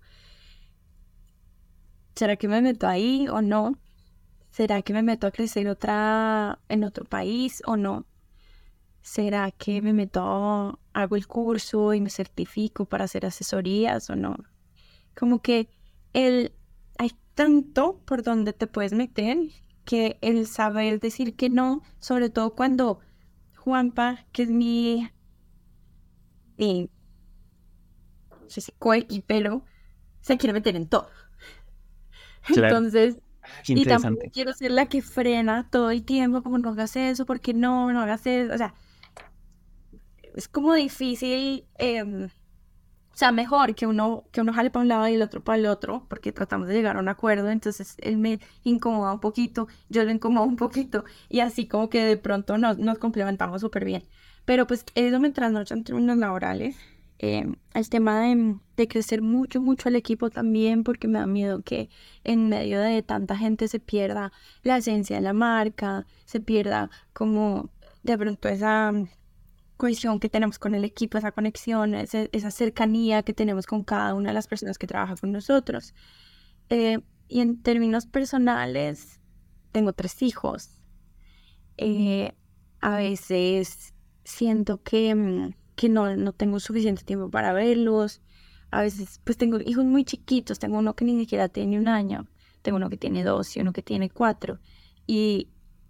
¿será 2.15 2.37
que 2.37 2.49
me 2.49 2.63
meto 2.63 2.87
ahí 2.87 3.27
o 3.29 3.43
no? 3.43 3.79
¿Será 4.55 4.83
que 4.83 4.93
me 4.93 5.03
meto 5.03 5.27
a 5.27 5.33
crecer 5.33 5.67
otra 5.67 6.61
en 6.69 6.85
otro 6.85 7.05
país 7.05 7.61
o 7.67 7.77
no? 7.77 8.07
¿Será 9.03 9.51
que 9.51 9.83
me 9.83 9.93
meto, 9.93 10.79
hago 10.93 11.17
el 11.17 11.27
curso 11.27 11.93
y 11.93 12.01
me 12.01 12.09
certifico 12.09 12.85
para 12.85 13.03
hacer 13.03 13.27
asesorías 13.27 14.09
o 14.11 14.15
no? 14.15 14.37
Como 15.17 15.43
que 15.43 15.69
el, 16.13 16.53
hay 16.99 17.11
tanto 17.35 17.99
por 18.05 18.23
donde 18.23 18.53
te 18.53 18.69
puedes 18.69 18.93
meter 18.93 19.39
que 19.85 20.19
el 20.21 20.47
saber 20.47 21.01
decir 21.01 21.35
que 21.35 21.51
no, 21.51 21.83
sobre 21.99 22.31
todo 22.31 22.55
cuando 22.55 23.01
Juanpa, 23.57 24.25
que 24.31 24.45
es 24.45 24.51
mi, 24.51 25.11
mi 26.57 26.89
no 28.41 28.49
sé 28.49 28.61
si 28.61 28.73
pelo, 29.27 29.65
se 30.21 30.39
quiere 30.39 30.53
meter 30.53 30.77
en 30.77 30.87
todo. 30.87 31.09
Entonces, 32.49 33.19
y 33.67 33.85
tampoco 33.85 34.23
quiero 34.33 34.53
ser 34.53 34.71
la 34.71 34.87
que 34.87 35.03
frena 35.03 35.69
todo 35.71 35.91
el 35.91 36.05
tiempo, 36.05 36.43
como 36.43 36.59
no 36.59 36.71
hagas 36.71 36.97
eso, 36.97 37.27
porque 37.27 37.55
no, 37.55 37.93
no 37.93 38.01
hagas 38.01 38.27
eso. 38.27 38.55
O 38.55 38.59
sea, 38.59 38.75
es 40.35 40.49
como 40.49 40.75
difícil, 40.75 41.67
em, 41.79 42.27
o 42.27 43.17
sea, 43.17 43.31
mejor 43.31 43.75
que 43.75 43.87
uno, 43.87 44.25
que 44.33 44.41
uno 44.41 44.53
jale 44.53 44.71
para 44.71 44.83
un 44.83 44.89
lado 44.89 45.09
y 45.09 45.15
el 45.15 45.23
otro 45.23 45.43
para 45.43 45.59
el 45.59 45.67
otro, 45.67 46.07
porque 46.09 46.33
tratamos 46.33 46.69
de 46.69 46.75
llegar 46.75 46.97
a 46.97 47.01
un 47.01 47.09
acuerdo, 47.09 47.49
entonces 47.51 47.95
él 47.99 48.17
me 48.17 48.41
incomoda 48.65 49.13
un 49.13 49.21
poquito, 49.21 49.69
yo 49.89 50.05
lo 50.05 50.11
incomodo 50.11 50.47
un 50.47 50.57
poquito, 50.57 51.05
y 51.29 51.41
así 51.41 51.69
como 51.69 51.89
que 51.89 52.05
de 52.05 52.17
pronto 52.17 52.59
nos, 52.59 52.79
nos 52.79 52.99
complementamos 52.99 53.61
súper 53.61 53.85
bien. 53.85 54.05
Pero 54.45 54.67
pues 54.67 54.85
eso 54.95 55.21
me 55.21 55.31
trasnocha 55.31 55.75
en 55.75 55.85
términos 55.85 56.19
laborales, 56.19 56.77
eh, 57.25 57.47
el 57.73 57.89
tema 57.89 58.21
de, 58.77 58.89
crecer 58.89 59.23
mucho, 59.23 59.61
mucho 59.61 59.89
el 59.89 59.97
equipo 59.97 60.29
también, 60.29 60.85
porque 60.85 61.09
me 61.09 61.19
da 61.19 61.27
miedo 61.27 61.63
que 61.63 61.89
en 62.23 62.51
medio 62.51 62.81
de 62.81 63.03
tanta 63.03 63.37
gente 63.37 63.67
se 63.69 63.81
pierda 63.81 64.31
la 64.63 64.77
esencia 64.77 65.17
de 65.17 65.23
la 65.23 65.33
marca, 65.33 66.07
se 66.27 66.41
pierda 66.41 66.91
como 67.15 67.71
de 68.03 68.19
pronto 68.19 68.49
esa 68.49 68.93
cohesión 69.79 70.21
que 70.21 70.29
tenemos 70.29 70.59
con 70.59 70.75
el 70.75 70.85
equipo, 70.85 71.17
esa 71.17 71.33
conexión, 71.33 71.95
esa 71.95 72.51
cercanía 72.51 73.23
que 73.23 73.33
tenemos 73.33 73.67
con 73.67 73.85
cada 73.85 74.15
una 74.15 74.29
de 74.31 74.35
las 74.35 74.47
personas 74.47 74.77
que 74.77 74.87
trabajan 74.87 75.17
con 75.17 75.33
nosotros. 75.33 75.95
Eh, 76.69 77.01
y 77.29 77.41
en 77.41 77.63
términos 77.63 78.05
personales, 78.07 79.19
tengo 79.73 79.95
tres 79.95 80.21
hijos. 80.23 80.83
Eh, 81.79 82.33
a 82.81 82.97
veces 82.97 83.95
siento 84.25 84.83
que 84.83 85.15
mm, 85.15 85.55
que 85.77 85.89
no, 85.89 86.17
no 86.17 86.33
tengo 86.33 86.61
suficiente 86.61 87.05
tiempo 87.05 87.31
para 87.31 87.53
verlos. 87.53 88.21
A 88.71 88.83
veces, 88.83 89.21
pues 89.25 89.37
tengo 89.37 89.59
hijos 89.65 89.85
muy 89.85 90.05
chiquitos, 90.05 90.59
tengo 90.59 90.79
uno 90.79 90.95
que 90.95 91.05
ni 91.05 91.19
siquiera 91.19 91.49
tiene 91.49 91.79
un 91.79 91.89
año, 91.89 92.27
tengo 92.63 92.77
uno 92.77 92.91
que 92.91 92.97
tiene 92.97 93.23
dos 93.25 93.57
y 93.57 93.61
uno 93.61 93.73
que 93.73 93.83
tiene 93.83 94.11
cuatro. 94.11 94.59
Y, 95.07 95.49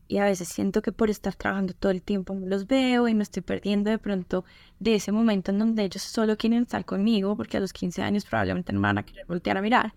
y 0.09 0.19
a 0.19 0.25
veces 0.25 0.49
siento 0.49 0.83
que 0.83 0.93
por 0.93 1.09
estar 1.11 1.35
trabajando 1.35 1.73
todo 1.73 1.93
el 1.93 2.03
tiempo 2.03 2.35
no 2.35 2.47
los 2.47 2.67
veo 2.67 3.09
y 3.09 3.15
me 3.15 3.23
estoy 3.23 3.43
perdiendo 3.43 3.91
de 3.91 3.99
pronto 3.99 4.45
de 4.79 4.97
ese 4.97 5.13
momento 5.13 5.51
en 5.51 5.59
donde 5.59 5.85
ellos 5.85 6.03
solo 6.03 6.37
quieren 6.37 6.63
estar 6.63 6.85
conmigo 6.85 7.37
porque 7.37 7.57
a 7.57 7.61
los 7.61 7.73
15 7.73 8.03
años 8.03 8.25
probablemente 8.27 8.73
no 8.73 8.81
me 8.81 8.89
van 8.89 8.99
a 8.99 9.05
querer 9.05 9.27
voltear 9.27 9.57
a 9.57 9.63
mirar. 9.63 9.95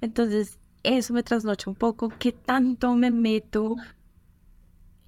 Entonces, 0.00 0.58
eso 0.82 1.12
me 1.12 1.22
trasnocha 1.22 1.68
un 1.68 1.76
poco, 1.76 2.08
que 2.08 2.32
tanto 2.32 2.94
me 2.94 3.10
meto 3.10 3.76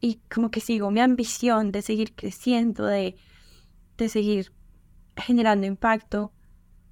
y 0.01 0.21
como 0.33 0.51
que 0.51 0.61
sigo 0.61 0.91
mi 0.91 1.01
ambición 1.01 1.73
de 1.73 1.81
seguir 1.81 2.15
creciendo, 2.15 2.85
de 2.85 3.17
de 4.03 4.09
seguir 4.09 4.53
generando 5.17 5.67
impacto, 5.67 6.33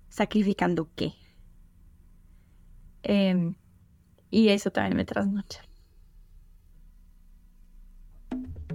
sacrificando 0.09 0.89
qué. 0.95 1.15
Em, 3.03 3.55
y 4.31 4.49
eso 4.49 4.71
también 4.71 4.97
me 4.97 5.05
trasnocha. 5.05 5.63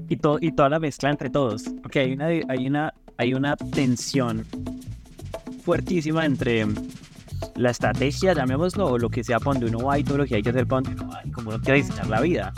Y, 0.09 0.17
todo, 0.17 0.37
y 0.41 0.51
toda 0.51 0.69
la 0.69 0.79
mezcla 0.79 1.09
entre 1.09 1.29
todos. 1.29 1.63
Porque 1.81 1.99
hay 1.99 2.13
una, 2.13 2.27
hay 2.27 2.67
una, 2.67 2.93
hay 3.17 3.33
una 3.33 3.55
tensión 3.55 4.45
fuertísima 5.63 6.25
entre 6.25 6.65
la 7.55 7.71
estrategia, 7.71 8.33
llamémoslo, 8.33 8.87
o 8.87 8.97
lo 8.97 9.09
que 9.09 9.23
sea 9.23 9.39
para 9.39 9.59
donde 9.59 9.75
uno 9.75 9.85
va 9.85 9.97
y 9.97 10.03
todo 10.03 10.19
lo 10.19 10.25
que 10.25 10.35
hay 10.35 10.41
que 10.43 10.49
hacer 10.49 10.67
para 10.67 10.81
donde 10.81 11.01
uno 11.01 11.11
va, 11.11 11.21
y 11.25 11.31
como 11.31 11.49
uno 11.49 11.59
quiere 11.59 11.81
diseñar 11.81 12.07
la 12.07 12.21
vida. 12.21 12.53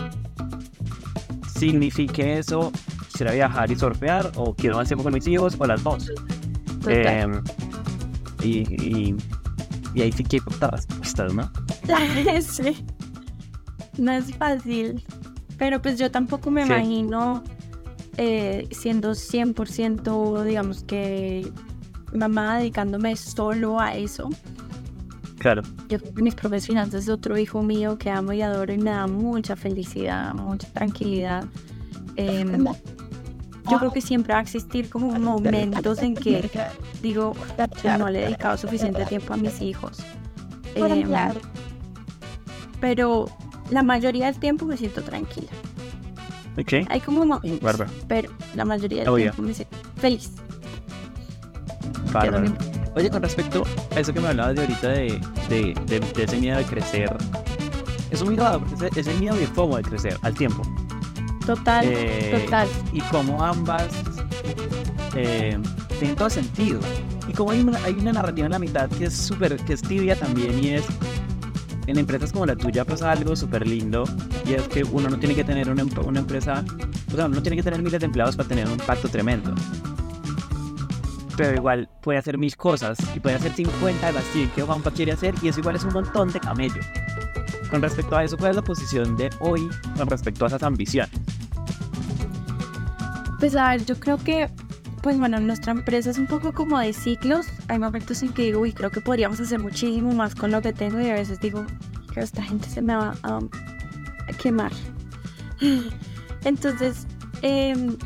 Signifique 1.56 2.38
eso 2.38 2.72
quisiera 3.18 3.34
viajar 3.34 3.72
y 3.72 3.76
surfear 3.76 4.32
o 4.36 4.54
quiero 4.54 4.80
hacer 4.80 4.96
con 4.96 5.12
mis 5.12 5.28
hijos 5.28 5.56
o 5.58 5.66
las 5.66 5.84
dos. 5.84 6.12
Em, 6.88 7.42
y, 8.44 8.60
y, 8.60 9.16
y, 9.96 10.02
ahí 10.04 10.12
sí 10.12 10.24
que 10.24 10.38
hay 10.38 10.70
respuestas, 10.70 11.34
¿no? 11.34 11.52
sí. 12.42 12.86
No 13.98 14.12
es 14.12 14.36
fácil. 14.36 15.04
Pero 15.58 15.82
pues 15.82 15.98
yo 15.98 16.12
tampoco 16.12 16.52
me 16.52 16.62
imagino 16.62 17.44
eh, 18.18 18.68
siendo 18.70 19.14
100%, 19.14 20.44
digamos 20.44 20.84
que 20.84 21.52
mamá 22.14 22.60
dedicándome 22.60 23.16
solo 23.16 23.80
a 23.80 23.96
eso. 23.96 24.30
Claro. 25.40 25.64
Yo 25.90 25.98
creo 25.98 26.14
que 26.14 26.22
mis 26.22 26.36
propias 26.36 26.68
finanzas 26.68 27.06
es 27.06 27.10
otro 27.10 27.36
hijo 27.36 27.64
mío 27.64 27.98
que 27.98 28.12
amo 28.12 28.34
y 28.34 28.44
adoro 28.44 28.72
y 28.72 28.78
me 28.78 28.92
da 28.92 29.08
mucha 29.08 29.56
felicidad, 29.56 30.36
mucha 30.36 30.72
tranquilidad. 30.72 31.46
Eh, 32.16 32.46
yo 33.70 33.80
creo 33.80 33.92
que 33.92 34.02
siempre 34.02 34.34
va 34.34 34.40
a 34.40 34.44
existir 34.44 34.90
como 34.90 35.18
momentos 35.20 36.00
en 36.02 36.16
que 36.16 36.50
digo, 37.02 37.34
no 37.98 38.10
le 38.10 38.20
he 38.20 38.26
dedicado 38.26 38.58
suficiente 38.58 39.06
tiempo 39.06 39.34
a 39.34 39.38
mis 39.38 39.62
hijos. 39.62 40.00
Em, 40.76 41.10
pero 42.80 43.30
la 43.70 43.84
mayoría 43.84 44.28
del 44.28 44.40
tiempo 44.40 44.66
me 44.66 44.78
siento 44.78 45.02
tranquila. 45.02 45.50
Okay. 46.60 46.86
Hay 46.90 47.00
como 47.02 47.26
momentos, 47.26 47.86
pero 48.08 48.32
la 48.56 48.66
mayoría 48.66 49.04
del 49.04 49.16
tiempo 49.16 49.42
me 49.42 49.54
siento 49.54 49.78
feliz. 49.98 50.32
Oye, 52.96 53.12
con 53.12 53.22
respecto 53.22 53.64
a 53.96 54.00
eso 54.00 54.12
que 54.12 54.20
me 54.20 54.30
hablabas 54.30 54.56
de 54.56 54.62
ahorita 54.62 54.88
de, 54.88 55.22
de, 55.50 56.02
de, 56.16 56.24
ese 56.24 56.38
miedo 56.38 56.58
de 56.58 56.66
crecer, 56.66 57.16
es 58.10 58.24
muy 58.24 58.36
raro, 58.36 58.60
porque 58.60 58.88
ese, 58.88 59.02
ese 59.02 59.14
miedo 59.20 59.36
de 59.36 59.46
FOMO 59.46 59.78
de 59.78 59.84
crecer 59.84 60.18
al 60.24 60.34
tiempo. 60.34 60.64
Total, 61.48 61.86
eh, 61.88 62.44
total. 62.44 62.68
Y 62.92 63.00
como 63.04 63.42
ambas 63.42 63.88
eh, 65.16 65.58
tienen 65.98 66.16
todo 66.18 66.30
sentido. 66.30 66.82
Y 67.26 67.32
como 67.32 67.52
hay 67.52 67.62
una, 67.62 67.82
hay 67.86 67.94
una 67.94 68.12
narrativa 68.12 68.48
en 68.48 68.52
la 68.52 68.60
mitad 68.60 68.90
que 68.90 69.06
es 69.06 69.16
súper, 69.16 69.56
que 69.56 69.74
es 69.74 69.82
tibia 69.82 70.18
también 70.18 70.62
y 70.62 70.72
es, 70.72 70.84
en 71.88 71.98
empresas 71.98 72.34
como 72.34 72.46
la 72.46 72.58
tuya 72.58 72.84
pasa 72.84 73.12
algo 73.12 73.34
súper 73.34 73.66
lindo 73.66 74.04
y 74.46 74.56
es 74.56 74.68
que 74.68 74.84
uno 74.84 75.10
no 75.10 75.18
tiene 75.18 75.36
que 75.36 75.46
tener 75.46 75.70
una, 75.70 75.86
una 76.06 76.20
empresa, 76.20 76.66
o 77.14 77.16
sea, 77.16 77.28
uno 77.28 77.36
no 77.36 77.42
tiene 77.42 77.56
que 77.56 77.64
tener 77.64 77.82
miles 77.82 78.02
de 78.02 78.08
empleados 78.08 78.36
para 78.36 78.50
tener 78.50 78.68
un 78.68 78.74
impacto 78.74 79.08
tremendo. 79.08 79.56
Pero 81.38 81.56
igual 81.56 81.88
puede 82.02 82.20
hacer 82.20 82.38
mil 82.38 82.58
cosas 82.58 82.98
y 83.16 83.22
puede 83.22 83.38
hacer 83.38 83.54
50 83.54 84.06
de 84.06 84.12
las 84.12 84.24
100 84.34 84.50
que 84.50 84.64
Juanpa 84.64 84.92
quiere 84.92 85.14
hacer 85.14 85.34
y 85.42 85.48
eso 85.48 85.62
igual 85.62 85.78
es 85.78 85.86
un 85.86 85.94
montón 85.94 86.30
de 86.30 86.42
camello. 86.42 86.82
Con 87.70 87.82
respecto 87.82 88.16
a 88.16 88.24
eso, 88.24 88.38
¿cuál 88.38 88.52
es 88.52 88.56
la 88.56 88.62
posición 88.62 89.18
de 89.18 89.30
hoy 89.40 89.70
con 89.98 90.08
respecto 90.08 90.46
a 90.46 90.48
esas 90.48 90.64
ambiciones? 90.64 91.12
Pues 93.40 93.56
a 93.56 93.70
ver, 93.70 93.86
yo 93.86 94.00
creo 94.00 94.18
que, 94.18 94.50
pues 95.04 95.20
bueno, 95.20 95.40
nuestra 95.40 95.74
empresa 95.74 96.10
es 96.10 96.18
un 96.18 96.28
poco 96.28 96.54
como 96.54 96.80
de 96.80 96.94
ciclos. 96.94 97.46
Hay 97.68 97.78
momentos 97.78 98.24
en 98.24 98.34
que 98.34 98.44
digo, 98.44 98.62
uy, 98.62 98.74
creo 98.74 98.90
que 98.90 99.02
podríamos 99.02 99.40
hacer 99.40 99.60
muchísimo 99.60 100.14
más 100.14 100.34
con 100.34 100.52
lo 100.52 100.62
que 100.62 100.74
tengo 100.74 101.00
y 101.00 101.10
a 101.10 101.14
veces 101.14 101.40
digo, 101.40 101.66
que 102.14 102.22
esta 102.22 102.42
gente 102.42 102.70
se 102.70 102.82
me 102.82 102.96
va 102.96 103.16
a, 103.24 103.40
quemar. 104.42 104.72
Entonces, 106.46 107.06
em, 107.42 107.98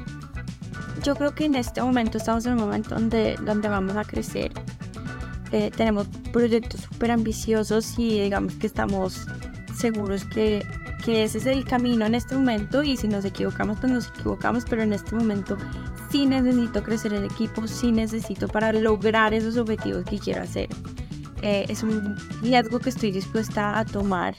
yo 1.03 1.16
creo 1.16 1.34
que 1.34 1.45
en 1.45 1.55
este 1.55 1.82
momento 1.82 2.18
estamos 2.18 2.45
en 2.45 2.53
un 2.53 2.59
momento 2.59 2.95
donde, 2.95 3.38
donde 3.45 3.70
vamos 3.70 3.95
a 3.95 4.03
crecer. 4.03 4.51
Eh, 5.51 5.70
tenemos 5.76 6.07
proyectos 6.32 6.82
súper 6.82 7.12
ambiciosos 7.12 7.97
y 7.97 8.22
digamos 8.22 8.53
que 8.55 8.68
estamos 8.68 9.28
seguros 9.82 10.26
que 10.26 10.66
que 11.02 11.24
ese 11.24 11.40
es 11.40 11.46
el 11.48 11.66
camino 11.66 12.06
en 12.06 12.16
este 12.16 12.36
momento 12.36 12.84
y 12.84 12.96
si 12.96 13.08
nos 13.08 13.26
equivocamos, 13.26 13.80
pues 13.80 13.92
nos 13.92 14.08
equivocamos, 14.10 14.66
pero 14.70 14.84
en 14.84 14.94
este 14.94 15.16
momento 15.16 15.58
sí 16.12 16.26
necesito 16.26 16.84
crecer 16.84 17.14
el 17.14 17.26
equipo, 17.26 17.68
sí 17.68 17.92
necesito 17.92 18.48
para 18.48 18.72
lograr 18.72 19.34
esos 19.34 19.58
objetivos 19.58 20.06
que 20.06 20.20
quiero 20.20 20.44
hacer. 20.44 20.70
Eh, 21.42 21.66
es 21.70 21.82
un 21.84 22.16
riesgo 22.42 22.80
que 22.80 22.90
estoy 22.90 23.12
dispuesta 23.12 23.80
a 23.80 23.86
tomar 23.86 24.36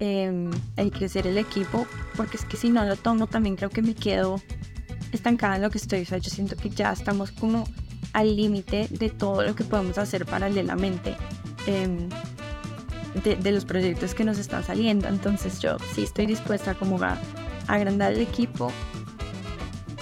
eh, 0.00 0.50
el 0.76 0.90
crecer 0.90 1.26
el 1.26 1.36
equipo, 1.36 1.86
porque 2.16 2.38
es 2.38 2.44
que 2.44 2.56
si 2.56 2.70
no 2.70 2.84
lo 2.84 2.96
tomo 2.96 3.26
también 3.26 3.56
creo 3.56 3.70
que 3.70 3.82
me 3.82 3.94
quedo 3.94 4.40
estancada 5.12 5.56
en 5.56 5.62
lo 5.62 5.70
que 5.70 5.78
estoy. 5.78 6.02
O 6.02 6.06
sea, 6.06 6.18
yo 6.18 6.30
siento 6.30 6.56
que 6.56 6.70
ya 6.70 6.92
estamos 6.92 7.32
como 7.32 7.64
al 8.14 8.34
límite 8.34 8.88
de 8.90 9.10
todo 9.10 9.42
lo 9.42 9.54
que 9.54 9.64
podemos 9.64 9.98
hacer 9.98 10.24
paralelamente. 10.24 11.16
Eh, 11.66 12.08
de, 13.22 13.52
los 13.52 13.64
proyectos 13.64 14.14
que 14.14 14.24
nos 14.24 14.38
están 14.38 14.64
saliendo. 14.64 15.08
Entonces 15.08 15.60
yo 15.60 15.76
sí 15.94 16.04
estoy 16.04 16.26
dispuesta 16.26 16.74
como 16.74 17.02
a, 17.02 17.18
agrandar 17.66 18.12
el 18.12 18.20
equipo. 18.20 18.72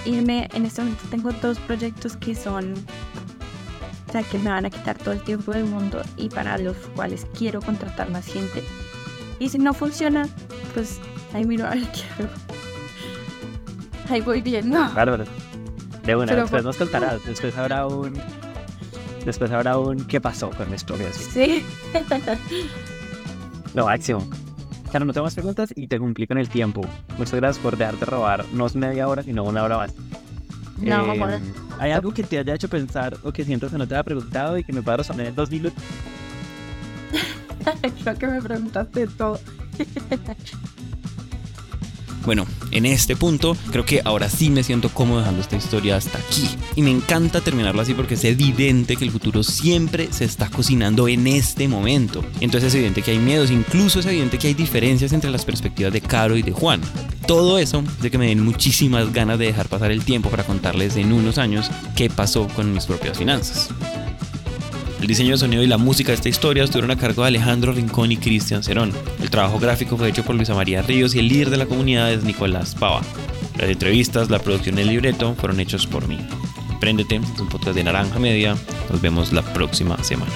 Irme, 0.04 0.48
en 0.54 0.66
este 0.66 0.82
momento 0.82 1.02
tengo 1.10 1.32
dos 1.32 1.58
proyectos 1.58 2.16
que 2.16 2.34
son, 2.34 2.74
o 4.08 4.12
sea, 4.12 4.22
que 4.22 4.38
me 4.38 4.50
van 4.50 4.64
a 4.66 4.70
quitar 4.70 4.96
todo 4.96 5.12
el 5.12 5.22
tiempo 5.22 5.52
del 5.52 5.64
mundo 5.64 6.02
y 6.16 6.28
para 6.28 6.58
los 6.58 6.76
cuales 6.94 7.26
quiero 7.36 7.60
contratar 7.60 8.10
más 8.10 8.26
gente. 8.26 8.62
Y 9.38 9.48
si 9.48 9.58
no 9.58 9.74
funciona, 9.74 10.28
pues 10.74 11.00
ahí 11.34 11.44
miro 11.44 11.66
a 11.66 11.70
ver 11.70 11.88
qué 11.92 12.22
hago. 12.22 12.32
Ahí 14.08 14.20
voy 14.20 14.40
viendo. 14.40 14.78
Bárbaro. 14.94 15.24
De 16.04 16.14
una, 16.14 16.26
Pero 16.26 16.42
después 16.42 16.64
nos 16.64 16.76
contarás. 16.76 17.24
Después 17.26 17.56
habrá 17.58 17.86
un. 17.88 18.14
Después 19.24 19.50
habrá 19.50 19.76
un 19.76 20.06
qué 20.06 20.20
pasó 20.20 20.50
con 20.50 20.72
esto. 20.72 20.96
Sí. 21.32 21.64
Lo 23.76 23.84
máximo. 23.84 24.26
Claro, 24.90 25.04
no 25.04 25.12
tengo 25.12 25.26
más 25.26 25.34
preguntas 25.34 25.70
y 25.76 25.86
te 25.86 25.98
cumplí 25.98 26.26
con 26.26 26.38
el 26.38 26.48
tiempo. 26.48 26.80
Muchas 27.18 27.34
gracias 27.34 27.62
por 27.62 27.76
dejarte 27.76 28.06
robar, 28.06 28.42
no 28.54 28.66
es 28.66 28.74
media 28.74 29.06
hora, 29.06 29.22
sino 29.22 29.44
una 29.44 29.62
hora 29.62 29.76
más. 29.76 29.94
No, 30.78 31.12
Eh. 31.14 31.40
¿Hay 31.78 31.90
algo 31.90 32.12
que 32.12 32.22
te 32.22 32.38
haya 32.38 32.54
hecho 32.54 32.68
pensar 32.70 33.18
o 33.22 33.32
que 33.32 33.44
sientas 33.44 33.70
que 33.72 33.76
no 33.78 33.86
te 33.86 33.94
haya 33.94 34.02
preguntado 34.02 34.56
y 34.56 34.64
que 34.64 34.72
me 34.72 34.80
pueda 34.80 34.96
responder 34.96 35.26
en 35.26 35.34
dos 35.34 35.50
minutos? 35.50 35.82
Creo 38.02 38.18
que 38.18 38.26
me 38.26 38.40
preguntaste 38.40 39.06
todo. 39.08 39.38
Bueno, 42.26 42.44
en 42.72 42.86
este 42.86 43.14
punto 43.14 43.56
creo 43.70 43.86
que 43.86 44.02
ahora 44.04 44.28
sí 44.28 44.50
me 44.50 44.64
siento 44.64 44.88
cómodo 44.88 45.20
dejando 45.20 45.40
esta 45.40 45.56
historia 45.56 45.96
hasta 45.96 46.18
aquí. 46.18 46.48
Y 46.74 46.82
me 46.82 46.90
encanta 46.90 47.40
terminarlo 47.40 47.80
así 47.80 47.94
porque 47.94 48.14
es 48.14 48.24
evidente 48.24 48.96
que 48.96 49.04
el 49.04 49.12
futuro 49.12 49.44
siempre 49.44 50.08
se 50.10 50.24
está 50.24 50.50
cocinando 50.50 51.06
en 51.06 51.28
este 51.28 51.68
momento. 51.68 52.24
Entonces 52.40 52.68
es 52.68 52.74
evidente 52.74 53.02
que 53.02 53.12
hay 53.12 53.20
miedos, 53.20 53.52
incluso 53.52 54.00
es 54.00 54.06
evidente 54.06 54.38
que 54.38 54.48
hay 54.48 54.54
diferencias 54.54 55.12
entre 55.12 55.30
las 55.30 55.44
perspectivas 55.44 55.92
de 55.92 56.00
Caro 56.00 56.36
y 56.36 56.42
de 56.42 56.50
Juan. 56.50 56.80
Todo 57.28 57.58
eso 57.58 57.84
de 58.02 58.10
que 58.10 58.18
me 58.18 58.26
den 58.26 58.44
muchísimas 58.44 59.12
ganas 59.12 59.38
de 59.38 59.46
dejar 59.46 59.68
pasar 59.68 59.92
el 59.92 60.04
tiempo 60.04 60.28
para 60.28 60.44
contarles 60.44 60.96
en 60.96 61.12
unos 61.12 61.38
años 61.38 61.70
qué 61.94 62.10
pasó 62.10 62.48
con 62.48 62.72
mis 62.72 62.86
propias 62.86 63.18
finanzas. 63.18 63.70
El 65.00 65.06
diseño 65.06 65.32
de 65.32 65.38
sonido 65.38 65.62
y 65.62 65.66
la 65.66 65.76
música 65.76 66.08
de 66.08 66.16
esta 66.16 66.28
historia 66.28 66.64
estuvieron 66.64 66.90
a 66.90 66.96
cargo 66.96 67.22
de 67.22 67.28
Alejandro 67.28 67.72
Rincón 67.72 68.12
y 68.12 68.16
Cristian 68.16 68.62
Cerón. 68.62 68.92
El 69.20 69.30
trabajo 69.30 69.58
gráfico 69.58 69.96
fue 69.96 70.08
hecho 70.08 70.24
por 70.24 70.34
Luisa 70.34 70.54
María 70.54 70.82
Ríos 70.82 71.14
y 71.14 71.18
el 71.18 71.28
líder 71.28 71.50
de 71.50 71.58
la 71.58 71.66
comunidad 71.66 72.12
es 72.12 72.24
Nicolás 72.24 72.74
Pava. 72.74 73.02
Las 73.58 73.70
entrevistas, 73.70 74.30
la 74.30 74.38
producción 74.38 74.78
y 74.78 74.82
el 74.82 74.88
libreto 74.88 75.34
fueron 75.34 75.60
hechos 75.60 75.86
por 75.86 76.08
mí. 76.08 76.18
Préndete, 76.80 77.16
es 77.16 77.40
un 77.40 77.48
podcast 77.48 77.76
de 77.76 77.84
Naranja 77.84 78.18
Media. 78.18 78.56
Nos 78.90 79.00
vemos 79.00 79.32
la 79.32 79.42
próxima 79.42 80.02
semana. 80.02 80.32